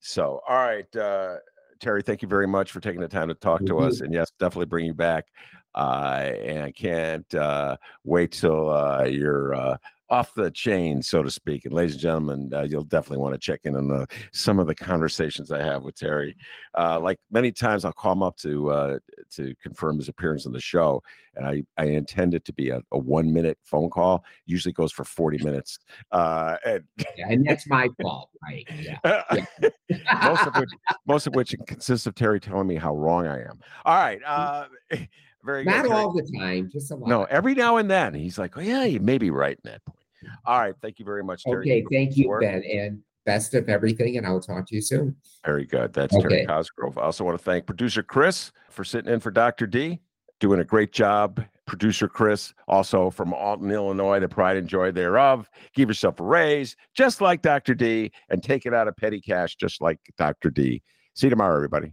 So, 0.00 0.40
all 0.48 0.56
right, 0.56 0.96
uh, 0.96 1.36
Terry, 1.80 2.02
thank 2.02 2.22
you 2.22 2.28
very 2.28 2.46
much 2.46 2.72
for 2.72 2.80
taking 2.80 3.00
the 3.00 3.08
time 3.08 3.28
to 3.28 3.34
talk 3.34 3.60
to 3.60 3.66
Thank 3.66 3.80
you. 3.80 3.86
us, 3.86 4.00
and 4.00 4.12
yes, 4.12 4.30
definitely 4.38 4.66
bring 4.66 4.86
you 4.86 4.94
back. 4.94 5.26
Uh, 5.74 6.32
and 6.42 6.64
I 6.64 6.72
can't 6.72 7.34
uh, 7.34 7.76
wait 8.02 8.32
till 8.32 8.70
uh, 8.70 9.04
you're 9.04 9.54
uh, 9.54 9.76
off 10.08 10.34
the 10.34 10.50
chain, 10.50 11.02
so 11.02 11.22
to 11.22 11.30
speak. 11.30 11.64
And 11.64 11.74
ladies 11.74 11.94
and 11.94 12.02
gentlemen, 12.02 12.50
uh, 12.54 12.62
you'll 12.62 12.84
definitely 12.84 13.18
want 13.18 13.34
to 13.34 13.40
check 13.40 13.60
in 13.64 13.76
on 13.76 13.88
the, 13.88 14.06
some 14.32 14.58
of 14.58 14.66
the 14.66 14.74
conversations 14.74 15.50
I 15.50 15.62
have 15.62 15.82
with 15.82 15.96
Terry. 15.96 16.36
Uh, 16.76 17.00
like 17.00 17.18
many 17.30 17.50
times, 17.50 17.84
I'll 17.84 17.92
call 17.92 18.12
him 18.12 18.22
up 18.22 18.36
to 18.38 18.70
uh, 18.70 18.98
to 19.32 19.54
confirm 19.62 19.98
his 19.98 20.08
appearance 20.08 20.46
on 20.46 20.52
the 20.52 20.60
show, 20.60 21.02
and 21.34 21.46
I 21.46 21.62
I 21.76 21.86
intend 21.86 22.34
it 22.34 22.44
to 22.44 22.52
be 22.52 22.70
a, 22.70 22.82
a 22.92 22.98
one 22.98 23.32
minute 23.32 23.58
phone 23.64 23.90
call. 23.90 24.24
Usually 24.44 24.72
goes 24.72 24.92
for 24.92 25.04
forty 25.04 25.42
minutes, 25.42 25.78
uh, 26.12 26.56
and 26.64 26.84
Yeah, 27.16 27.28
and 27.28 27.46
that's 27.46 27.66
my 27.66 27.88
fault, 28.00 28.30
right? 28.42 28.66
Yeah. 28.78 29.24
most 30.22 30.46
of 30.46 30.54
which 30.56 30.70
most 31.06 31.26
of 31.26 31.34
which 31.34 31.54
consists 31.66 32.06
of 32.06 32.14
Terry 32.14 32.40
telling 32.40 32.66
me 32.66 32.76
how 32.76 32.94
wrong 32.94 33.26
I 33.26 33.40
am. 33.40 33.58
All 33.84 33.96
right, 33.96 34.20
uh, 34.24 34.66
very 35.44 35.64
good. 35.64 35.70
Not 35.70 35.86
Terry. 35.86 35.90
all 35.90 36.12
the 36.12 36.30
time, 36.38 36.70
just 36.72 36.90
a 36.90 36.94
lot. 36.94 37.08
No, 37.08 37.24
every 37.24 37.54
now 37.54 37.78
and 37.78 37.90
then 37.90 38.14
he's 38.14 38.38
like, 38.38 38.56
"Oh 38.56 38.60
yeah, 38.60 38.84
you 38.84 39.00
may 39.00 39.18
be 39.18 39.30
right 39.30 39.58
in 39.64 39.70
that 39.70 39.84
point." 39.84 39.95
All 40.44 40.60
right, 40.60 40.74
thank 40.82 40.98
you 40.98 41.04
very 41.04 41.22
much, 41.22 41.44
Terry. 41.44 41.70
Okay, 41.70 41.84
thank 41.90 42.16
you. 42.16 42.36
Ben, 42.40 42.62
and 42.64 43.00
best 43.24 43.54
of 43.54 43.68
everything, 43.68 44.16
and 44.16 44.26
I'll 44.26 44.40
talk 44.40 44.66
to 44.68 44.74
you 44.74 44.80
soon. 44.80 45.16
Very 45.44 45.66
good. 45.66 45.92
That's 45.92 46.16
Terry 46.16 46.46
Cosgrove. 46.46 46.96
I 46.98 47.02
also 47.02 47.24
want 47.24 47.38
to 47.38 47.44
thank 47.44 47.66
producer 47.66 48.02
Chris 48.02 48.52
for 48.70 48.84
sitting 48.84 49.12
in 49.12 49.20
for 49.20 49.30
Dr. 49.30 49.66
D, 49.66 50.00
doing 50.40 50.60
a 50.60 50.64
great 50.64 50.92
job. 50.92 51.44
Producer 51.66 52.06
Chris, 52.06 52.54
also 52.68 53.10
from 53.10 53.34
Alton, 53.34 53.72
Illinois, 53.72 54.20
the 54.20 54.28
pride 54.28 54.56
and 54.56 54.68
joy 54.68 54.92
thereof. 54.92 55.50
Give 55.74 55.88
yourself 55.88 56.20
a 56.20 56.22
raise, 56.22 56.76
just 56.94 57.20
like 57.20 57.42
Dr. 57.42 57.74
D, 57.74 58.12
and 58.30 58.40
take 58.40 58.66
it 58.66 58.72
out 58.72 58.86
of 58.86 58.96
petty 58.96 59.20
cash, 59.20 59.56
just 59.56 59.82
like 59.82 59.98
Dr. 60.16 60.50
D. 60.50 60.80
See 61.14 61.26
you 61.26 61.30
tomorrow, 61.30 61.56
everybody. 61.56 61.92